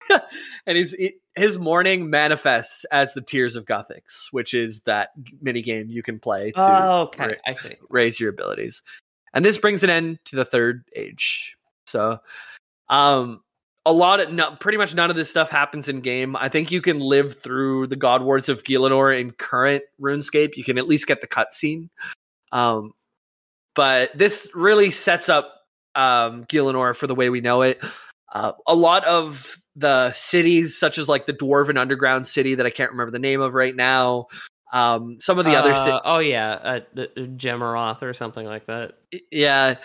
and 0.65 0.77
he's 0.77 0.91
he- 0.93 1.15
his 1.35 1.57
morning 1.57 2.09
manifests 2.09 2.83
as 2.85 3.13
the 3.13 3.21
Tears 3.21 3.55
of 3.55 3.65
Guthix, 3.65 4.27
which 4.31 4.53
is 4.53 4.81
that 4.81 5.09
mini 5.41 5.61
game 5.61 5.87
you 5.89 6.03
can 6.03 6.19
play 6.19 6.51
to 6.51 6.61
Oh, 6.61 7.01
okay, 7.03 7.27
ra- 7.27 7.33
I 7.45 7.53
see. 7.53 7.75
raise 7.89 8.19
your 8.19 8.29
abilities. 8.29 8.81
And 9.33 9.45
this 9.45 9.57
brings 9.57 9.83
an 9.83 9.89
end 9.89 10.19
to 10.25 10.35
the 10.35 10.43
third 10.43 10.83
age. 10.95 11.55
So, 11.87 12.19
um, 12.89 13.41
a 13.85 13.93
lot 13.93 14.19
of 14.19 14.31
no, 14.33 14.51
pretty 14.59 14.77
much 14.77 14.93
none 14.93 15.09
of 15.09 15.15
this 15.15 15.29
stuff 15.29 15.49
happens 15.49 15.87
in 15.87 16.01
game. 16.01 16.35
I 16.35 16.49
think 16.49 16.71
you 16.71 16.81
can 16.81 16.99
live 16.99 17.39
through 17.41 17.87
the 17.87 17.95
God 17.95 18.21
Wars 18.23 18.49
of 18.49 18.63
Gielinor 18.63 19.17
in 19.17 19.31
current 19.31 19.83
RuneScape. 20.01 20.57
You 20.57 20.63
can 20.63 20.77
at 20.77 20.87
least 20.87 21.07
get 21.07 21.21
the 21.21 21.27
cutscene. 21.27 21.89
Um, 22.51 22.91
but 23.75 24.15
this 24.17 24.49
really 24.53 24.91
sets 24.91 25.29
up 25.29 25.53
um, 25.95 26.43
Gielinor 26.45 26.95
for 26.95 27.07
the 27.07 27.15
way 27.15 27.29
we 27.29 27.39
know 27.41 27.61
it. 27.61 27.81
Uh, 28.33 28.51
a 28.67 28.75
lot 28.75 29.05
of 29.05 29.57
the 29.79 30.11
cities, 30.13 30.77
such 30.77 30.97
as 30.97 31.07
like 31.07 31.25
the 31.25 31.33
Dwarven 31.33 31.77
Underground 31.79 32.27
City 32.27 32.55
that 32.55 32.65
I 32.65 32.69
can't 32.69 32.91
remember 32.91 33.11
the 33.11 33.19
name 33.19 33.41
of 33.41 33.53
right 33.53 33.75
now. 33.75 34.27
Um, 34.71 35.17
some 35.19 35.39
of 35.39 35.45
the 35.45 35.55
other 35.55 35.73
cities. 35.73 35.93
Uh, 35.93 36.01
oh 36.05 36.19
yeah, 36.19 36.49
uh, 36.51 36.79
uh, 36.95 37.05
Gemaroth 37.15 38.03
or 38.03 38.13
something 38.13 38.45
like 38.45 38.67
that. 38.67 38.93
yeah 39.31 39.75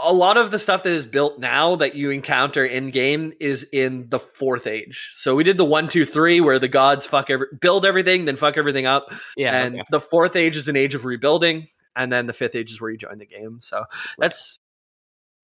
A- 0.00 0.12
lot 0.12 0.36
of 0.36 0.52
the 0.52 0.58
stuff 0.60 0.84
that 0.84 0.90
is 0.92 1.06
built 1.06 1.40
now 1.40 1.74
that 1.76 1.96
you 1.96 2.10
encounter 2.10 2.64
in 2.64 2.92
game 2.92 3.32
is 3.40 3.66
in 3.72 4.08
the 4.10 4.20
fourth 4.20 4.68
age 4.68 5.10
so 5.16 5.34
we 5.34 5.42
did 5.42 5.56
the 5.58 5.64
one 5.64 5.88
two 5.88 6.04
three 6.04 6.40
where 6.40 6.60
the 6.60 6.68
gods 6.68 7.04
fuck 7.04 7.28
every 7.30 7.48
build 7.60 7.84
everything 7.84 8.26
then 8.26 8.36
fuck 8.36 8.56
everything 8.56 8.86
up 8.86 9.08
Yeah, 9.36 9.60
and 9.64 9.74
okay. 9.74 9.84
the 9.90 10.00
fourth 10.00 10.36
age 10.36 10.56
is 10.56 10.68
an 10.68 10.76
age 10.76 10.94
of 10.94 11.04
rebuilding 11.04 11.66
and 11.96 12.12
then 12.12 12.26
the 12.28 12.32
fifth 12.32 12.54
age 12.54 12.70
is 12.70 12.80
where 12.80 12.92
you 12.92 12.96
join 12.98 13.18
the 13.18 13.26
game 13.26 13.58
so 13.60 13.84
that's 14.18 14.60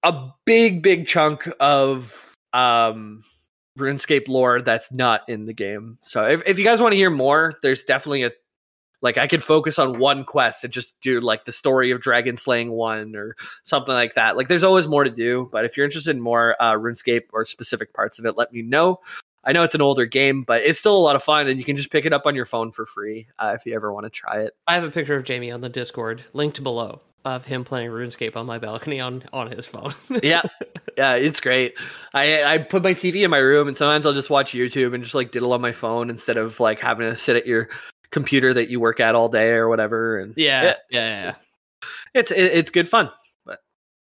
a 0.04 0.28
big 0.44 0.84
big 0.84 1.08
chunk 1.08 1.48
of 1.58 2.29
um 2.52 3.22
runescape 3.78 4.28
lore 4.28 4.60
that's 4.60 4.92
not 4.92 5.22
in 5.28 5.46
the 5.46 5.52
game 5.52 5.98
so 6.02 6.24
if, 6.24 6.42
if 6.46 6.58
you 6.58 6.64
guys 6.64 6.82
want 6.82 6.92
to 6.92 6.96
hear 6.96 7.10
more 7.10 7.54
there's 7.62 7.84
definitely 7.84 8.24
a 8.24 8.30
like 9.02 9.18
I 9.18 9.26
could 9.26 9.42
focus 9.42 9.78
on 9.78 9.98
one 9.98 10.24
quest 10.24 10.64
and 10.64 10.72
just 10.72 11.00
do 11.00 11.20
like 11.20 11.44
the 11.44 11.52
story 11.52 11.90
of 11.90 12.00
dragon 12.00 12.36
slaying 12.36 12.72
one 12.72 13.16
or 13.16 13.36
something 13.62 13.94
like 13.94 14.14
that. 14.14 14.36
Like 14.36 14.48
there's 14.48 14.64
always 14.64 14.86
more 14.86 15.04
to 15.04 15.10
do, 15.10 15.48
but 15.52 15.64
if 15.64 15.76
you're 15.76 15.86
interested 15.86 16.14
in 16.14 16.20
more 16.20 16.56
uh, 16.60 16.74
RuneScape 16.74 17.24
or 17.32 17.44
specific 17.44 17.94
parts 17.94 18.18
of 18.18 18.26
it, 18.26 18.36
let 18.36 18.52
me 18.52 18.62
know. 18.62 19.00
I 19.42 19.52
know 19.52 19.62
it's 19.62 19.74
an 19.74 19.80
older 19.80 20.04
game, 20.04 20.44
but 20.46 20.60
it's 20.62 20.78
still 20.78 20.96
a 20.96 21.00
lot 21.00 21.16
of 21.16 21.22
fun, 21.22 21.48
and 21.48 21.58
you 21.58 21.64
can 21.64 21.76
just 21.76 21.90
pick 21.90 22.04
it 22.04 22.12
up 22.12 22.26
on 22.26 22.34
your 22.34 22.44
phone 22.44 22.72
for 22.72 22.84
free 22.84 23.26
uh, 23.38 23.54
if 23.56 23.64
you 23.64 23.74
ever 23.74 23.90
want 23.90 24.04
to 24.04 24.10
try 24.10 24.42
it. 24.42 24.54
I 24.66 24.74
have 24.74 24.84
a 24.84 24.90
picture 24.90 25.14
of 25.14 25.24
Jamie 25.24 25.50
on 25.50 25.62
the 25.62 25.70
Discord, 25.70 26.22
linked 26.34 26.62
below, 26.62 27.00
of 27.24 27.44
him 27.44 27.64
playing 27.64 27.90
RuneScape 27.90 28.36
on 28.36 28.46
my 28.46 28.58
balcony 28.58 29.00
on 29.00 29.22
on 29.32 29.50
his 29.50 29.66
phone. 29.66 29.94
yeah, 30.22 30.42
yeah, 30.96 31.14
it's 31.14 31.40
great. 31.40 31.74
I 32.14 32.42
I 32.44 32.58
put 32.58 32.82
my 32.82 32.94
TV 32.94 33.24
in 33.24 33.30
my 33.30 33.38
room, 33.38 33.68
and 33.68 33.76
sometimes 33.76 34.06
I'll 34.06 34.12
just 34.12 34.30
watch 34.30 34.52
YouTube 34.52 34.94
and 34.94 35.02
just 35.02 35.14
like 35.14 35.30
diddle 35.30 35.52
on 35.52 35.60
my 35.60 35.72
phone 35.72 36.10
instead 36.10 36.36
of 36.36 36.60
like 36.60 36.80
having 36.80 37.08
to 37.08 37.16
sit 37.16 37.36
at 37.36 37.46
your 37.46 37.68
computer 38.10 38.52
that 38.54 38.70
you 38.70 38.80
work 38.80 39.00
at 39.00 39.14
all 39.14 39.28
day 39.28 39.50
or 39.50 39.68
whatever. 39.68 40.18
And 40.18 40.34
yeah, 40.36 40.62
yeah, 40.62 40.74
yeah, 40.90 41.22
yeah. 41.22 41.34
it's 42.14 42.30
it, 42.30 42.44
it's 42.44 42.70
good 42.70 42.88
fun. 42.88 43.10
But 43.44 43.60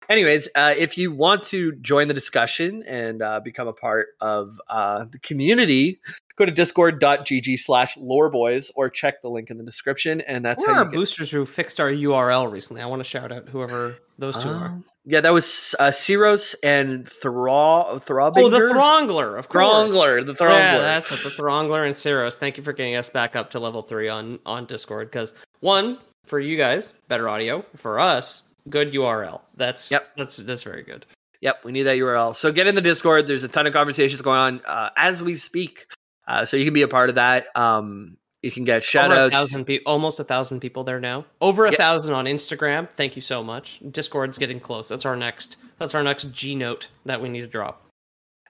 anyways, 0.09 0.49
uh, 0.55 0.74
if 0.77 0.97
you 0.97 1.12
want 1.12 1.43
to 1.45 1.73
join 1.77 2.09
the 2.09 2.15
discussion 2.15 2.82
and 2.85 3.23
uh, 3.23 3.40
become 3.40 3.69
a 3.69 3.73
part 3.73 4.09
of 4.20 4.61
uh, 4.69 5.07
the 5.11 5.19
community, 5.19 6.01
go 6.39 6.44
to 6.47 6.52
discord.gg 6.52 7.59
slash 7.59 7.97
loreboys 7.97 8.70
or 8.77 8.89
check 8.89 9.20
the 9.23 9.28
link 9.28 9.51
in 9.51 9.59
the 9.59 9.65
description. 9.65 10.20
And 10.23 10.44
that's 10.44 10.65
Where 10.65 10.74
how 10.74 10.85
get. 10.85 10.94
boosters 10.94 11.31
who 11.31 11.44
fixed 11.44 11.81
our 11.81 11.90
URL 11.90 12.51
recently? 12.51 12.81
I 12.82 12.86
want 12.86 13.01
to 13.01 13.05
shout 13.05 13.31
out 13.32 13.48
whoever 13.48 13.97
those 14.19 14.40
two 14.43 14.48
are. 14.48 14.66
Um, 14.66 14.85
Yeah, 15.05 15.20
that 15.23 15.32
was 15.32 15.74
uh, 15.78 15.89
Ceros 15.89 16.55
and 16.62 17.09
Thra- 17.09 18.01
Throbinger. 18.05 18.32
Oh, 18.36 18.48
the 18.51 18.59
Throngler, 18.74 19.39
of 19.39 19.48
course. 19.48 19.65
Throngler, 19.93 20.24
the 20.27 20.35
Throngler. 20.35 20.51
Yeah, 20.59 20.78
that's 20.78 21.10
it. 21.12 21.23
The 21.23 21.31
Throngler 21.31 21.85
and 21.86 21.94
Ceros. 21.94 22.36
Thank 22.36 22.56
you 22.56 22.62
for 22.62 22.73
getting 22.73 22.97
us 22.97 23.09
back 23.09 23.35
up 23.36 23.51
to 23.51 23.59
level 23.60 23.82
three 23.82 24.09
on 24.09 24.39
on 24.44 24.66
Discord. 24.66 25.10
Because 25.10 25.32
one, 25.60 25.98
for 26.27 26.39
you 26.39 26.56
guys, 26.56 26.93
better 27.09 27.28
audio. 27.28 27.65
For 27.77 27.98
us, 27.98 28.43
good 28.69 28.93
URL. 28.93 29.40
That's 29.56 29.90
Yep. 29.90 30.16
That's 30.16 30.36
that's 30.36 30.62
very 30.62 30.82
good. 30.82 31.06
Yep, 31.40 31.65
we 31.65 31.70
need 31.73 31.85
that 31.85 31.97
URL. 31.98 32.35
So 32.35 32.51
get 32.51 32.66
in 32.66 32.74
the 32.74 32.81
Discord. 32.81 33.28
There's 33.28 33.44
a 33.44 33.48
ton 33.48 33.66
of 33.69 33.73
conversations 33.73 34.20
going 34.23 34.40
on 34.40 34.60
uh, 34.66 34.90
as 34.97 35.23
we 35.23 35.36
speak. 35.36 35.86
Uh, 36.28 36.44
so 36.44 36.56
you 36.56 36.64
can 36.64 36.74
be 36.74 36.82
a 36.82 36.88
part 36.88 37.09
of 37.09 37.14
that. 37.16 37.46
Um, 37.56 38.16
you 38.42 38.52
can 38.52 38.62
get 38.64 38.84
shout 38.84 39.10
Over 39.12 39.24
a 39.24 39.30
thousand 39.30 39.64
pe- 39.64 39.80
almost 39.84 40.20
a 40.20 40.24
thousand 40.24 40.60
people 40.60 40.84
there 40.84 41.00
now. 41.00 41.24
Over 41.40 41.66
a 41.66 41.70
Yep. 41.70 41.78
thousand 41.78 42.14
on 42.14 42.26
Instagram. 42.26 42.88
Thank 42.88 43.16
you 43.16 43.22
so 43.22 43.42
much. 43.42 43.80
Discord's 43.90 44.38
getting 44.38 44.60
close. 44.60 44.86
That's 44.88 45.05
our 45.05 45.16
next. 45.16 45.56
That's 45.78 45.94
our 45.94 46.02
next 46.05 46.30
G 46.32 46.55
note 46.55 46.88
that 47.06 47.20
we 47.20 47.28
need 47.28 47.40
to 47.40 47.46
drop. 47.48 47.82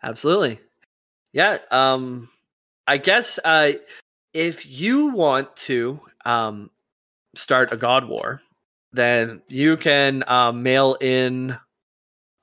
Absolutely. 0.02 0.59
Yeah. 1.32 1.59
Um, 1.70 2.28
I 2.86 2.98
guess 2.98 3.38
uh, 3.44 3.72
if 4.34 4.66
you 4.66 5.06
want 5.06 5.55
to 5.56 6.00
um, 6.24 6.70
start 7.34 7.72
a 7.72 7.76
God 7.76 8.09
War, 8.09 8.42
then 8.92 9.40
you 9.48 9.76
can 9.76 10.28
um, 10.28 10.62
mail 10.62 10.96
in. 11.00 11.56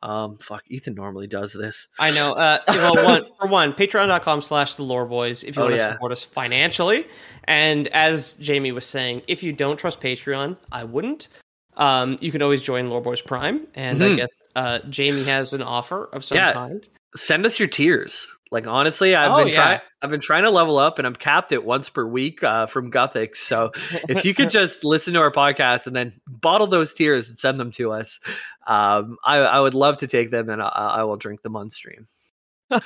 Um, 0.05 0.37
fuck, 0.37 0.61
Ethan 0.69 0.93
normally 0.93 1.25
does 1.25 1.51
this. 1.51 1.87
I 1.97 2.11
know. 2.11 2.33
Uh, 2.33 2.59
well, 2.67 3.03
one, 3.03 3.25
for 3.39 3.47
one, 3.47 3.73
patreon.com 3.73 4.41
slash 4.43 4.75
the 4.75 4.83
lore 4.83 5.05
boys 5.07 5.43
if 5.43 5.55
you 5.55 5.61
Oh, 5.63 5.65
want 5.65 5.75
to 5.77 5.81
yeah. 5.81 5.93
support 5.93 6.11
us 6.11 6.21
financially. 6.21 7.07
And 7.45 7.87
as 7.87 8.33
Jamie 8.33 8.71
was 8.71 8.85
saying, 8.85 9.23
if 9.27 9.41
you 9.41 9.51
don't 9.51 9.77
trust 9.77 10.01
Patreon, 10.01 10.57
I 10.71 10.83
wouldn't. 10.83 11.29
Um, 11.75 12.19
you 12.21 12.31
can 12.31 12.43
always 12.43 12.61
join 12.61 12.87
Lore 12.87 13.01
Boys 13.01 13.21
Prime. 13.21 13.67
And 13.73 14.01
I 14.03 14.09
Mhm. 14.09 14.15
guess 14.17 14.29
uh, 14.55 14.79
Jamie 14.89 15.23
has 15.23 15.53
an 15.53 15.63
offer 15.63 16.05
of 16.13 16.23
some 16.23 16.37
Yeah. 16.37 16.53
kind. 16.53 16.87
Send 17.15 17.45
us 17.45 17.57
your 17.57 17.67
tiers. 17.67 18.27
Like 18.51 18.67
honestly, 18.67 19.15
I've 19.15 19.31
Oh, 19.31 19.37
been 19.39 19.47
yeah. 19.49 19.55
trying. 19.55 19.79
I've 20.01 20.09
been 20.11 20.19
trying 20.21 20.43
to 20.43 20.51
level 20.51 20.77
up, 20.77 20.99
and 20.99 21.07
I'm 21.07 21.15
capped 21.15 21.51
at 21.51 21.65
once 21.65 21.89
per 21.89 22.05
week 22.05 22.43
uh, 22.43 22.67
from 22.67 22.91
Guthix. 22.91 23.37
So 23.37 23.71
if 24.07 24.23
you 24.23 24.33
could 24.35 24.49
just 24.51 24.83
listen 24.83 25.13
to 25.15 25.19
our 25.19 25.31
podcast 25.31 25.87
and 25.87 25.95
then 25.95 26.13
bottle 26.27 26.67
those 26.67 26.93
tears 26.93 27.27
and 27.27 27.39
send 27.39 27.59
them 27.59 27.71
to 27.73 27.91
us, 27.91 28.19
um, 28.67 29.17
I, 29.25 29.37
I 29.37 29.59
would 29.59 29.73
love 29.73 29.97
to 29.97 30.07
take 30.07 30.29
them 30.31 30.49
and 30.49 30.61
I, 30.61 30.67
I 30.67 31.03
will 31.03 31.17
drink 31.17 31.41
them 31.41 31.55
on 31.55 31.69
stream. 31.71 32.07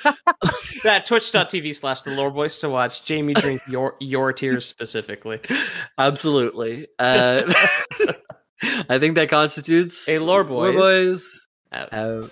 That 0.83 1.05
twitch.tv 1.05 1.75
slash 1.75 2.03
the 2.03 2.11
lore 2.11 2.31
boys 2.31 2.57
to 2.59 2.69
watch 2.69 3.03
Jamie 3.03 3.33
drink 3.33 3.61
your 3.67 3.95
your 3.99 4.31
tears 4.33 4.65
specifically. 4.65 5.39
Absolutely. 5.97 6.87
Uh, 6.97 7.41
I 8.89 8.97
think 8.99 9.15
that 9.15 9.29
constitutes 9.29 10.07
A 10.07 10.19
lore 10.19 10.43
Lore 10.45 10.71
boys. 10.71 10.75
boys. 11.23 11.47
Out. 11.71 11.93
out. 11.93 12.31